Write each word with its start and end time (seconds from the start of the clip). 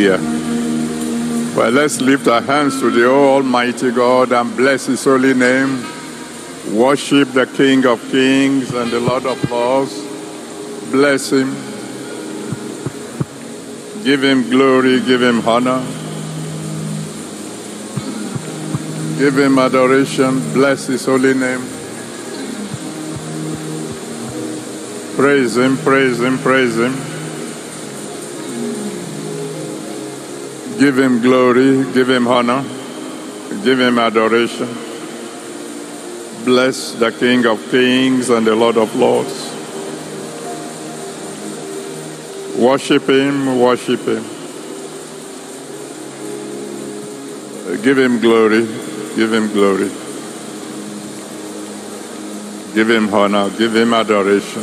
Hallelujah. 0.00 1.56
Well, 1.56 1.70
let's 1.72 2.00
lift 2.00 2.26
our 2.26 2.40
hands 2.40 2.80
to 2.80 2.90
the 2.90 3.06
Almighty 3.06 3.90
God 3.90 4.32
and 4.32 4.56
bless 4.56 4.86
His 4.86 5.04
holy 5.04 5.34
name. 5.34 5.84
Worship 6.72 7.32
the 7.32 7.46
King 7.46 7.84
of 7.84 8.00
Kings 8.10 8.72
and 8.72 8.90
the 8.90 9.00
Lord 9.00 9.26
of 9.26 9.50
Lords. 9.50 9.92
Bless 10.90 11.32
Him. 11.32 11.50
Give 14.02 14.24
Him 14.24 14.48
glory, 14.48 15.00
give 15.00 15.22
Him 15.22 15.46
honor. 15.46 15.84
Give 19.18 19.36
Him 19.36 19.58
adoration. 19.58 20.40
Bless 20.54 20.86
His 20.86 21.04
holy 21.04 21.34
name. 21.34 21.60
Praise 25.16 25.58
Him, 25.58 25.76
praise 25.78 26.20
Him, 26.20 26.38
praise 26.38 26.78
Him. 26.78 27.09
Give 30.80 30.98
him 30.98 31.20
glory, 31.20 31.84
give 31.92 32.08
him 32.08 32.26
honor, 32.26 32.62
give 33.62 33.78
him 33.78 33.98
adoration. 33.98 34.66
Bless 36.46 36.92
the 36.92 37.12
King 37.12 37.44
of 37.44 37.60
Kings 37.70 38.30
and 38.30 38.46
the 38.46 38.56
Lord 38.56 38.78
of 38.78 38.96
Lords. 38.96 39.44
Worship 42.58 43.06
him, 43.10 43.60
worship 43.60 44.00
him. 44.08 44.24
Give 47.82 47.98
him 47.98 48.18
glory, 48.18 48.64
give 49.16 49.34
him 49.34 49.52
glory. 49.52 49.90
Give 52.72 52.88
him 52.88 53.12
honor, 53.12 53.50
give 53.50 53.76
him 53.76 53.92
adoration. 53.92 54.62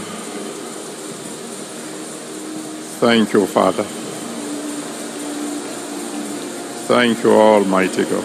Thank 3.00 3.34
you, 3.34 3.46
Father. 3.46 3.86
Thank 6.88 7.22
you, 7.22 7.34
Almighty 7.34 8.06
God. 8.06 8.24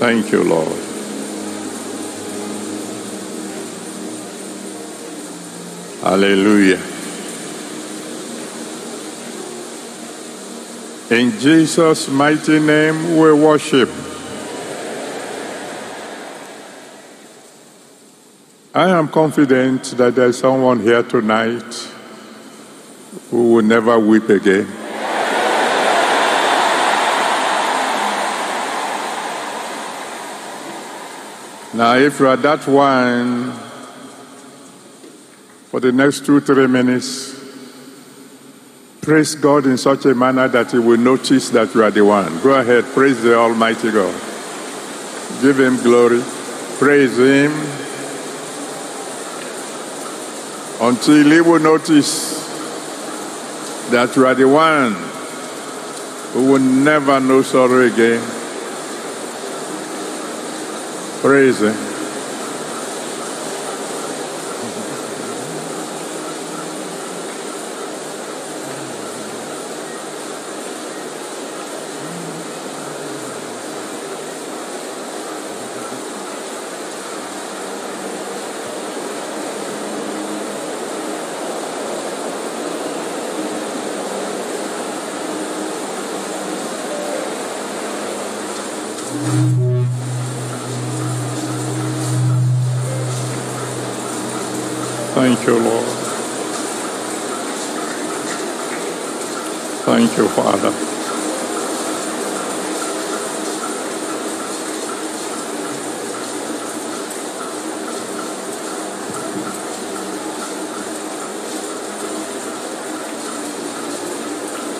Thank 0.00 0.32
you, 0.32 0.42
Lord. 0.42 0.76
Hallelujah. 6.02 6.82
In 11.10 11.30
Jesus' 11.38 12.08
mighty 12.08 12.58
name 12.58 13.16
we 13.16 13.32
worship. 13.32 13.88
I 18.74 18.90
am 18.90 19.06
confident 19.06 19.84
that 19.96 20.16
there's 20.16 20.38
someone 20.38 20.80
here 20.80 21.04
tonight 21.04 21.92
who 23.30 23.54
will 23.54 23.62
never 23.62 23.98
weep 23.98 24.28
again. 24.28 24.66
Now, 31.74 31.96
if 31.96 32.20
you 32.20 32.26
are 32.28 32.38
that 32.38 32.66
one, 32.66 33.52
for 35.70 35.78
the 35.78 35.92
next 35.92 36.24
two, 36.24 36.40
three 36.40 36.66
minutes, 36.66 37.38
praise 39.02 39.34
God 39.34 39.66
in 39.66 39.76
such 39.76 40.06
a 40.06 40.14
manner 40.14 40.48
that 40.48 40.70
He 40.70 40.78
will 40.78 40.96
notice 40.96 41.50
that 41.50 41.74
you 41.74 41.84
are 41.84 41.90
the 41.90 42.02
one. 42.02 42.40
Go 42.40 42.54
ahead, 42.54 42.84
praise 42.94 43.20
the 43.20 43.36
Almighty 43.36 43.90
God. 43.90 44.14
Give 45.42 45.60
Him 45.60 45.76
glory, 45.82 46.22
praise 46.78 47.18
Him 47.18 47.52
until 50.80 51.30
He 51.30 51.40
will 51.42 51.60
notice 51.60 52.35
that 53.90 54.14
you 54.16 54.26
are 54.26 54.34
the 54.34 54.48
one 54.48 54.94
who 56.32 56.52
will 56.52 56.60
never 56.60 57.20
know 57.20 57.42
sorrow 57.42 57.80
again. 57.80 58.22
Praise 61.20 61.62
Him. 61.62 61.95
Thank 95.16 95.46
you, 95.46 95.58
Lord. 95.58 95.86
Thank 99.86 100.18
you, 100.18 100.28
Father. 100.28 100.72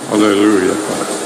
Hallelujah, 0.09 0.75
Father. 0.75 1.17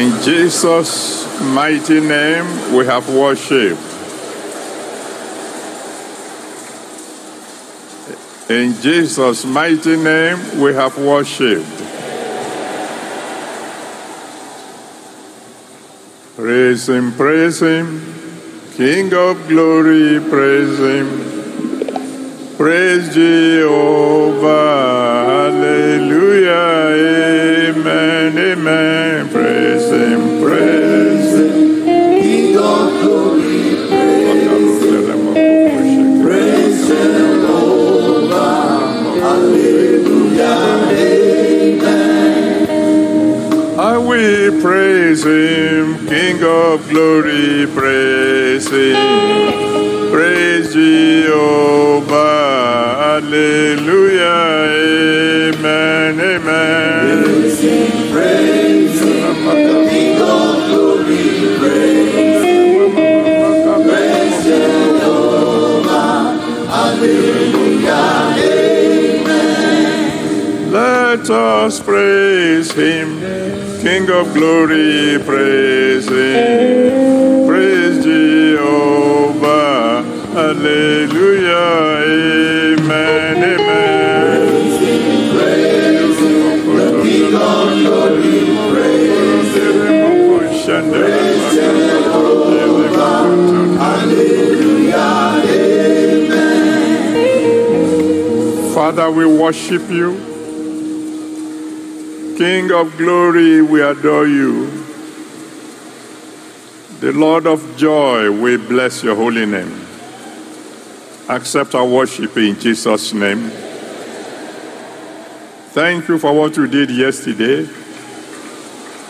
In 0.00 0.12
Jesus' 0.22 1.26
mighty 1.42 2.00
name, 2.00 2.74
we 2.74 2.86
have 2.86 3.06
worship. 3.14 3.76
In 8.48 8.72
Jesus' 8.80 9.44
mighty 9.44 9.96
name, 9.98 10.38
we 10.58 10.72
have 10.72 10.96
worship. 10.96 11.62
Praise 16.34 16.88
Him, 16.88 17.12
praise 17.12 17.60
Him. 17.60 18.00
King 18.76 19.12
of 19.12 19.46
glory, 19.48 20.18
praise 20.30 20.78
Him. 20.78 22.56
Praise 22.56 23.12
Jehovah. 23.12 24.48
Hallelujah. 25.28 26.48
Amen. 27.68 28.38
Amen. 28.38 29.09
Praise 29.88 31.32
Him. 31.38 31.84
King 32.20 32.56
of 32.58 32.90
glory, 33.02 33.76
praise 36.22 36.86
Jehovah. 36.86 38.50
Hallelujah. 39.20 40.58
I 43.78 43.96
will 43.96 44.60
praise 44.60 45.24
Him. 45.24 46.06
King 46.06 46.42
of 46.44 46.88
glory, 46.90 47.66
praise 47.74 48.68
Him. 48.70 50.10
Praise 50.12 50.72
Jehovah. 50.74 52.10
Hallelujah. 53.22 54.68
Amen. 55.56 56.09
Let 71.30 71.38
us 71.38 71.78
praise 71.78 72.72
him. 72.72 73.20
King 73.80 74.10
of 74.10 74.34
glory, 74.34 75.16
praise 75.24 76.08
him. 76.08 77.46
Praise 77.46 78.02
Jehovah. 78.02 80.02
Hallelujah. 80.32 82.02
Amen. 82.02 83.44
Amen. 83.44 84.50
Praise 84.50 84.80
him, 84.80 85.30
praise 85.38 86.18
him. 86.18 86.76
The 86.76 86.86
King 87.04 87.34
of 87.36 87.68
glory, 87.78 88.38
praise 88.72 89.54
him. 89.54 89.76
Jehovah. 91.86 93.22
Hallelujah. 93.78 95.46
Amen. 95.46 96.26
Father, 98.74 99.08
we 99.12 99.24
worship 99.26 99.88
you. 99.88 100.29
King 102.40 102.72
of 102.72 102.96
glory, 102.96 103.60
we 103.60 103.82
adore 103.82 104.26
you. 104.26 104.64
The 107.00 107.12
Lord 107.12 107.46
of 107.46 107.76
joy, 107.76 108.30
we 108.30 108.56
bless 108.56 109.02
your 109.02 109.14
holy 109.14 109.44
name. 109.44 109.78
Accept 111.28 111.74
our 111.74 111.84
worship 111.84 112.34
in 112.38 112.58
Jesus' 112.58 113.12
name. 113.12 113.50
Thank 115.74 116.08
you 116.08 116.18
for 116.18 116.32
what 116.32 116.56
you 116.56 116.66
did 116.66 116.90
yesterday. 116.90 117.66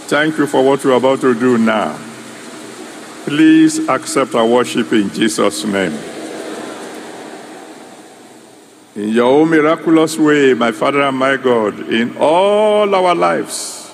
Thank 0.08 0.36
you 0.36 0.48
for 0.48 0.64
what 0.64 0.82
you're 0.82 0.96
about 0.96 1.20
to 1.20 1.32
do 1.32 1.56
now. 1.56 1.96
Please 3.26 3.88
accept 3.88 4.34
our 4.34 4.44
worship 4.44 4.92
in 4.92 5.08
Jesus' 5.10 5.64
name. 5.64 5.96
In 9.00 9.08
your 9.14 9.32
own 9.40 9.48
miraculous 9.48 10.18
way, 10.18 10.52
my 10.52 10.72
Father 10.72 11.00
and 11.00 11.16
my 11.16 11.38
God, 11.38 11.88
in 11.88 12.18
all 12.18 12.94
our 12.94 13.14
lives, 13.14 13.90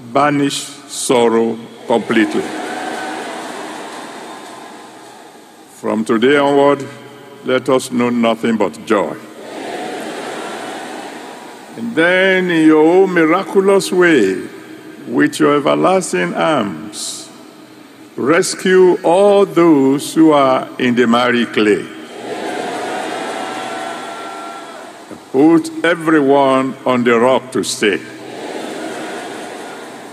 banish 0.00 0.60
sorrow 0.88 1.58
completely. 1.86 2.40
From 5.74 6.06
today 6.06 6.38
onward, 6.38 6.88
let 7.44 7.68
us 7.68 7.92
know 7.92 8.08
nothing 8.08 8.56
but 8.56 8.82
joy. 8.86 9.14
And 11.76 11.94
then, 11.94 12.50
in 12.50 12.66
your 12.66 12.86
own 12.86 13.12
miraculous 13.12 13.92
way, 13.92 14.40
with 15.06 15.38
your 15.38 15.58
everlasting 15.58 16.32
arms, 16.32 17.28
rescue 18.16 18.96
all 19.02 19.44
those 19.44 20.14
who 20.14 20.32
are 20.32 20.66
in 20.78 20.94
the 20.94 21.06
miry 21.06 21.44
clay. 21.44 21.97
Put 25.38 25.84
everyone 25.84 26.74
on 26.84 27.04
the 27.04 27.16
rock 27.16 27.52
to 27.52 27.62
stay. 27.62 28.00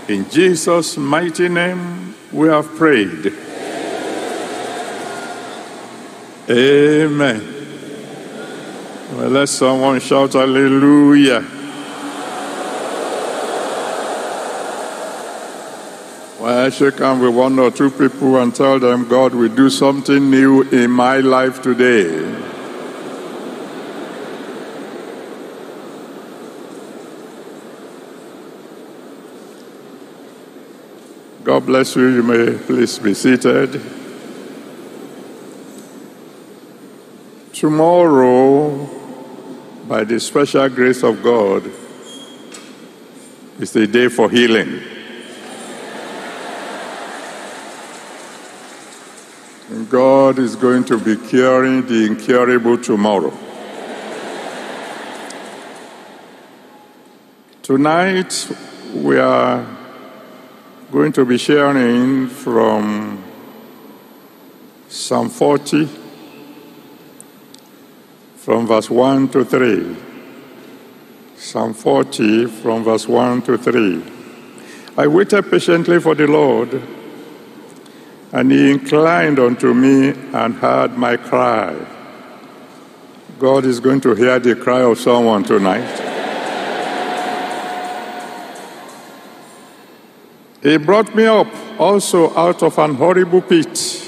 In 0.06 0.30
Jesus' 0.30 0.96
mighty 0.96 1.48
name, 1.48 2.14
we 2.30 2.46
have 2.46 2.68
prayed. 2.76 3.32
Amen. 6.48 7.40
Well, 9.14 9.30
let 9.30 9.48
someone 9.48 9.98
shout 9.98 10.34
hallelujah. 10.34 11.44
Well, 16.38 16.66
I 16.66 16.70
shake 16.70 17.00
hands 17.00 17.20
with 17.20 17.34
one 17.34 17.58
or 17.58 17.72
two 17.72 17.90
people 17.90 18.40
and 18.40 18.54
tell 18.54 18.78
them, 18.78 19.08
God 19.08 19.34
will 19.34 19.52
do 19.52 19.70
something 19.70 20.30
new 20.30 20.62
in 20.62 20.92
my 20.92 21.18
life 21.18 21.62
today. 21.62 22.45
God 31.46 31.64
bless 31.64 31.94
you. 31.94 32.08
You 32.08 32.24
may 32.24 32.58
please 32.58 32.98
be 32.98 33.14
seated. 33.14 33.80
Tomorrow, 37.52 38.90
by 39.86 40.02
the 40.02 40.18
special 40.18 40.68
grace 40.68 41.04
of 41.04 41.22
God, 41.22 41.70
is 43.60 43.70
the 43.70 43.86
day 43.86 44.08
for 44.08 44.28
healing. 44.28 44.82
And 49.70 49.88
God 49.88 50.40
is 50.40 50.56
going 50.56 50.82
to 50.86 50.98
be 50.98 51.14
curing 51.28 51.86
the 51.86 52.06
incurable 52.06 52.76
tomorrow. 52.76 53.32
Tonight, 57.62 58.50
we 58.92 59.16
are 59.20 59.75
going 60.90 61.10
to 61.10 61.24
be 61.24 61.36
sharing 61.36 62.28
from 62.28 63.22
Psalm 64.88 65.28
40, 65.28 65.88
from 68.36 68.68
verse 68.68 68.88
1 68.88 69.28
to 69.30 69.44
3. 69.44 69.96
Psalm 71.36 71.74
40, 71.74 72.46
from 72.46 72.84
verse 72.84 73.08
1 73.08 73.42
to 73.42 73.58
3. 73.58 74.02
I 74.96 75.08
waited 75.08 75.50
patiently 75.50 75.98
for 75.98 76.14
the 76.14 76.28
Lord, 76.28 76.80
and 78.32 78.52
he 78.52 78.70
inclined 78.70 79.40
unto 79.40 79.74
me 79.74 80.10
and 80.32 80.54
heard 80.54 80.96
my 80.96 81.16
cry. 81.16 81.74
God 83.40 83.64
is 83.64 83.80
going 83.80 84.00
to 84.02 84.14
hear 84.14 84.38
the 84.38 84.54
cry 84.54 84.82
of 84.82 85.00
someone 85.00 85.42
tonight. 85.42 86.05
He 90.62 90.78
brought 90.78 91.14
me 91.14 91.26
up 91.26 91.48
also 91.78 92.34
out 92.36 92.62
of 92.62 92.78
an 92.78 92.94
horrible 92.94 93.42
pit, 93.42 94.02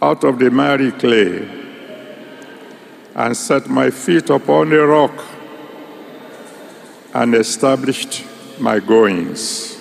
out 0.00 0.22
of 0.24 0.38
the 0.38 0.50
miry 0.50 0.92
clay, 0.92 1.48
and 3.14 3.36
set 3.36 3.68
my 3.68 3.90
feet 3.90 4.30
upon 4.30 4.72
a 4.72 4.86
rock 4.86 5.24
and 7.14 7.34
established 7.34 8.24
my 8.58 8.78
goings. 8.78 9.78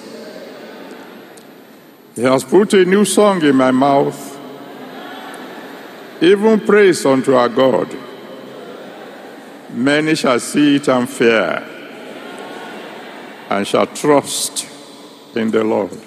He 2.15 2.23
has 2.23 2.43
put 2.43 2.73
a 2.73 2.85
new 2.85 3.05
song 3.05 3.41
in 3.43 3.55
my 3.55 3.71
mouth, 3.71 4.37
even 6.21 6.59
praise 6.61 7.05
unto 7.05 7.33
our 7.35 7.49
God. 7.49 7.95
Many 9.71 10.15
shall 10.15 10.39
see 10.39 10.77
it 10.77 10.87
and 10.87 11.07
fear, 11.07 11.78
and 13.49 13.67
shall 13.67 13.87
trust 13.87 14.67
in 15.35 15.49
the 15.49 15.63
Lord. 15.63 15.97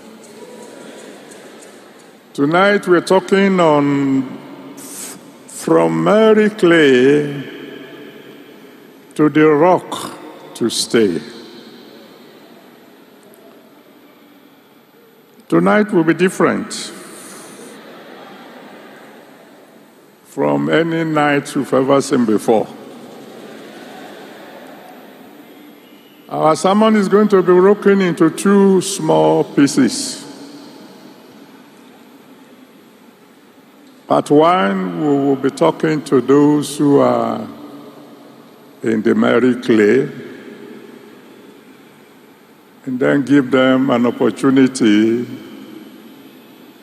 Tonight 2.32 2.86
we're 2.86 3.00
talking 3.00 3.60
on 3.60 4.38
from 5.48 6.04
miry 6.04 6.50
clay 6.50 7.42
to 9.14 9.28
the 9.28 9.46
rock 9.46 10.18
to 10.54 10.70
stay. 10.70 11.20
Tonight 15.48 15.92
will 15.92 16.04
be 16.04 16.14
different 16.14 16.72
from 20.24 20.70
any 20.70 21.04
night 21.04 21.54
you've 21.54 21.74
ever 21.74 22.00
seen 22.00 22.24
before. 22.24 22.66
Our 26.32 26.56
sermon 26.56 26.96
is 26.96 27.10
going 27.10 27.28
to 27.28 27.42
be 27.42 27.52
broken 27.52 28.00
into 28.00 28.30
two 28.30 28.80
small 28.80 29.44
pieces. 29.44 30.24
Part 34.06 34.30
one, 34.30 35.02
we 35.02 35.08
will 35.08 35.36
be 35.36 35.50
talking 35.50 36.02
to 36.04 36.22
those 36.22 36.78
who 36.78 37.00
are 37.00 37.46
in 38.82 39.02
the 39.02 39.14
miry 39.14 39.60
clay 39.60 40.08
and 42.86 42.98
then 42.98 43.26
give 43.26 43.50
them 43.50 43.90
an 43.90 44.06
opportunity 44.06 45.26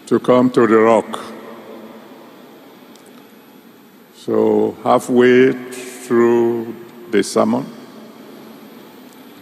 to 0.06 0.20
come 0.20 0.52
to 0.52 0.68
the 0.68 0.78
rock. 0.78 1.20
So, 4.14 4.78
halfway 4.84 5.54
through 5.72 6.76
the 7.10 7.24
sermon, 7.24 7.79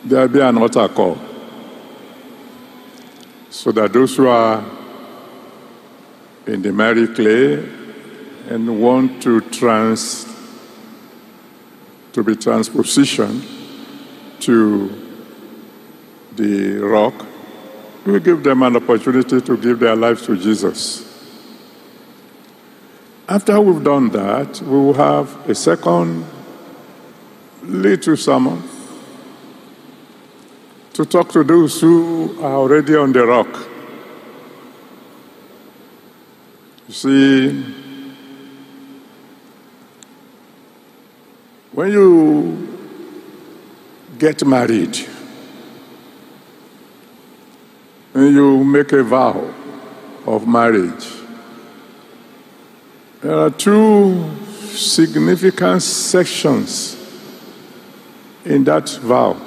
there'll 0.08 0.28
be 0.28 0.40
an 0.40 0.58
altar 0.58 0.88
call 0.88 1.18
so 3.50 3.72
that 3.72 3.92
those 3.92 4.16
who 4.16 4.28
are 4.28 4.64
in 6.46 6.62
the 6.62 6.72
miry 6.72 7.08
clay 7.08 7.56
and 8.50 8.82
want 8.82 9.22
to 9.22 9.42
trans 9.42 10.26
to 12.14 12.24
be 12.24 12.34
transpositioned 12.36 13.44
to 14.40 14.90
the 16.36 16.78
rock, 16.78 17.26
we 18.06 18.20
give 18.20 18.44
them 18.44 18.64
an 18.64 18.76
opportunity 18.76 19.42
to 19.42 19.58
give 19.58 19.80
their 19.80 19.96
lives 19.96 20.26
to 20.26 20.38
Jesus. 20.38 21.04
After 23.28 23.60
we've 23.60 23.84
done 23.84 24.10
that, 24.10 24.62
we 24.62 24.78
will 24.78 24.94
have 24.94 25.50
a 25.50 25.54
second 25.54 26.26
little 27.64 28.16
sermon 28.16 28.64
to 30.98 31.06
talk 31.06 31.30
to 31.30 31.44
those 31.44 31.80
who 31.80 32.36
are 32.42 32.56
already 32.56 32.96
on 32.96 33.14
the 33.14 33.24
rock. 33.24 33.48
You 36.88 36.94
see, 36.94 37.64
when 41.72 41.92
you 41.92 42.80
get 44.18 44.44
married, 44.44 44.98
and 48.16 48.34
you 48.34 48.64
make 48.64 48.92
a 48.94 49.04
vow 49.04 49.54
of 50.26 50.48
marriage, 50.48 51.08
there 53.22 53.38
are 53.38 53.52
two 53.52 54.32
significant 54.72 55.84
sections 55.84 56.98
in 58.44 58.64
that 58.64 58.90
vow. 58.90 59.47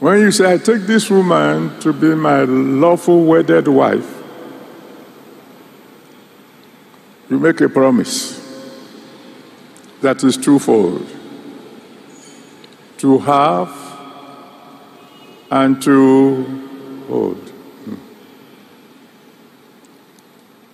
When 0.00 0.18
you 0.18 0.30
say, 0.30 0.54
I 0.54 0.56
take 0.56 0.82
this 0.86 1.10
woman 1.10 1.78
to 1.80 1.92
be 1.92 2.14
my 2.14 2.44
lawful 2.44 3.22
wedded 3.22 3.68
wife, 3.68 4.22
you 7.28 7.38
make 7.38 7.60
a 7.60 7.68
promise 7.68 8.40
that 10.00 10.24
is 10.24 10.38
twofold 10.38 11.06
to 12.96 13.18
have 13.18 13.70
and 15.50 15.82
to 15.82 16.44
hold. 17.06 17.36
Hmm. 17.36 17.94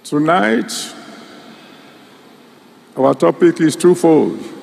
Tonight, 0.05 0.73
our 2.97 3.13
topic 3.13 3.61
is 3.61 3.75
twofold. 3.75 4.56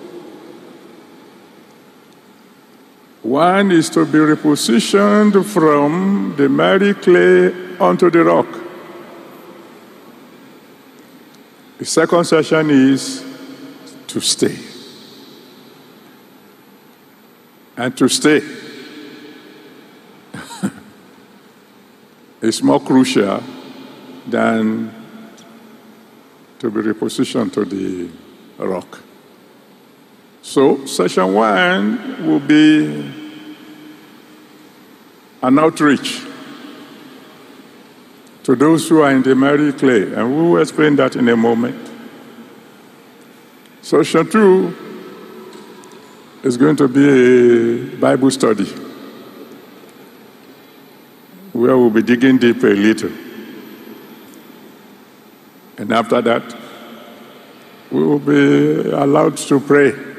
One 3.24 3.72
is 3.72 3.90
to 3.92 4.06
be 4.06 4.18
repositioned 4.18 5.46
from 5.46 6.36
the 6.36 6.50
miry 6.50 6.94
clay 6.94 7.78
onto 7.80 8.12
the 8.12 8.22
rock. 8.22 8.48
The 11.78 11.86
second 11.86 12.26
session 12.26 12.70
is 12.70 13.24
to 14.08 14.20
stay. 14.20 14.58
And 17.78 17.98
to 17.98 18.10
stay 18.10 18.42
is 22.42 22.62
more 22.62 22.82
crucial 22.82 23.42
than 24.28 24.94
to 26.60 26.70
be 26.70 26.82
repositioned 26.82 27.54
to 27.54 27.64
the 27.64 28.10
rock. 28.58 29.00
So, 30.44 30.86
session 30.86 31.34
one 31.34 32.28
will 32.28 32.42
be 32.42 32.86
an 35.42 35.58
outreach 35.58 36.22
to 38.44 38.54
those 38.54 38.90
who 38.90 39.02
are 39.02 39.12
in 39.12 39.24
the 39.24 39.36
miry 39.36 39.72
clay, 39.72 40.14
and 40.14 40.36
we 40.36 40.50
will 40.50 40.62
explain 40.62 40.98
that 40.98 41.16
in 41.16 41.30
a 41.30 41.38
moment. 41.38 41.90
Session 43.82 44.30
two 44.30 44.76
is 46.44 46.58
going 46.58 46.76
to 46.76 46.90
be 46.90 47.94
a 47.94 47.96
Bible 47.96 48.30
study 48.30 48.66
where 51.54 51.78
we'll 51.78 51.90
be 51.90 52.04
digging 52.04 52.38
deeper 52.38 52.68
a 52.68 52.76
little. 52.76 53.12
And 55.78 55.94
after 55.94 56.22
that, 56.22 56.54
we 57.90 58.04
will 58.04 58.20
be 58.20 58.90
allowed 58.92 59.38
to 59.38 59.60
pray. 59.62 60.13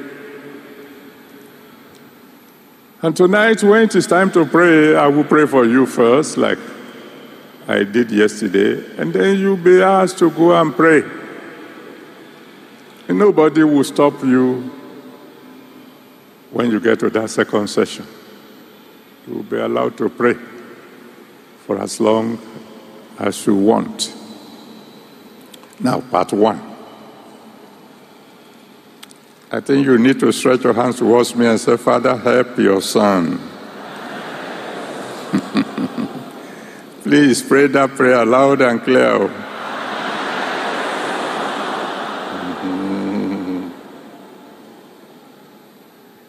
And 3.05 3.15
tonight, 3.15 3.61
when 3.61 3.83
it 3.83 3.93
is 3.93 4.07
time 4.07 4.31
to 4.31 4.47
pray, 4.47 4.95
I 4.95 5.05
will 5.05 5.25
pray 5.25 5.45
for 5.45 5.63
you 5.63 5.85
first, 5.85 6.37
like 6.37 6.57
I 7.67 7.83
did 7.83 8.09
yesterday, 8.09 8.83
and 8.97 9.13
then 9.13 9.37
you'll 9.37 9.57
be 9.57 9.79
asked 9.79 10.17
to 10.17 10.31
go 10.31 10.59
and 10.59 10.75
pray. 10.75 11.03
And 13.07 13.19
nobody 13.19 13.63
will 13.63 13.83
stop 13.83 14.23
you 14.23 14.71
when 16.49 16.71
you 16.71 16.79
get 16.79 16.99
to 17.01 17.11
that 17.11 17.29
second 17.29 17.67
session. 17.67 18.07
You 19.27 19.35
will 19.35 19.43
be 19.43 19.57
allowed 19.57 19.97
to 19.97 20.09
pray 20.09 20.33
for 21.67 21.79
as 21.79 21.99
long 21.99 22.39
as 23.19 23.45
you 23.45 23.53
want. 23.53 24.11
Now, 25.79 26.01
part 26.01 26.33
one. 26.33 26.74
I 29.55 29.61
think 29.61 29.85
you 29.85 29.97
need 29.97 30.19
to 30.19 30.33
stretch 30.33 30.65
your 30.65 30.73
hands 30.73 30.97
towards 30.97 31.33
me 31.33 31.45
and 31.45 31.57
say, 31.57 31.77
Father, 31.77 32.17
help 32.17 32.57
your 32.57 32.81
son. 32.81 33.39
Please 37.03 37.41
pray 37.41 37.67
that 37.67 37.91
prayer 37.91 38.25
loud 38.25 38.59
and 38.59 38.81
clear. 38.81 39.29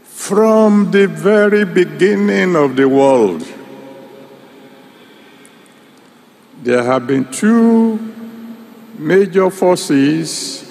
From 0.04 0.92
the 0.92 1.08
very 1.08 1.64
beginning 1.64 2.54
of 2.54 2.76
the 2.76 2.88
world, 2.88 3.44
there 6.62 6.84
have 6.84 7.08
been 7.08 7.28
two 7.32 7.98
major 8.96 9.50
forces 9.50 10.62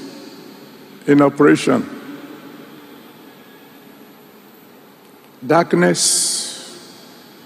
in 1.06 1.22
operation 1.22 1.95
darkness 5.46 6.92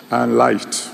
and 0.09 0.37
light. 0.37 0.89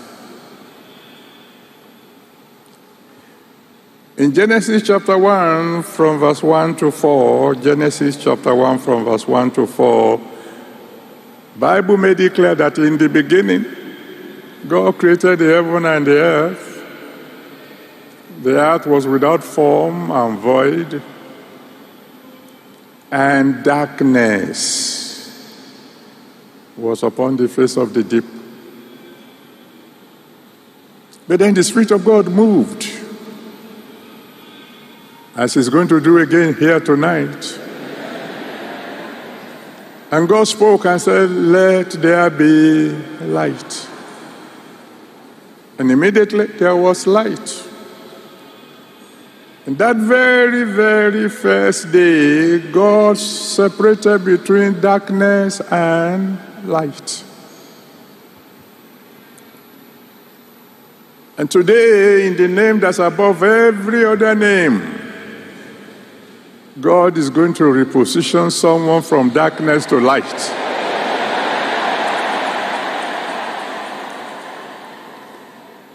In 4.18 4.34
Genesis 4.34 4.82
chapter 4.84 5.18
1, 5.18 5.84
from 5.84 6.20
verse 6.20 6.42
1 6.42 6.78
to 6.78 6.92
4, 6.92 7.56
Genesis 7.56 8.24
chapter 8.24 8.56
1, 8.56 8.80
from 8.80 9.04
verse 9.04 9.28
1 9.28 9.52
to 9.52 9.68
4, 9.68 10.22
Bible 11.58 11.98
may 11.98 12.14
declare 12.14 12.56
that 12.56 12.78
in 12.78 12.98
the 12.98 13.10
beginning, 13.10 13.66
God 14.68 14.98
created 14.98 15.40
the 15.40 15.46
heaven 15.46 15.86
and 15.86 16.08
the 16.08 16.18
earth. 16.18 16.72
The 18.42 18.60
earth 18.60 18.88
was 18.88 19.06
without 19.06 19.44
form 19.44 20.12
and 20.12 20.40
void, 20.40 21.02
and 23.12 23.64
darkness 23.64 25.05
was 26.78 27.04
upon 27.04 27.38
the 27.38 27.48
face 27.48 27.78
of 27.78 27.94
the 27.94 28.04
deep. 28.04 28.26
But 31.28 31.40
then 31.40 31.54
the 31.54 31.64
Spirit 31.64 31.92
of 31.92 32.06
God 32.06 32.28
moved, 32.28 32.88
as 35.36 35.54
He's 35.54 35.70
going 35.70 35.88
to 35.88 36.00
do 36.00 36.18
again 36.20 36.54
here 36.56 36.80
tonight. 36.80 37.60
And 40.12 40.30
God 40.30 40.44
spoke 40.48 40.86
and 40.86 41.02
said, 41.02 41.30
Let 41.32 41.92
there 41.92 42.30
be 42.30 42.92
light. 43.26 43.88
And 45.78 45.92
immediately 45.92 46.46
there 46.46 46.76
was 46.76 47.08
light. 47.08 47.64
And 49.66 49.78
that 49.80 49.96
very, 49.96 50.64
very 50.64 51.28
first 51.28 51.92
day, 51.92 52.60
God 52.60 53.18
separated 53.18 54.24
between 54.24 54.80
darkness 54.80 55.60
and 55.60 56.38
light. 56.68 57.24
And 61.38 61.52
today, 61.52 62.28
in 62.28 62.38
the 62.38 62.48
name 62.48 62.80
that's 62.80 63.00
above 63.00 63.44
every 63.44 64.06
other 64.06 64.34
name, 64.36 65.02
God 66.80 67.18
is 67.18 67.30
going 67.30 67.54
to 67.56 67.64
reposition 67.64 68.52
someone 68.52 69.02
from 69.02 69.30
darkness 69.30 69.86
to 69.88 70.00
light. 70.00 70.24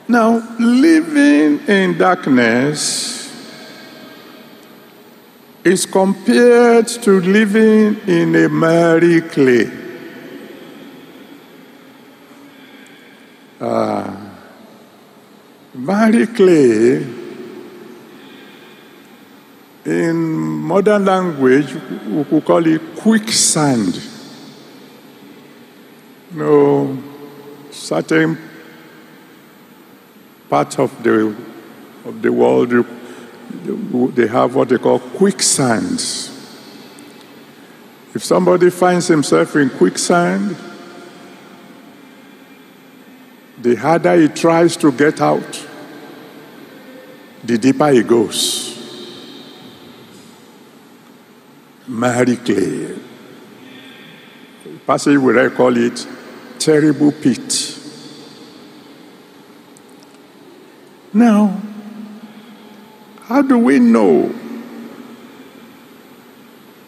Now, 0.08 0.42
living 0.58 1.60
in 1.68 1.96
darkness 1.96 3.32
is 5.62 5.86
compared 5.86 6.88
to 6.88 7.20
living 7.20 7.96
in 8.08 8.34
a 8.34 8.48
miry 8.48 9.20
clay. 9.20 9.70
Uh, 13.60 14.16
miry 15.74 16.26
clay 16.26 17.06
in 19.84 20.16
modern 20.16 21.04
language, 21.04 21.74
we 22.06 22.24
could 22.24 22.44
call 22.46 22.66
it 22.66 22.80
quicksand. 22.96 24.00
You 26.32 26.38
know, 26.38 27.02
certain 27.70 28.38
parts 30.48 30.78
of 30.78 31.02
the 31.02 31.36
of 32.06 32.22
the 32.22 32.32
world 32.32 32.70
they 34.14 34.26
have 34.26 34.54
what 34.54 34.70
they 34.70 34.78
call 34.78 35.00
quicksands. 35.00 36.28
If 38.14 38.24
somebody 38.24 38.70
finds 38.70 39.06
himself 39.06 39.54
in 39.56 39.68
quicksand, 39.70 40.56
the 43.60 43.74
harder 43.76 44.20
he 44.20 44.28
tries 44.28 44.76
to 44.78 44.90
get 44.92 45.20
out, 45.20 45.66
the 47.44 47.58
deeper 47.58 47.88
he 47.90 48.02
goes. 48.02 48.66
miry 51.86 52.36
clay. 52.36 52.96
Passage 54.86 55.18
we 55.18 55.50
call 55.50 55.76
it 55.76 56.06
terrible 56.58 57.10
pit. 57.10 57.78
Now, 61.12 61.60
how 63.22 63.42
do 63.42 63.58
we 63.58 63.80
know 63.80 64.28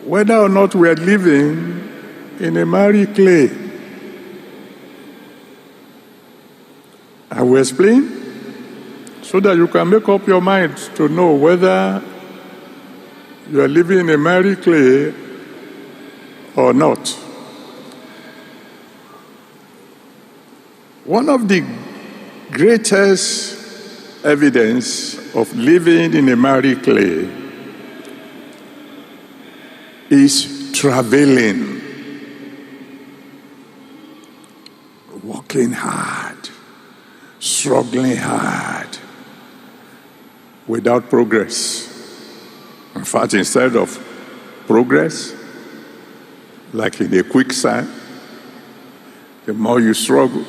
whether 0.04 0.36
or 0.36 0.48
not 0.48 0.74
we 0.74 0.88
are 0.88 0.94
living 0.94 1.88
in 2.40 2.56
a 2.56 2.66
miry 2.66 3.06
clay. 3.06 3.61
I 7.32 7.40
will 7.40 7.56
explain 7.56 9.22
so 9.22 9.40
that 9.40 9.56
you 9.56 9.66
can 9.66 9.88
make 9.88 10.06
up 10.06 10.26
your 10.26 10.42
mind 10.42 10.76
to 10.96 11.08
know 11.08 11.34
whether 11.34 12.02
you 13.50 13.62
are 13.62 13.68
living 13.68 14.00
in 14.00 14.10
a 14.10 14.18
miry 14.18 14.54
clay 14.54 15.14
or 16.54 16.74
not. 16.74 17.08
One 21.06 21.30
of 21.30 21.48
the 21.48 21.64
greatest 22.50 24.24
evidence 24.24 25.34
of 25.34 25.56
living 25.56 26.12
in 26.12 26.28
a 26.28 26.36
miry 26.36 26.76
clay 26.76 27.30
is 30.10 30.70
traveling, 30.74 31.80
working 35.24 35.72
hard, 35.72 36.31
struggling 37.42 38.16
hard 38.16 38.96
without 40.68 41.10
progress. 41.10 41.88
In 42.94 43.04
fact, 43.04 43.34
instead 43.34 43.74
of 43.74 43.98
progress, 44.68 45.34
like 46.72 47.00
in 47.00 47.12
a 47.18 47.24
quicksand, 47.24 47.90
the 49.44 49.52
more 49.52 49.80
you 49.80 49.92
struggle, 49.92 50.44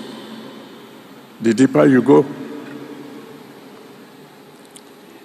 the 1.42 1.52
deeper 1.52 1.88
you 1.88 2.04
go. 2.04 2.24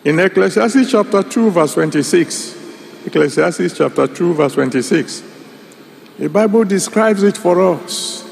In 0.06 0.18
Ecclesiastes 0.20 0.90
chapter 0.90 1.22
2, 1.22 1.50
verse 1.50 1.74
26, 1.74 2.56
Ecclesiastes 3.04 3.76
chapter 3.76 4.06
2, 4.06 4.32
verse 4.32 4.54
26, 4.54 5.22
the 6.18 6.30
Bible 6.30 6.64
describes 6.64 7.22
it 7.22 7.36
for 7.36 7.60
us. 7.60 8.24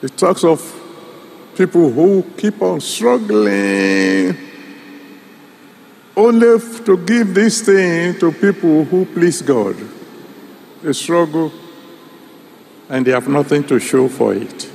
It 0.00 0.16
talks 0.16 0.44
of 0.44 0.81
people 1.56 1.90
who 1.90 2.22
keep 2.36 2.60
on 2.62 2.80
struggling 2.80 4.36
only 6.16 6.58
to 6.84 6.96
give 6.98 7.34
this 7.34 7.62
thing 7.62 8.18
to 8.18 8.32
people 8.32 8.84
who 8.84 9.04
please 9.06 9.42
God. 9.42 9.76
They 10.82 10.92
struggle 10.92 11.52
and 12.88 13.06
they 13.06 13.12
have 13.12 13.28
nothing 13.28 13.64
to 13.64 13.78
show 13.78 14.08
for 14.08 14.34
it. 14.34 14.70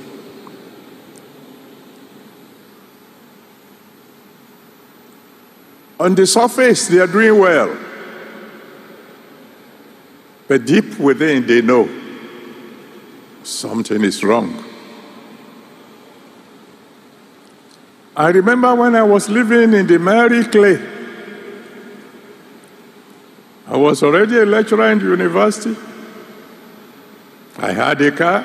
On 6.00 6.14
the 6.14 6.26
surface, 6.26 6.88
they 6.88 6.98
are 6.98 7.06
doing 7.06 7.38
well. 7.38 7.76
But 10.46 10.64
deep 10.64 10.98
within, 10.98 11.46
they 11.46 11.60
know 11.60 11.88
something 13.42 14.02
is 14.02 14.22
wrong. 14.22 14.67
I 18.18 18.30
remember 18.30 18.74
when 18.74 18.96
I 18.96 19.04
was 19.04 19.28
living 19.28 19.72
in 19.74 19.86
the 19.86 19.96
miry 19.96 20.42
clay. 20.42 20.76
I 23.64 23.76
was 23.76 24.02
already 24.02 24.38
a 24.38 24.44
lecturer 24.44 24.90
in 24.90 24.98
the 24.98 25.04
university. 25.04 25.76
I 27.58 27.70
had 27.70 28.00
a 28.02 28.10
car. 28.10 28.44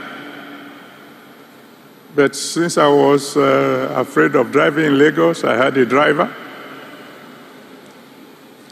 But 2.13 2.36
since 2.36 2.77
I 2.77 2.88
was 2.88 3.36
uh, 3.36 3.92
afraid 3.98 4.36
of 4.36 4.51
driving 4.51 4.86
in 4.86 5.00
Lagos, 5.00 5.44
I 5.44 5.56
had 5.56 5.75
a 5.75 5.88
driver. 5.88 6.32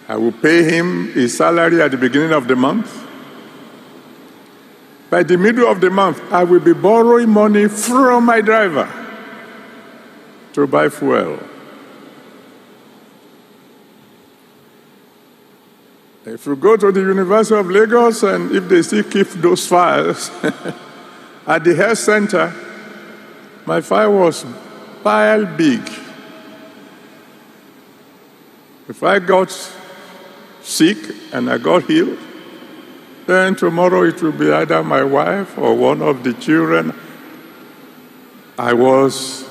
I 0.08 0.18
would 0.18 0.40
pay 0.40 0.62
him 0.62 1.12
his 1.14 1.36
salary 1.36 1.82
at 1.82 1.90
the 1.90 1.98
beginning 1.98 2.32
of 2.32 2.48
the 2.48 2.56
month. 2.56 3.08
By 5.10 5.24
the 5.24 5.36
middle 5.36 5.68
of 5.68 5.82
the 5.82 5.90
month, 5.90 6.22
I 6.32 6.44
will 6.44 6.60
be 6.60 6.74
borrowing 6.74 7.32
money 7.32 7.68
from 7.68 8.26
my 8.26 8.42
driver 8.42 9.02
to 10.54 10.68
buy 10.68 10.90
fuel. 10.90 11.40
If 16.26 16.46
you 16.46 16.56
go 16.56 16.78
to 16.78 16.92
the 16.92 17.00
University 17.00 17.56
of 17.56 17.70
Lagos 17.70 18.22
and 18.24 18.52
if 18.52 18.70
they 18.70 18.82
still 18.84 19.04
keep 19.04 19.28
those 19.30 19.68
files 19.68 20.30
at 21.48 21.64
the 21.64 21.76
health 21.76 21.98
center, 21.98 22.54
my 23.66 23.82
file 23.82 24.14
was 24.14 24.46
pile 25.04 25.46
big. 25.46 25.82
If 28.88 29.02
I 29.04 29.20
got 29.20 29.52
sick 30.62 30.98
and 31.34 31.50
I 31.50 31.58
got 31.58 31.84
healed, 31.84 32.20
then 33.26 33.56
tomorrow 33.56 34.04
it 34.04 34.22
will 34.22 34.32
be 34.32 34.52
either 34.52 34.84
my 34.84 35.04
wife 35.04 35.58
or 35.58 35.76
one 35.76 36.02
of 36.02 36.24
the 36.24 36.34
children. 36.34 36.94
I 38.58 38.74
was 38.74 39.51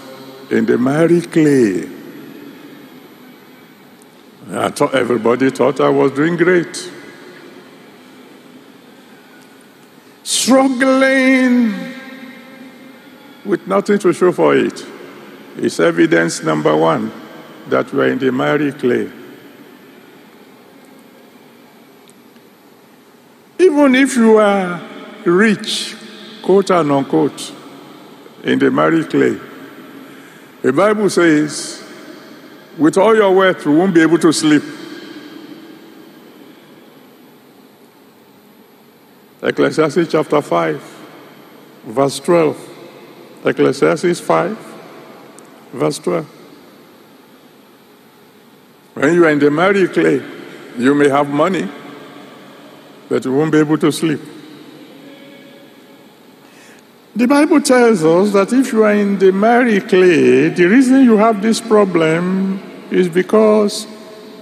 in 0.50 0.66
the 0.66 0.76
miry 0.76 1.20
clay. 1.20 1.88
I 4.52 4.68
thought 4.70 4.94
everybody 4.94 5.50
thought 5.50 5.80
I 5.80 5.88
was 5.88 6.12
doing 6.12 6.36
great. 6.36 6.90
Struggling 10.24 11.72
with 13.44 13.66
nothing 13.66 13.98
to 14.00 14.12
show 14.12 14.32
for 14.32 14.56
it 14.56 14.84
is 15.56 15.78
evidence 15.78 16.42
number 16.42 16.76
one 16.76 17.12
that 17.68 17.92
we're 17.92 18.08
in 18.08 18.18
the 18.18 18.32
miry 18.32 18.72
clay. 18.72 19.10
Even 23.58 23.94
if 23.94 24.16
you 24.16 24.36
are 24.38 24.80
rich, 25.24 25.94
quote 26.42 26.70
and 26.70 26.90
unquote, 26.90 27.52
in 28.42 28.58
the 28.58 28.70
miry 28.70 29.04
clay, 29.04 29.38
the 30.62 30.72
Bible 30.72 31.08
says, 31.08 31.82
with 32.78 32.98
all 32.98 33.14
your 33.14 33.34
wealth, 33.34 33.64
you 33.64 33.72
won't 33.72 33.94
be 33.94 34.02
able 34.02 34.18
to 34.18 34.32
sleep. 34.32 34.62
Ecclesiastes 39.42 40.10
chapter 40.12 40.42
5, 40.42 40.82
verse 41.84 42.20
12. 42.20 43.40
Ecclesiastes 43.46 44.20
5, 44.20 44.58
verse 45.72 45.98
12. 45.98 46.26
When 48.94 49.14
you 49.14 49.24
are 49.24 49.30
in 49.30 49.38
the 49.38 49.50
miry 49.50 49.88
clay, 49.88 50.22
you 50.76 50.94
may 50.94 51.08
have 51.08 51.28
money, 51.28 51.68
but 53.08 53.24
you 53.24 53.32
won't 53.32 53.50
be 53.50 53.58
able 53.58 53.78
to 53.78 53.90
sleep. 53.90 54.20
The 57.20 57.28
Bible 57.28 57.60
tells 57.60 58.02
us 58.02 58.32
that 58.32 58.50
if 58.50 58.72
you 58.72 58.82
are 58.82 58.94
in 58.94 59.18
the 59.18 59.30
miry 59.30 59.82
clay, 59.82 60.48
the 60.48 60.64
reason 60.64 61.04
you 61.04 61.18
have 61.18 61.42
this 61.42 61.60
problem 61.60 62.62
is 62.90 63.10
because, 63.10 63.86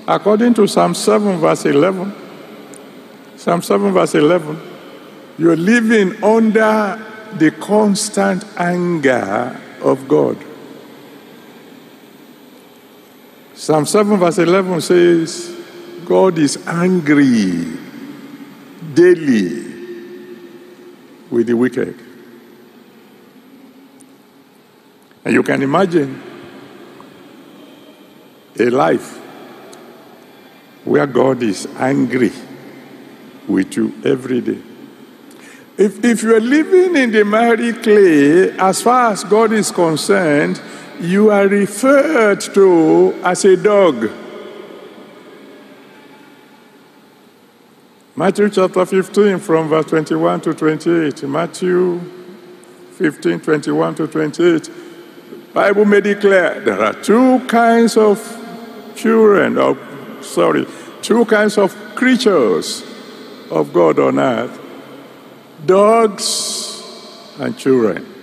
according 0.07 0.55
to 0.55 0.69
Psalm 0.69 0.95
7, 0.95 1.39
verse 1.39 1.65
11, 1.65 2.15
Psalm 3.35 3.63
7, 3.63 3.93
verse 3.93 4.15
11, 4.15 4.61
you're 5.39 5.57
living 5.57 6.23
under 6.23 7.05
the 7.37 7.51
constant 7.59 8.45
anger 8.57 9.61
of 9.83 10.07
God. 10.07 10.39
Psalm 13.55 13.87
7, 13.87 14.19
verse 14.21 14.39
11 14.39 14.81
says, 14.83 15.65
God 16.05 16.39
is 16.39 16.65
angry 16.65 17.77
daily 18.95 19.67
with 21.29 21.49
the 21.49 21.55
wicked. 21.55 22.05
And 25.29 25.35
you 25.35 25.43
can 25.43 25.63
imagine 25.63 26.23
a 28.59 28.71
life 28.71 29.19
where 30.87 31.07
God 31.07 31.43
is 31.43 31.67
angry 31.77 32.33
with 33.47 33.77
you 33.77 33.93
every 34.07 34.41
day. 34.41 34.59
If, 35.77 36.03
if 36.03 36.23
you 36.23 36.35
are 36.35 36.41
living 36.41 36.97
in 36.97 37.13
the 37.13 37.27
miry 37.27 37.75
clay, 37.75 38.53
as 38.53 38.81
far 38.81 39.13
as 39.13 39.23
God 39.23 39.53
is 39.53 39.71
concerned, 39.71 40.63
you 40.99 41.31
are 41.31 41.47
referred 41.47 42.41
to 42.55 43.13
as 43.23 43.45
a 43.45 43.55
dog. 43.55 44.11
Matthew 48.17 48.49
chapter 48.49 48.87
15, 48.87 49.41
from 49.41 49.69
verse 49.69 49.85
21 49.85 50.41
to 50.41 50.55
28. 50.55 51.23
Matthew 51.25 52.01
15, 52.93 53.41
21 53.41 53.95
to 53.97 54.07
28. 54.07 54.71
Bible 55.53 55.85
may 55.85 56.01
declare 56.01 56.61
there 56.61 56.81
are 56.81 56.93
two 56.93 57.41
kinds 57.47 57.97
of 57.97 58.19
children, 58.95 59.59
of 59.59 59.79
sorry, 60.21 60.67
two 61.03 61.25
kinds 61.25 61.59
of 61.59 61.75
creatures 61.95 62.85
of 63.51 63.73
God 63.73 63.99
on 63.99 64.19
earth 64.19 64.61
dogs 65.65 66.83
and 67.39 67.57
children. 67.57 68.15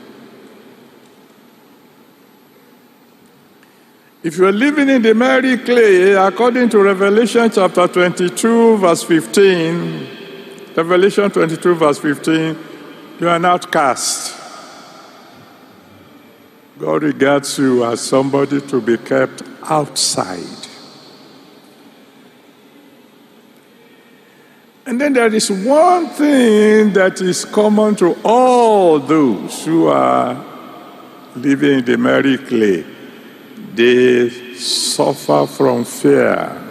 If 4.23 4.37
you 4.37 4.47
are 4.47 4.51
living 4.51 4.89
in 4.89 5.01
the 5.03 5.13
miry 5.13 5.57
clay, 5.57 6.13
according 6.13 6.69
to 6.69 6.79
Revelation 6.79 7.49
chapter 7.51 7.87
22, 7.87 8.77
verse 8.77 9.03
15, 9.03 10.07
Revelation 10.75 11.29
22, 11.29 11.75
verse 11.75 11.99
15, 11.99 12.57
you 13.19 13.29
are 13.29 13.35
an 13.35 13.45
outcast. 13.45 14.44
God 16.77 17.03
regards 17.03 17.57
you 17.57 17.85
as 17.85 18.01
somebody 18.01 18.59
to 18.61 18.81
be 18.81 18.97
kept 18.97 19.43
outside. 19.63 20.67
And 24.85 24.99
then 24.99 25.13
there 25.13 25.33
is 25.33 25.49
one 25.49 26.09
thing 26.09 26.93
that 26.93 27.21
is 27.21 27.45
common 27.45 27.95
to 27.95 28.15
all 28.23 28.99
those 28.99 29.65
who 29.65 29.87
are 29.87 30.35
living 31.35 31.79
in 31.79 31.85
the 31.85 31.97
miry 31.97 32.37
clay. 32.37 32.85
They 33.73 34.29
suffer 34.55 35.47
from 35.47 35.85
fear 35.85 36.61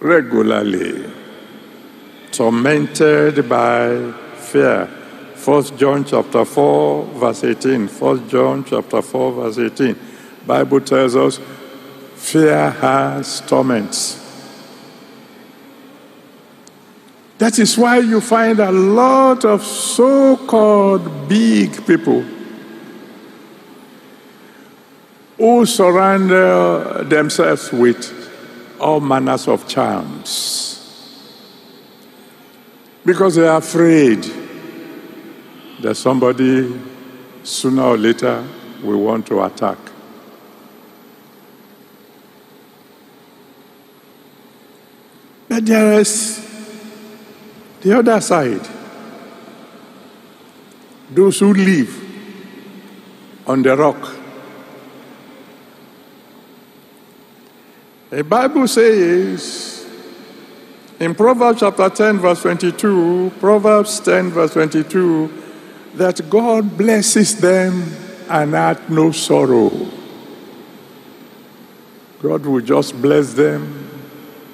regularly, 0.00 1.12
tormented 2.32 3.48
by 3.48 4.12
fear. 4.36 5.01
First 5.42 5.76
John 5.76 6.04
chapter 6.04 6.44
4, 6.44 7.04
verse 7.18 7.42
18. 7.42 7.88
First 7.88 8.28
John 8.28 8.64
chapter 8.64 9.02
4, 9.02 9.32
verse 9.32 9.58
18. 9.58 9.98
Bible 10.46 10.80
tells 10.80 11.16
us 11.16 11.40
fear 12.14 12.70
has 12.70 13.40
torments. 13.40 14.20
That 17.38 17.58
is 17.58 17.76
why 17.76 17.98
you 17.98 18.20
find 18.20 18.60
a 18.60 18.70
lot 18.70 19.44
of 19.44 19.64
so 19.64 20.36
called 20.46 21.28
big 21.28 21.88
people 21.88 22.24
who 25.38 25.66
surround 25.66 26.30
themselves 27.10 27.72
with 27.72 28.78
all 28.78 29.00
manners 29.00 29.48
of 29.48 29.66
charms 29.66 30.78
because 33.04 33.34
they 33.34 33.48
are 33.48 33.58
afraid 33.58 34.41
that 35.82 35.96
somebody 35.96 36.80
sooner 37.42 37.82
or 37.82 37.98
later 37.98 38.44
will 38.82 39.00
want 39.00 39.26
to 39.26 39.42
attack. 39.42 39.78
But 45.48 45.66
there 45.66 46.00
is 46.00 46.48
the 47.80 47.98
other 47.98 48.20
side. 48.20 48.66
Those 51.10 51.40
who 51.40 51.52
live 51.52 51.98
on 53.46 53.62
the 53.62 53.76
rock. 53.76 54.16
The 58.08 58.22
Bible 58.22 58.68
says 58.68 59.84
in 61.00 61.14
Proverbs 61.14 61.60
chapter 61.60 61.88
10, 61.90 62.18
verse 62.18 62.42
22, 62.42 63.32
Proverbs 63.40 63.98
10, 64.00 64.30
verse 64.30 64.52
22, 64.52 65.41
that 65.94 66.28
God 66.30 66.76
blesses 66.76 67.40
them 67.40 67.92
and 68.28 68.54
had 68.54 68.90
no 68.90 69.12
sorrow. 69.12 69.70
God 72.20 72.46
will 72.46 72.60
just 72.60 73.00
bless 73.00 73.32
them 73.34 73.90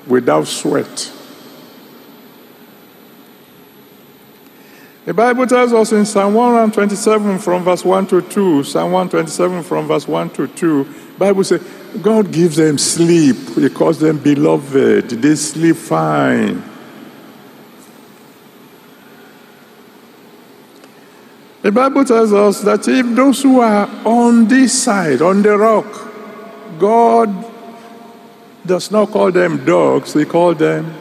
without 0.06 0.46
sweat. 0.46 1.12
The 5.04 5.14
Bible 5.14 5.46
tells 5.46 5.72
us 5.72 5.92
in 5.92 6.04
Psalm 6.04 6.34
127 6.34 7.38
from 7.38 7.64
verse 7.64 7.84
1 7.84 8.06
to 8.08 8.20
2, 8.20 8.64
Psalm 8.64 8.92
127 8.92 9.62
from 9.62 9.86
verse 9.86 10.06
1 10.06 10.30
to 10.30 10.48
2, 10.48 10.86
Bible 11.18 11.44
says, 11.44 11.66
God 12.02 12.30
gives 12.30 12.56
them 12.56 12.78
sleep. 12.78 13.36
He 13.54 13.68
calls 13.70 13.98
them 13.98 14.18
beloved. 14.18 15.08
They 15.08 15.34
sleep 15.34 15.76
fine. 15.76 16.62
The 21.60 21.72
Bible 21.72 22.04
tells 22.04 22.32
us 22.32 22.60
that 22.62 22.86
if 22.86 23.06
those 23.16 23.42
who 23.42 23.60
are 23.60 23.88
on 24.04 24.46
this 24.46 24.82
side, 24.82 25.20
on 25.20 25.42
the 25.42 25.58
rock, 25.58 25.86
God 26.78 27.28
does 28.64 28.90
not 28.90 29.10
call 29.10 29.32
them 29.32 29.64
dogs, 29.64 30.14
He 30.14 30.24
calls 30.24 30.58
them 30.58 30.94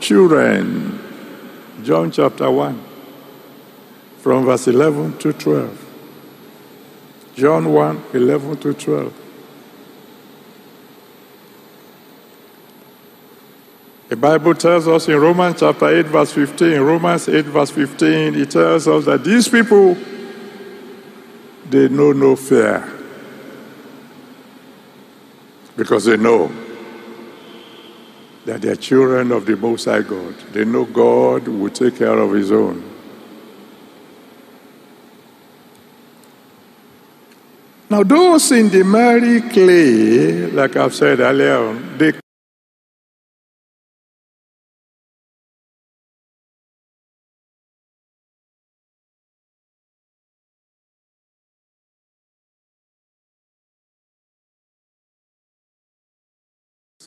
children. 0.00 0.98
John 1.82 2.10
chapter 2.10 2.50
1, 2.50 2.82
from 4.18 4.44
verse 4.46 4.68
11 4.68 5.18
to 5.18 5.32
12. 5.32 5.88
John 7.34 7.72
1, 7.72 8.04
11 8.14 8.56
to 8.58 8.74
12. 8.74 9.21
The 14.12 14.16
Bible 14.16 14.54
tells 14.54 14.86
us 14.86 15.08
in 15.08 15.18
Romans 15.18 15.60
chapter 15.60 15.88
8, 15.88 16.04
verse 16.04 16.32
15, 16.32 16.80
Romans 16.80 17.30
8, 17.30 17.46
verse 17.46 17.70
15, 17.70 18.34
it 18.34 18.50
tells 18.50 18.86
us 18.86 19.06
that 19.06 19.24
these 19.24 19.48
people, 19.48 19.96
they 21.70 21.88
know 21.88 22.12
no 22.12 22.36
fear. 22.36 22.86
Because 25.78 26.04
they 26.04 26.18
know 26.18 26.52
that 28.44 28.60
they're 28.60 28.76
children 28.76 29.32
of 29.32 29.46
the 29.46 29.56
Most 29.56 29.86
High 29.86 30.02
God. 30.02 30.34
They 30.52 30.66
know 30.66 30.84
God 30.84 31.48
will 31.48 31.70
take 31.70 31.96
care 31.96 32.18
of 32.18 32.34
His 32.34 32.52
own. 32.52 32.84
Now, 37.88 38.02
those 38.02 38.52
in 38.52 38.68
the 38.68 38.82
miry 38.82 39.40
clay, 39.40 40.48
like 40.50 40.76
I've 40.76 40.94
said 40.94 41.20
earlier, 41.20 41.72
they 41.96 42.21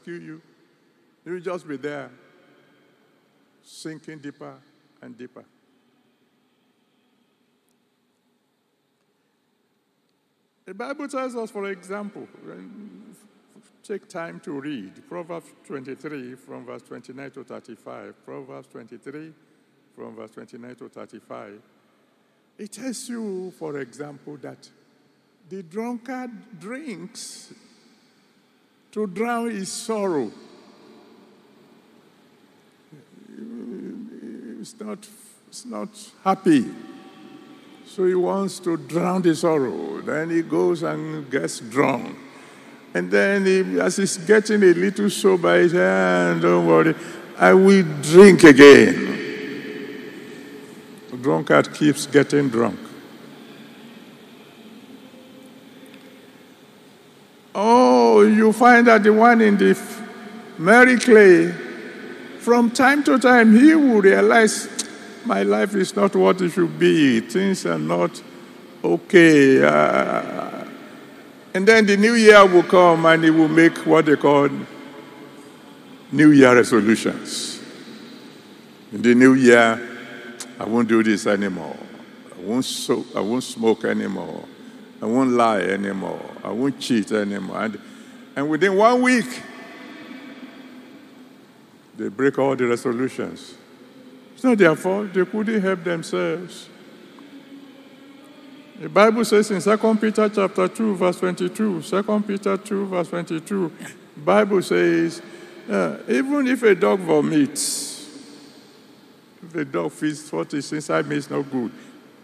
rescue 0.05 0.25
you. 0.25 0.41
You'll 1.25 1.39
just 1.39 1.67
be 1.67 1.77
there, 1.77 2.11
sinking 3.63 4.19
deeper 4.19 4.53
and 5.01 5.17
deeper. 5.17 5.43
The 10.65 10.73
Bible 10.73 11.07
tells 11.07 11.35
us, 11.35 11.51
for 11.51 11.69
example, 11.69 12.27
take 13.83 14.07
time 14.07 14.39
to 14.41 14.59
read 14.59 15.07
Proverbs 15.07 15.47
23 15.67 16.35
from 16.35 16.65
verse 16.65 16.81
29 16.83 17.31
to 17.31 17.43
35. 17.43 18.25
Proverbs 18.25 18.67
23 18.71 19.31
from 19.95 20.15
verse 20.15 20.31
29 20.31 20.75
to 20.75 20.89
35. 20.89 21.61
It 22.57 22.71
tells 22.71 23.09
you, 23.09 23.53
for 23.59 23.79
example, 23.79 24.37
that 24.37 24.69
the 25.49 25.61
drunkard 25.61 26.59
drinks 26.59 27.53
to 28.95 29.05
drown 29.07 29.49
his 29.51 29.69
sorrow. 29.69 30.31
It's 34.61 34.79
not, 34.79 35.05
it's 35.49 35.65
not 35.65 35.89
happy. 36.23 36.65
So 37.85 38.05
he 38.05 38.15
wants 38.15 38.59
to 38.59 38.77
drown 38.77 39.21
the 39.21 39.35
sorrow. 39.35 39.99
Then 39.99 40.29
he 40.29 40.43
goes 40.43 40.83
and 40.83 41.29
gets 41.29 41.59
drunk. 41.59 42.17
And 42.93 43.11
then 43.11 43.45
he, 43.45 43.81
as 43.81 43.97
he's 43.97 44.15
getting 44.15 44.63
a 44.63 44.73
little 44.73 45.09
sober, 45.09 45.61
he 45.61 45.67
says, 45.67 46.37
ah, 46.37 46.39
don't 46.41 46.65
worry, 46.65 46.95
I 47.37 47.53
will 47.53 47.83
drink 48.01 48.43
again. 48.45 48.95
The 51.11 51.17
drunkard 51.17 51.73
keeps 51.73 52.07
getting 52.07 52.47
drunk. 52.47 52.79
Oh, 57.57 58.24
you 58.35 58.53
find 58.53 58.87
that 58.87 59.03
the 59.03 59.13
one 59.13 59.41
in 59.41 59.57
the 59.57 59.77
miry 60.57 60.99
clay, 60.99 61.51
from 62.39 62.69
time 62.69 63.03
to 63.03 63.17
time, 63.17 63.55
he 63.55 63.73
will 63.75 64.01
realize 64.01 64.69
my 65.25 65.43
life 65.43 65.73
is 65.75 65.95
not 65.95 66.15
what 66.15 66.39
it 66.41 66.51
should 66.51 66.77
be. 66.77 67.19
Things 67.19 67.65
are 67.65 67.79
not 67.79 68.21
okay. 68.83 69.63
Uh, 69.63 70.65
and 71.53 71.67
then 71.67 71.85
the 71.85 71.97
new 71.97 72.13
year 72.13 72.45
will 72.45 72.63
come 72.63 73.05
and 73.05 73.23
he 73.23 73.29
will 73.29 73.47
make 73.47 73.77
what 73.85 74.05
they 74.05 74.15
call 74.15 74.49
New 76.11 76.31
Year 76.31 76.55
resolutions. 76.55 77.61
In 78.91 79.01
the 79.01 79.15
new 79.15 79.33
year, 79.33 79.81
I 80.59 80.65
won't 80.65 80.87
do 80.87 81.01
this 81.01 81.25
anymore. 81.27 81.75
I 82.37 82.41
won't, 82.41 82.65
so, 82.65 83.05
I 83.15 83.19
won't 83.19 83.43
smoke 83.43 83.85
anymore. 83.85 84.45
I 85.01 85.05
won't 85.05 85.31
lie 85.31 85.61
anymore. 85.61 86.21
I 86.43 86.49
won't 86.49 86.79
cheat 86.79 87.11
anymore. 87.11 87.63
And, 87.63 87.81
and 88.35 88.49
within 88.49 88.75
one 88.75 89.01
week, 89.01 89.41
they 91.97 92.09
break 92.09 92.37
all 92.37 92.55
the 92.55 92.67
resolutions. 92.67 93.55
It's 94.33 94.43
not 94.43 94.57
their 94.57 94.75
fault. 94.75 95.13
They 95.13 95.25
couldn't 95.25 95.61
help 95.61 95.83
themselves. 95.83 96.69
The 98.79 98.89
Bible 98.89 99.23
says 99.23 99.49
in 99.51 99.61
2 99.61 99.95
Peter 99.95 100.27
chapter 100.27 100.67
2, 100.67 100.95
verse 100.95 101.19
22, 101.19 101.81
2 101.81 102.23
Peter 102.27 102.57
2, 102.57 102.85
verse 102.87 103.07
22, 103.07 103.71
Bible 104.17 104.61
says, 104.61 105.21
Uh, 105.69 105.97
even 106.09 106.45
if 106.47 106.61
a 106.63 106.75
dog 106.75 106.99
vomits, 106.99 108.05
if 109.41 109.55
a 109.55 109.63
dog 109.63 109.91
feels 109.93 110.31
what 110.31 110.53
is 110.53 110.73
inside 110.73 111.07
me 111.07 111.15
is 111.15 111.29
not 111.29 111.49
good, 111.49 111.71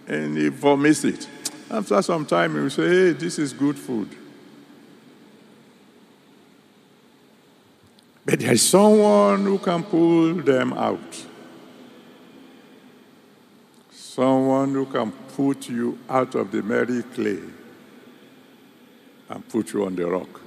and 0.07 0.37
he 0.37 0.49
vomits 0.49 1.05
it, 1.05 1.27
after 1.69 2.01
some 2.01 2.25
time 2.25 2.53
he 2.53 2.59
will 2.59 2.69
say, 2.69 2.87
hey, 2.87 3.11
this 3.13 3.39
is 3.39 3.53
good 3.53 3.79
food. 3.79 4.09
But 8.31 8.39
there 8.39 8.53
is 8.53 8.61
someone 8.61 9.43
who 9.43 9.57
can 9.57 9.83
pull 9.83 10.35
them 10.35 10.71
out. 10.71 11.25
Someone 13.91 14.73
who 14.73 14.85
can 14.85 15.11
put 15.11 15.67
you 15.67 15.99
out 16.07 16.35
of 16.35 16.49
the 16.49 16.63
miry 16.63 17.03
clay 17.03 17.41
and 19.27 19.49
put 19.49 19.73
you 19.73 19.83
on 19.83 19.97
the 19.97 20.07
rock. 20.07 20.39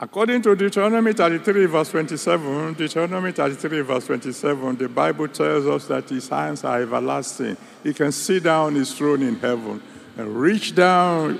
According 0.00 0.40
to 0.42 0.56
Deuteronomy 0.56 1.12
33, 1.12 1.66
verse 1.66 1.90
27, 1.90 2.72
Deuteronomy 2.72 3.32
33, 3.32 3.80
verse 3.82 4.06
27, 4.06 4.76
the 4.76 4.88
Bible 4.88 5.28
tells 5.28 5.66
us 5.66 5.86
that 5.88 6.08
his 6.08 6.26
hands 6.26 6.64
are 6.64 6.80
everlasting. 6.80 7.54
He 7.82 7.92
can 7.92 8.12
sit 8.12 8.44
down 8.44 8.76
his 8.76 8.94
throne 8.94 9.20
in 9.20 9.38
heaven 9.38 9.82
and 10.16 10.40
reach 10.40 10.74
down 10.74 11.38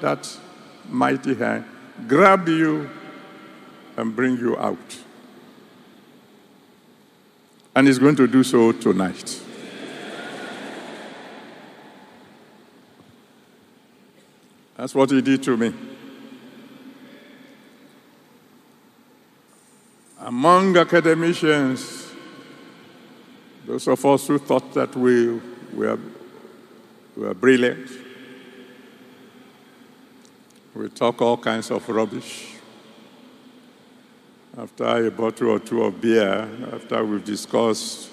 that 0.00 0.28
mighty 0.88 1.36
hand, 1.36 1.64
grab 2.08 2.48
you, 2.48 2.88
and 3.96 4.14
bring 4.16 4.36
you 4.38 4.56
out. 4.56 4.98
And 7.74 7.86
he's 7.86 7.98
going 7.98 8.16
to 8.16 8.26
do 8.26 8.42
so 8.42 8.72
tonight. 8.72 9.40
That's 14.76 14.94
what 14.94 15.10
he 15.10 15.20
did 15.20 15.42
to 15.42 15.56
me. 15.56 15.74
Among 20.18 20.76
academicians, 20.76 22.12
those 23.66 23.86
of 23.88 24.04
us 24.06 24.26
who 24.26 24.38
thought 24.38 24.72
that 24.74 24.96
we 24.96 25.40
were, 25.74 25.98
were 27.16 27.34
brilliant, 27.34 27.90
we 30.74 30.88
talk 30.88 31.20
all 31.20 31.36
kinds 31.36 31.70
of 31.70 31.88
rubbish. 31.88 32.54
After 34.56 35.06
a 35.06 35.10
bottle 35.10 35.50
or 35.50 35.58
two 35.58 35.82
of 35.82 36.00
beer, 36.00 36.48
after 36.72 37.04
we've 37.04 37.24
discussed 37.24 38.10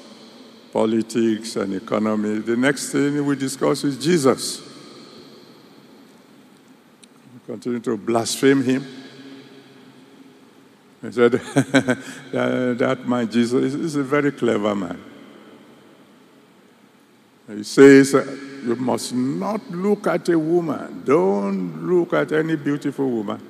politics 0.72 1.56
and 1.56 1.74
economy, 1.74 2.40
the 2.40 2.56
next 2.56 2.92
thing 2.92 3.26
we 3.26 3.36
discuss 3.36 3.84
is 3.84 3.98
Jesus. 3.98 4.62
We 7.34 7.54
continue 7.54 7.80
to 7.80 7.98
blaspheme 7.98 8.64
him. 8.64 8.86
He 11.02 11.12
said, 11.12 11.32
that, 12.32 12.76
that 12.80 13.08
man 13.08 13.30
Jesus 13.30 13.74
is 13.74 13.96
a 13.96 14.04
very 14.04 14.32
clever 14.32 14.76
man. 14.76 15.04
He 17.48 17.64
says, 17.64 18.14
You 18.64 18.76
must 18.76 19.14
not 19.14 19.70
look 19.72 20.08
at 20.08 20.30
a 20.30 20.38
woman. 20.38 21.04
Don't 21.06 21.88
look 21.88 22.14
at 22.14 22.32
any 22.32 22.56
beautiful 22.56 23.10
woman. 23.10 23.42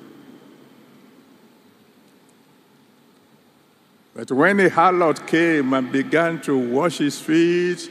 But 4.14 4.32
when 4.32 4.58
a 4.60 4.68
harlot 4.68 5.26
came 5.26 5.72
and 5.72 5.92
began 5.92 6.40
to 6.42 6.58
wash 6.58 6.98
his 6.98 7.20
feet 7.20 7.88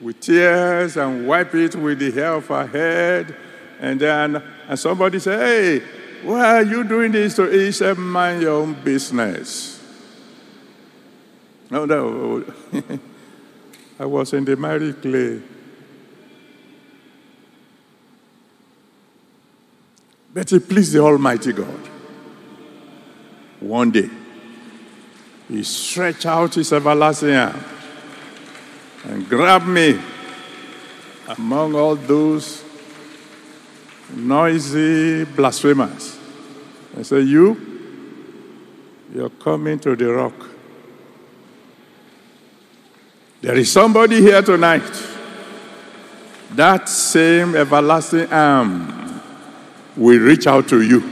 with 0.00 0.20
tears 0.20 0.96
and 0.96 1.26
wipe 1.26 1.54
it 1.54 1.74
with 1.74 1.98
the 1.98 2.12
hair 2.12 2.34
of 2.34 2.46
her 2.46 2.66
head, 2.66 3.36
and 3.80 3.98
then 3.98 4.42
and 4.68 4.78
somebody 4.78 5.18
said, 5.18 5.40
Hey, 5.40 5.82
why 6.22 6.58
are 6.58 6.62
you 6.62 6.84
doing 6.84 7.12
this 7.12 7.34
to 7.36 7.46
he 7.46 7.72
said, 7.72 7.98
Mind 7.98 8.42
your 8.42 8.62
own 8.62 8.74
business. 8.74 9.78
Oh, 11.72 11.84
no, 11.84 12.38
no. 12.38 12.44
I 13.98 14.04
was 14.04 14.32
in 14.32 14.44
the 14.44 14.56
miry 14.56 14.92
clay. 14.92 15.42
But 20.32 20.52
it 20.52 20.68
pleased 20.68 20.92
the 20.92 21.00
Almighty 21.00 21.52
God. 21.52 21.88
One 23.58 23.90
day, 23.90 24.08
He 25.48 25.62
stretched 25.64 26.26
out 26.26 26.54
His 26.54 26.72
everlasting 26.72 27.34
arm 27.34 27.64
and 29.04 29.28
grabbed 29.28 29.66
me 29.66 29.98
among 31.28 31.74
all 31.74 31.96
those 31.96 32.62
noisy 34.14 35.24
blasphemers. 35.24 36.18
I 36.96 37.02
said, 37.02 37.26
You, 37.26 37.56
you're 39.12 39.30
coming 39.30 39.78
to 39.80 39.96
the 39.96 40.12
rock. 40.12 40.34
There 43.40 43.56
is 43.56 43.72
somebody 43.72 44.20
here 44.20 44.42
tonight. 44.42 45.06
That 46.52 46.88
same 46.88 47.56
everlasting 47.56 48.30
arm 48.30 48.99
will 49.96 50.20
reach 50.20 50.46
out 50.46 50.68
to 50.68 50.82
you. 50.82 51.02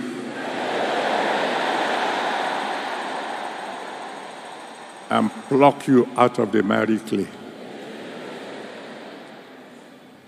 And 5.11 5.31
pluck 5.49 5.87
you 5.87 6.09
out 6.17 6.39
of 6.39 6.53
the 6.53 6.63
miry 6.63 6.99
clay. 6.99 7.27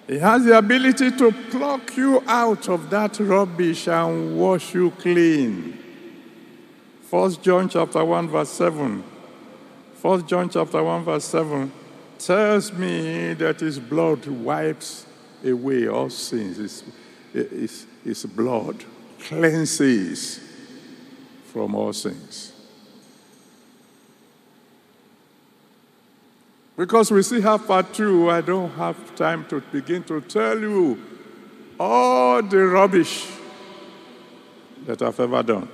He 0.06 0.18
has 0.18 0.44
the 0.44 0.58
ability 0.58 1.12
to 1.12 1.30
pluck 1.50 1.96
you 1.96 2.20
out 2.26 2.68
of 2.68 2.90
that 2.90 3.20
rubbish 3.20 3.86
and 3.86 4.36
wash 4.36 4.74
you 4.74 4.90
clean. 4.90 5.78
First 7.02 7.42
John 7.42 7.68
chapter 7.68 8.04
1 8.04 8.28
verse 8.28 8.48
7. 8.48 9.04
First 9.94 10.26
John 10.26 10.48
chapter 10.48 10.82
1 10.82 11.04
verse 11.04 11.24
7 11.24 11.70
tells 12.18 12.72
me 12.72 13.34
that 13.34 13.60
his 13.60 13.78
blood 13.78 14.26
wipes 14.26 15.06
away 15.44 15.86
all 15.86 16.10
sins. 16.10 16.56
His, 16.56 16.84
his, 17.32 17.86
his 18.04 18.24
blood 18.26 18.84
cleanses 19.20 20.40
from 21.52 21.74
all 21.74 21.92
sins. 21.92 22.52
Because 26.76 27.10
we 27.10 27.22
still 27.22 27.42
have 27.42 27.66
part 27.66 27.92
two, 27.92 28.30
I 28.30 28.40
don't 28.40 28.70
have 28.70 29.14
time 29.14 29.44
to 29.48 29.60
begin 29.60 30.02
to 30.04 30.20
tell 30.22 30.58
you 30.58 30.98
all 31.78 32.42
the 32.42 32.58
rubbish 32.58 33.26
that 34.86 35.02
I've 35.02 35.20
ever 35.20 35.42
done. 35.42 35.68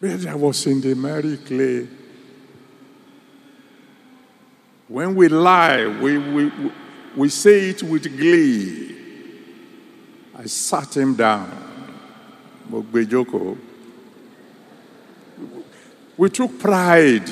But 0.00 0.26
I 0.26 0.34
was 0.34 0.66
in 0.66 0.80
the 0.80 0.94
miry 0.94 1.38
clay. 1.38 1.88
When 4.86 5.14
we 5.14 5.28
lie, 5.28 5.86
we, 5.86 6.18
we, 6.18 6.44
we 6.46 6.70
say 7.28 7.70
it 7.70 7.82
with 7.82 8.04
glee. 8.16 8.96
I 10.36 10.46
sat 10.46 10.96
him 10.96 11.14
down. 11.14 11.50
We 16.16 16.30
took 16.30 16.58
pride 16.58 17.28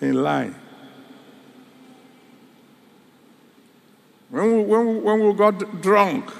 in 0.00 0.14
lying. 0.22 0.54
When 4.30 4.56
we, 4.56 4.62
when, 4.62 4.86
we, 4.86 4.98
when 5.00 5.26
we 5.26 5.32
got 5.34 5.80
drunk 5.80 6.30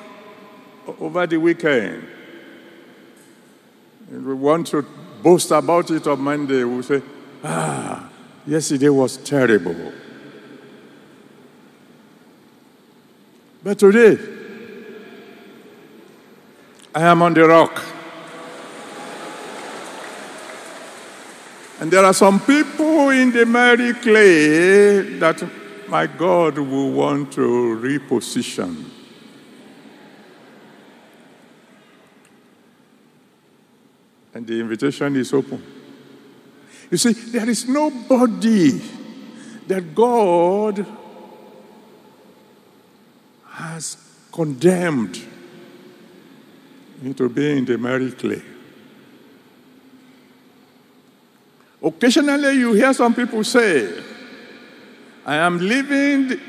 over 0.87 1.27
the 1.27 1.39
weekend, 1.39 2.07
and 4.11 4.27
we 4.27 4.35
want 4.35 4.67
to 4.69 4.85
boast 5.23 5.51
about 5.51 5.91
it 5.91 6.07
on 6.07 6.21
Monday, 6.21 6.65
we 6.65 6.83
say, 6.83 7.03
ah, 7.45 8.09
yesterday 8.47 8.89
was 8.89 9.17
terrible. 9.19 9.93
But 13.69 13.79
today, 13.79 14.17
I 16.95 17.03
am 17.03 17.21
on 17.21 17.35
the 17.35 17.47
rock. 17.47 17.85
And 21.79 21.91
there 21.91 22.03
are 22.03 22.15
some 22.15 22.41
people 22.41 23.11
in 23.11 23.31
the 23.31 23.45
miry 23.45 23.93
clay 23.93 25.19
that 25.19 25.47
my 25.87 26.07
God 26.07 26.57
will 26.57 26.93
want 26.93 27.31
to 27.33 27.43
reposition. 27.79 28.87
And 34.33 34.47
the 34.47 34.61
invitation 34.61 35.15
is 35.17 35.31
open. 35.35 35.63
You 36.91 36.97
see, 36.97 37.13
there 37.13 37.51
is 37.51 37.69
nobody 37.69 38.81
that 39.67 39.95
God 39.95 40.87
has 43.59 43.97
condemned 44.31 45.21
into 47.03 47.29
being 47.29 47.65
the 47.65 47.77
miry 47.77 48.13
clay. 48.13 48.43
Occasionally, 51.83 52.53
you 52.59 52.73
hear 52.73 52.93
some 52.95 53.15
people 53.15 53.43
say, 53.43 54.03
I 55.27 55.37
am 55.37 55.59
living 55.59 56.41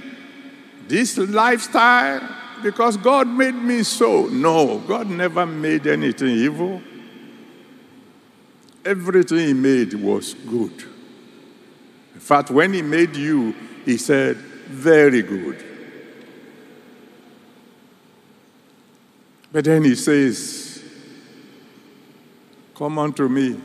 this 0.88 1.18
lifestyle 1.18 2.22
because 2.62 2.96
God 2.98 3.28
made 3.28 3.56
me 3.56 3.84
so. 3.84 4.28
No, 4.28 4.78
God 4.80 5.10
never 5.10 5.46
made 5.46 5.88
anything 5.88 6.30
evil. 6.30 6.82
Everything 8.86 9.48
He 9.48 9.54
made 9.54 9.94
was 9.96 10.34
good. 10.34 10.84
In 12.14 12.20
fact, 12.20 12.52
when 12.52 12.74
He 12.74 12.84
made 12.84 13.16
you, 13.16 13.56
He 13.86 13.98
said, 13.98 14.38
Very 14.38 15.24
good. 15.24 15.69
But 19.52 19.66
then 19.66 19.84
He 19.84 19.96
says, 19.96 20.84
Come 22.76 23.00
unto 23.00 23.28
me, 23.28 23.60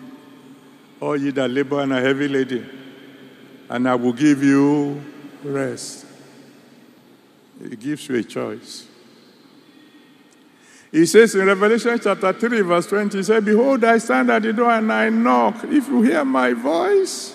all 1.01 1.17
ye 1.17 1.31
that 1.31 1.51
labor 1.51 1.81
and 1.81 1.93
are 1.93 2.01
heavy 2.01 2.27
laden, 2.27 2.69
and 3.69 3.89
I 3.89 3.95
will 3.95 4.13
give 4.13 4.43
you 4.43 5.01
rest. 5.45 6.07
He 7.63 7.77
gives 7.77 8.09
you 8.09 8.17
a 8.17 8.23
choice. 8.25 8.89
He 10.91 11.07
says 11.07 11.35
in 11.35 11.47
Revelation 11.47 11.99
chapter 12.01 12.33
3, 12.33 12.61
verse 12.61 12.87
20, 12.87 13.19
He 13.19 13.25
said, 13.25 13.45
Behold, 13.45 13.83
I 13.83 13.99
stand 13.99 14.31
at 14.31 14.43
the 14.43 14.53
door 14.53 14.71
and 14.71 14.93
I 14.93 15.09
knock. 15.09 15.65
If 15.65 15.89
you 15.89 16.03
hear 16.03 16.25
my 16.25 16.53
voice 16.53 17.35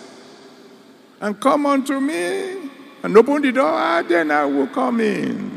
and 1.20 1.38
come 1.40 1.66
unto 1.66 2.00
me 2.00 2.70
and 3.04 3.18
open 3.18 3.42
the 3.42 3.52
door, 3.52 3.70
ah, 3.70 4.02
then 4.02 4.32
I 4.32 4.46
will 4.46 4.68
come 4.68 5.02
in. 5.02 5.49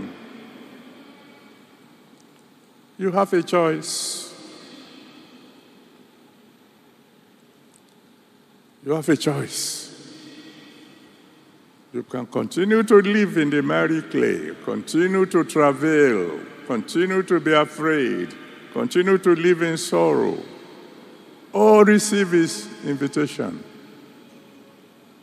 You 3.03 3.11
have 3.11 3.33
a 3.33 3.43
choice. 3.43 4.33
You 8.87 8.93
have 8.93 9.09
a 9.09 9.17
choice. 9.17 9.91
You 11.93 12.05
can 12.05 12.27
continue 12.27 12.85
to 12.85 12.95
live 12.95 13.39
in 13.39 13.51
the 13.51 13.61
miry 13.61 14.03
clay, 14.03 14.53
continue 14.65 15.27
to 15.27 15.43
travail, 15.43 16.39
continue 16.69 17.25
to 17.25 17.41
be 17.41 17.53
afraid, 17.53 18.37
continue 18.73 19.19
to 19.19 19.35
live 19.35 19.63
in 19.63 19.77
sorrow, 19.79 20.39
or 21.53 21.85
receive 21.85 22.31
his 22.31 22.69
invitation, 22.85 23.65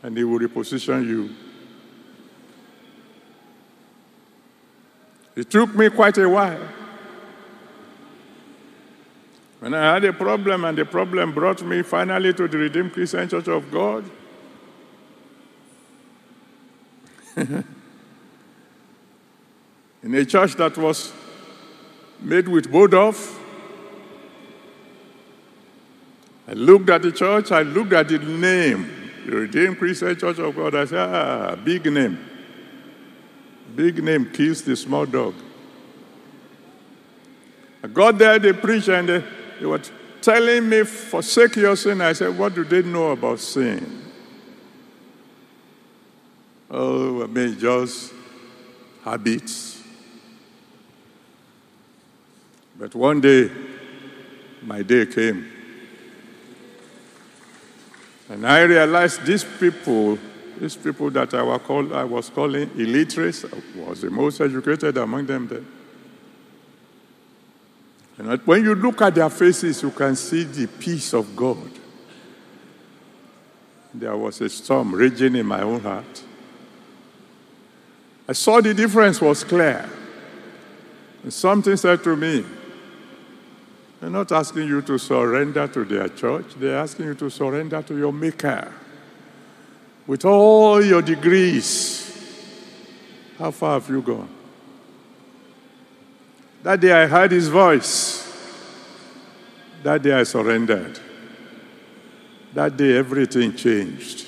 and 0.02 0.18
he 0.18 0.24
will 0.24 0.38
reposition 0.38 1.06
you. 1.06 1.30
It 5.34 5.48
took 5.48 5.74
me 5.74 5.88
quite 5.88 6.18
a 6.18 6.28
while. 6.28 6.79
When 9.60 9.74
I 9.74 9.94
had 9.94 10.04
a 10.06 10.12
problem, 10.14 10.64
and 10.64 10.76
the 10.76 10.86
problem 10.86 11.32
brought 11.32 11.62
me 11.62 11.82
finally 11.82 12.32
to 12.32 12.48
the 12.48 12.56
Redeemed 12.56 12.94
Christian 12.94 13.28
Church 13.28 13.46
of 13.46 13.70
God. 13.70 14.10
in 20.02 20.14
a 20.14 20.24
church 20.24 20.54
that 20.54 20.76
was 20.78 21.12
made 22.20 22.48
with 22.48 22.70
wood 22.70 22.94
off. 22.94 23.38
I 26.48 26.52
looked 26.54 26.88
at 26.88 27.02
the 27.02 27.12
church, 27.12 27.52
I 27.52 27.60
looked 27.62 27.92
at 27.92 28.08
the 28.08 28.18
name, 28.18 28.90
the 29.26 29.32
Redeemed 29.36 29.78
Christian 29.78 30.16
Church 30.16 30.38
of 30.38 30.56
God. 30.56 30.74
I 30.74 30.86
said, 30.86 30.98
ah, 30.98 31.54
big 31.54 31.84
name. 31.84 32.18
Big 33.76 34.02
name 34.02 34.30
kills 34.32 34.62
the 34.62 34.74
small 34.74 35.04
dog. 35.04 35.34
I 37.82 37.88
got 37.88 38.18
there, 38.18 38.38
they 38.38 38.52
preached, 38.52 38.88
and 38.88 39.08
they, 39.08 39.24
they 39.60 39.66
were 39.66 39.80
telling 40.22 40.68
me, 40.68 40.84
forsake 40.84 41.56
your 41.56 41.76
sin. 41.76 42.00
I 42.00 42.14
said, 42.14 42.36
what 42.36 42.54
do 42.54 42.64
they 42.64 42.82
know 42.82 43.10
about 43.10 43.38
sin? 43.38 44.04
Oh, 46.70 47.24
I 47.24 47.26
mean, 47.26 47.58
just 47.58 48.14
habits. 49.04 49.82
But 52.78 52.94
one 52.94 53.20
day, 53.20 53.50
my 54.62 54.82
day 54.82 55.04
came. 55.04 55.46
And 58.30 58.46
I 58.46 58.62
realized 58.62 59.26
these 59.26 59.44
people, 59.44 60.18
these 60.58 60.76
people 60.76 61.10
that 61.10 61.34
I 61.34 61.40
I 61.40 62.04
was 62.04 62.30
calling 62.30 62.70
illiterates, 62.76 63.44
I 63.44 63.80
was 63.80 64.00
the 64.00 64.10
most 64.10 64.40
educated 64.40 64.96
among 64.96 65.26
them. 65.26 65.66
And 68.20 68.38
when 68.42 68.62
you 68.62 68.74
look 68.74 69.00
at 69.00 69.14
their 69.14 69.30
faces, 69.30 69.82
you 69.82 69.90
can 69.90 70.14
see 70.14 70.44
the 70.44 70.66
peace 70.66 71.14
of 71.14 71.34
God. 71.34 71.70
There 73.94 74.14
was 74.14 74.42
a 74.42 74.48
storm 74.50 74.94
raging 74.94 75.36
in 75.36 75.46
my 75.46 75.62
own 75.62 75.80
heart. 75.80 76.22
I 78.28 78.32
saw 78.32 78.60
the 78.60 78.74
difference 78.74 79.22
was 79.22 79.42
clear. 79.42 79.88
And 81.22 81.32
something 81.32 81.74
said 81.78 82.04
to 82.04 82.14
me, 82.14 82.44
they're 84.00 84.10
not 84.10 84.30
asking 84.32 84.68
you 84.68 84.82
to 84.82 84.98
surrender 84.98 85.66
to 85.68 85.84
their 85.86 86.08
church, 86.10 86.44
they're 86.58 86.76
asking 86.76 87.06
you 87.06 87.14
to 87.14 87.30
surrender 87.30 87.80
to 87.80 87.96
your 87.96 88.12
Maker. 88.12 88.70
With 90.06 90.26
all 90.26 90.84
your 90.84 91.00
degrees, 91.00 92.06
how 93.38 93.50
far 93.50 93.80
have 93.80 93.88
you 93.88 94.02
gone? 94.02 94.39
That 96.62 96.80
day 96.80 96.92
I 96.92 97.06
heard 97.06 97.32
his 97.32 97.48
voice. 97.48 98.26
That 99.82 100.02
day 100.02 100.12
I 100.12 100.24
surrendered. 100.24 100.98
That 102.52 102.76
day 102.76 102.96
everything 102.98 103.54
changed. 103.54 104.26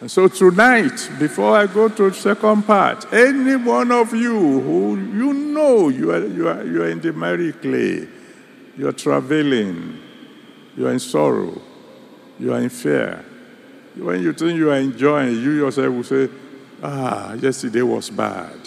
And 0.00 0.10
so 0.10 0.28
tonight, 0.28 1.10
before 1.18 1.56
I 1.56 1.66
go 1.66 1.88
to 1.88 2.10
the 2.10 2.14
second 2.14 2.64
part, 2.64 3.10
any 3.12 3.56
one 3.56 3.90
of 3.90 4.12
you 4.12 4.60
who 4.60 4.96
you 4.96 5.32
know 5.32 5.88
you 5.88 6.12
are, 6.12 6.26
you 6.26 6.48
are, 6.48 6.64
you 6.64 6.82
are 6.82 6.90
in 6.90 7.00
the 7.00 7.14
miry 7.14 7.52
clay, 7.52 8.06
you 8.76 8.88
are 8.88 8.92
traveling, 8.92 9.98
you 10.76 10.86
are 10.86 10.92
in 10.92 10.98
sorrow, 10.98 11.60
you 12.38 12.52
are 12.52 12.60
in 12.60 12.68
fear. 12.68 13.24
When 13.96 14.22
you 14.22 14.34
think 14.34 14.58
you 14.58 14.70
are 14.70 14.76
enjoying, 14.76 15.40
you 15.40 15.52
yourself 15.52 15.94
will 15.94 16.04
say, 16.04 16.28
ah, 16.82 17.32
yesterday 17.32 17.80
was 17.80 18.10
bad. 18.10 18.65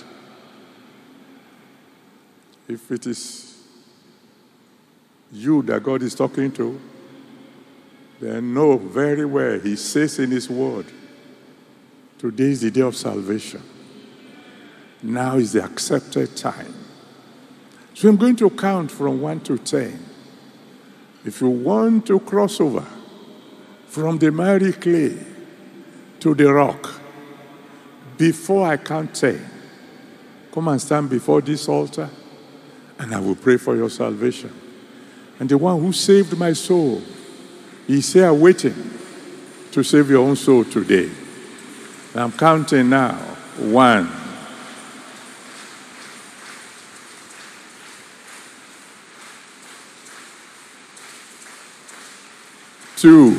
If 2.70 2.92
it 2.92 3.08
is 3.08 3.64
you 5.32 5.64
that 5.64 5.82
God 5.82 6.04
is 6.04 6.14
talking 6.14 6.52
to, 6.52 6.80
then 8.20 8.54
know 8.54 8.78
very 8.78 9.26
well, 9.26 9.60
He 9.60 9.76
says 9.76 10.20
in 10.20 10.30
His 10.30 10.48
word, 10.50 10.86
Today 12.20 12.52
is 12.52 12.62
the 12.62 12.70
day 12.70 12.82
of 12.82 12.96
salvation. 12.96 13.64
Now 15.02 15.38
is 15.38 15.54
the 15.54 15.64
accepted 15.64 16.36
time. 16.38 16.76
So 17.96 18.10
I'm 18.10 18.18
going 18.18 18.36
to 18.36 18.50
count 18.52 18.92
from 18.92 19.20
1 19.20 19.40
to 19.42 19.58
10. 19.58 20.06
If 21.26 21.42
you 21.42 21.50
want 21.50 22.06
to 22.08 22.20
cross 22.20 22.62
over 22.62 22.86
from 23.88 24.20
the 24.20 24.32
miry 24.32 24.74
clay 24.74 25.18
to 26.20 26.36
the 26.36 26.54
rock, 26.54 27.02
before 28.18 28.68
I 28.68 28.78
count 28.78 29.16
10, 29.16 29.50
come 30.52 30.68
and 30.68 30.82
stand 30.82 31.10
before 31.10 31.42
this 31.42 31.68
altar 31.68 32.10
and 33.00 33.16
I 33.16 33.20
will 33.20 33.36
pray 33.36 33.58
for 33.58 33.76
your 33.76 33.90
salvation. 33.90 34.54
And 35.40 35.50
the 35.50 35.58
one 35.58 35.80
who 35.80 35.94
saved 35.94 36.38
my 36.38 36.52
soul 36.54 37.02
is 37.88 38.12
here 38.14 38.34
waiting 38.34 38.76
to 39.72 39.84
save 39.84 40.10
your 40.10 40.28
own 40.28 40.36
soul 40.36 40.66
today. 40.66 41.10
I'm 42.14 42.32
counting 42.34 42.90
now. 42.90 43.16
One. 43.58 44.12
Two. 52.98 53.38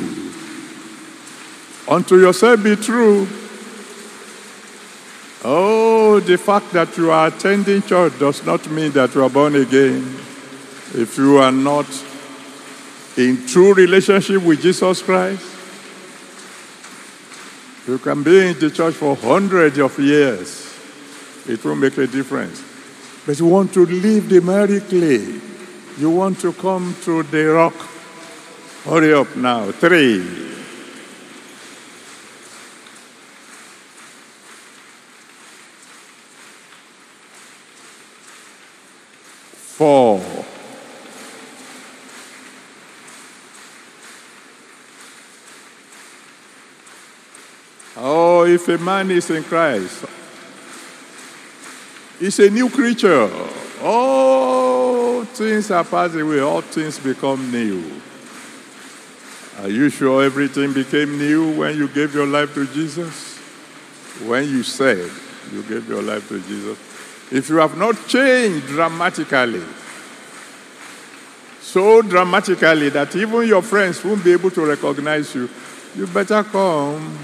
Unto 1.87 2.17
yourself 2.17 2.63
be 2.63 2.75
true. 2.75 3.27
Oh, 5.43 5.90
the 6.19 6.37
fact 6.37 6.71
that 6.73 6.97
you 6.97 7.11
are 7.11 7.27
attending 7.27 7.81
church 7.81 8.17
does 8.19 8.45
not 8.45 8.69
mean 8.69 8.91
that 8.91 9.15
you 9.15 9.23
are 9.23 9.29
born 9.29 9.55
again. 9.55 10.03
If 10.93 11.17
you 11.17 11.37
are 11.37 11.51
not 11.51 11.87
in 13.17 13.45
true 13.47 13.73
relationship 13.73 14.43
with 14.43 14.61
Jesus 14.61 15.01
Christ, 15.01 15.45
you 17.87 17.97
can 17.97 18.23
be 18.23 18.49
in 18.49 18.59
the 18.59 18.69
church 18.69 18.95
for 18.95 19.15
hundreds 19.15 19.77
of 19.79 19.97
years. 19.99 20.77
It 21.47 21.63
won't 21.63 21.79
make 21.79 21.97
a 21.97 22.07
difference. 22.07 22.63
But 23.25 23.39
you 23.39 23.47
want 23.47 23.73
to 23.73 23.85
leave 23.85 24.29
the 24.29 24.41
miry 24.41 24.81
clay. 24.81 25.39
You 25.97 26.09
want 26.09 26.39
to 26.41 26.53
come 26.53 26.95
to 27.03 27.23
the 27.23 27.45
rock. 27.45 27.75
Hurry 28.85 29.13
up 29.13 29.35
now. 29.35 29.71
Three. 29.71 30.50
Four. 39.81 40.21
Oh, 47.97 48.45
if 48.45 48.67
a 48.67 48.77
man 48.77 49.09
is 49.09 49.31
in 49.31 49.43
Christ, 49.43 50.05
he's 52.19 52.37
a 52.37 52.51
new 52.51 52.69
creature. 52.69 53.27
All 53.81 55.25
things 55.25 55.71
are 55.71 55.83
passed 55.83 56.13
away, 56.13 56.41
all 56.41 56.61
things 56.61 56.99
become 56.99 57.51
new. 57.51 57.99
Are 59.61 59.67
you 59.67 59.89
sure 59.89 60.23
everything 60.23 60.73
became 60.73 61.17
new 61.17 61.57
when 61.57 61.75
you 61.75 61.87
gave 61.87 62.13
your 62.13 62.27
life 62.27 62.53
to 62.53 62.67
Jesus? 62.67 63.39
When 64.27 64.47
you 64.47 64.61
said 64.61 65.09
you 65.51 65.63
gave 65.63 65.89
your 65.89 66.03
life 66.03 66.29
to 66.29 66.39
Jesus? 66.39 66.90
If 67.31 67.47
you 67.47 67.55
have 67.57 67.77
not 67.77 67.95
changed 68.07 68.67
dramatically, 68.67 69.63
so 71.61 72.01
dramatically 72.01 72.89
that 72.89 73.15
even 73.15 73.47
your 73.47 73.61
friends 73.61 74.03
won't 74.03 74.21
be 74.23 74.33
able 74.33 74.51
to 74.51 74.65
recognize 74.65 75.33
you, 75.33 75.49
you 75.95 76.07
better 76.07 76.43
come 76.43 77.17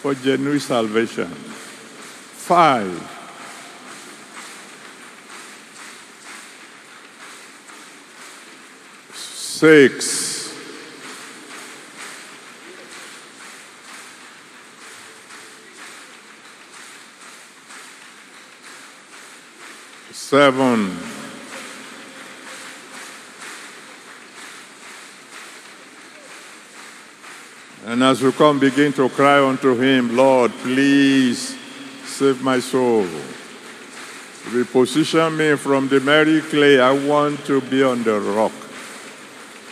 for 0.00 0.14
genuine 0.14 0.60
salvation. 0.60 1.26
Five. 1.26 3.08
Six. 9.12 10.31
Seven. 20.32 20.96
And 27.84 28.02
as 28.02 28.22
we 28.22 28.32
come, 28.32 28.58
begin 28.58 28.94
to 28.94 29.10
cry 29.10 29.46
unto 29.46 29.78
Him, 29.78 30.16
Lord, 30.16 30.50
please 30.62 31.54
save 32.06 32.42
my 32.42 32.60
soul. 32.60 33.04
Reposition 34.48 35.36
me 35.36 35.54
from 35.58 35.88
the 35.88 36.00
miry 36.00 36.40
clay. 36.40 36.80
I 36.80 36.92
want 36.92 37.44
to 37.44 37.60
be 37.60 37.82
on 37.82 38.02
the 38.02 38.18
rock. 38.18 38.52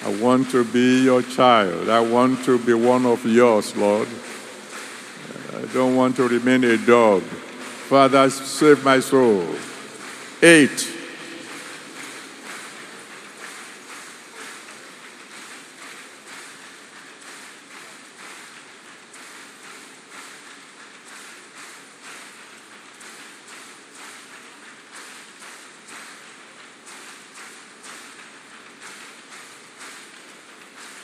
I 0.04 0.14
want 0.20 0.50
to 0.50 0.62
be 0.62 1.04
your 1.04 1.22
child. 1.22 1.88
I 1.88 2.00
want 2.00 2.44
to 2.44 2.58
be 2.58 2.74
one 2.74 3.06
of 3.06 3.24
yours, 3.24 3.74
Lord. 3.78 4.08
I 5.56 5.64
don't 5.72 5.96
want 5.96 6.16
to 6.16 6.28
remain 6.28 6.64
a 6.64 6.76
dog. 6.76 7.22
Father, 7.22 8.28
save 8.28 8.84
my 8.84 9.00
soul. 9.00 9.46
Eight. 10.42 10.88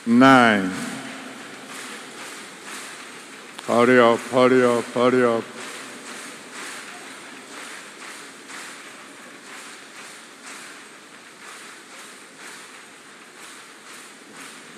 Nine. 0.07 0.71
Hurry 3.67 3.99
up, 3.99 4.17
hurry 4.31 4.65
up, 4.65 4.83
hurry 4.85 5.23
up. 5.23 5.56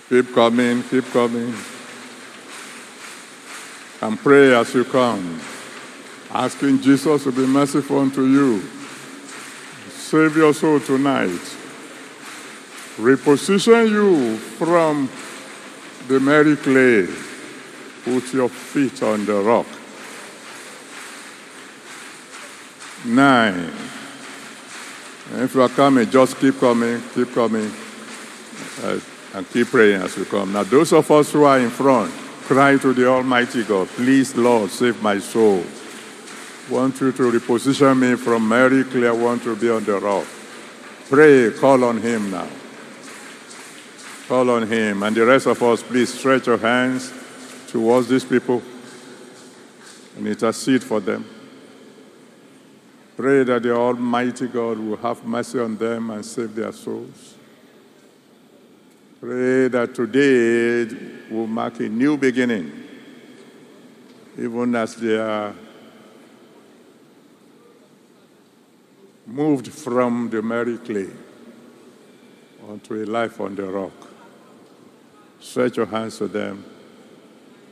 Keep 0.10 0.34
coming, 0.34 0.82
keep 0.82 1.05
coming. 1.12 1.53
And 4.01 4.18
pray 4.18 4.55
as 4.55 4.74
you 4.74 4.84
come, 4.84 5.39
asking 6.32 6.82
Jesus 6.82 7.24
to 7.26 7.32
be 7.32 7.45
merciful 7.45 7.99
unto 7.99 8.26
you. 8.26 8.64
Save 9.89 10.36
your 10.36 10.51
soul 10.55 10.80
tonight. 10.80 11.30
Reposition 12.97 13.91
you 13.91 14.38
from 14.38 15.07
the 16.07 16.20
miry 16.20 16.55
clay. 16.55 17.07
Put 18.03 18.34
your 18.34 18.49
feet 18.49 19.03
on 19.03 19.26
the 19.28 19.36
rock. 19.36 19.68
Nine. 23.05 23.72
If 25.34 25.53
you 25.53 25.62
are 25.62 25.70
coming, 25.70 26.10
just 26.10 26.39
keep 26.39 26.60
coming, 26.60 26.99
keep 27.14 27.32
coming. 27.32 27.72
Uh, 28.82 28.99
and 29.34 29.50
keep 29.50 29.68
praying 29.68 30.02
as 30.02 30.18
we 30.18 30.26
come. 30.26 30.54
Now, 30.54 30.64
those 30.64 30.94
of 30.94 31.10
us 31.12 31.32
who 31.32 31.44
are 31.44 31.60
in 31.60 31.70
front, 31.70 32.12
cry 32.44 32.78
to 32.78 32.94
the 32.94 33.08
Almighty 33.08 33.64
God, 33.64 33.88
please, 33.90 34.36
Lord, 34.36 34.72
save 34.72 35.02
my 35.02 35.20
soul. 35.20 35.64
Want 36.70 37.00
you 37.02 37.12
to 37.12 37.32
reposition 37.32 38.00
me 38.00 38.16
from 38.16 38.48
miry 38.48 38.84
clay, 38.84 39.10
want 39.12 39.44
to 39.44 39.56
be 39.56 39.70
on 39.70 39.84
the 39.84 40.00
rock. 40.00 40.26
Pray, 41.10 41.52
call 41.52 41.84
on 41.84 41.98
Him 41.98 42.32
now. 42.32 42.48
Call 44.28 44.50
on 44.52 44.68
Him. 44.68 45.02
And 45.04 45.16
the 45.16 45.26
rest 45.26 45.48
of 45.48 45.62
us, 45.64 45.82
please 45.82 46.14
stretch 46.14 46.46
your 46.46 46.58
hands 46.58 47.12
towards 47.68 48.08
these 48.08 48.26
people 48.26 48.62
and 50.18 50.28
intercede 50.28 50.84
for 50.84 51.00
them. 51.00 51.26
Pray 53.18 53.44
that 53.44 53.64
the 53.64 53.76
Almighty 53.76 54.48
God 54.48 54.78
will 54.78 54.98
have 54.98 55.26
mercy 55.26 55.60
on 55.60 55.76
them 55.78 56.12
and 56.12 56.26
save 56.26 56.54
their 56.54 56.72
souls. 56.72 57.39
Pray 59.20 59.68
that 59.68 59.94
today 59.94 60.86
will 61.30 61.46
mark 61.46 61.78
a 61.82 61.90
new 61.90 62.16
beginning, 62.16 62.72
even 64.38 64.74
as 64.76 64.96
they 64.96 65.18
are 65.18 65.54
moved 69.28 69.68
from 69.68 70.30
the 70.30 70.42
miry 70.42 70.78
clay 70.78 71.10
onto 72.70 72.94
a 72.94 73.06
life 73.06 73.42
on 73.42 73.56
the 73.56 73.66
rock. 73.66 73.92
Stretch 75.42 75.76
your 75.76 75.86
hands 75.86 76.18
to 76.20 76.30
them 76.30 76.64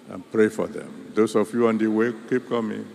and 0.10 0.30
pray 0.30 0.50
for 0.50 0.68
them. 0.68 1.12
Those 1.16 1.36
of 1.36 1.54
you 1.54 1.70
on 1.70 1.78
the 1.78 1.88
way, 1.88 2.14
keep 2.30 2.50
coming 2.50 2.86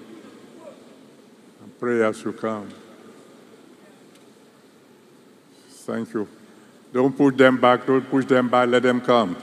and 1.63 1.81
pray 1.81 2.03
as 2.03 2.23
you 2.23 2.33
come. 2.33 2.69
Thank 5.71 6.13
you. 6.13 6.41
Don't 6.93 7.16
push 7.16 7.36
them 7.36 7.61
back. 7.61 7.86
Don't 7.86 8.09
push 8.11 8.26
them 8.26 8.49
back. 8.49 8.68
Let 8.68 8.82
them 8.82 9.01
come. 9.01 9.36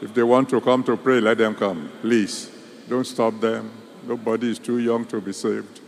If 0.00 0.14
they 0.14 0.22
want 0.22 0.48
to 0.50 0.60
come 0.60 0.84
to 0.84 0.96
pray, 0.96 1.20
let 1.20 1.38
them 1.38 1.54
come. 1.54 1.90
Please. 2.00 2.50
Don't 2.88 3.04
stop 3.06 3.40
them. 3.40 3.70
Nobody 4.06 4.50
is 4.50 4.58
too 4.58 4.78
young 4.78 5.04
to 5.06 5.20
be 5.20 5.32
saved. 5.32 5.80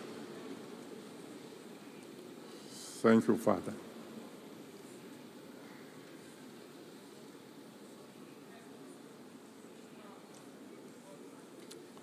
Thank 3.01 3.28
you, 3.28 3.36
Father. 3.36 3.72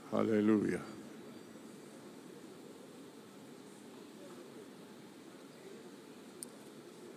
Hallelujah. 0.10 0.95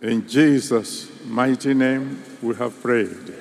In 0.01 0.25
Jesus' 0.25 1.11
mighty 1.25 1.73
name, 1.73 2.23
we 2.41 2.55
have 2.55 2.81
prayed. 2.81 3.33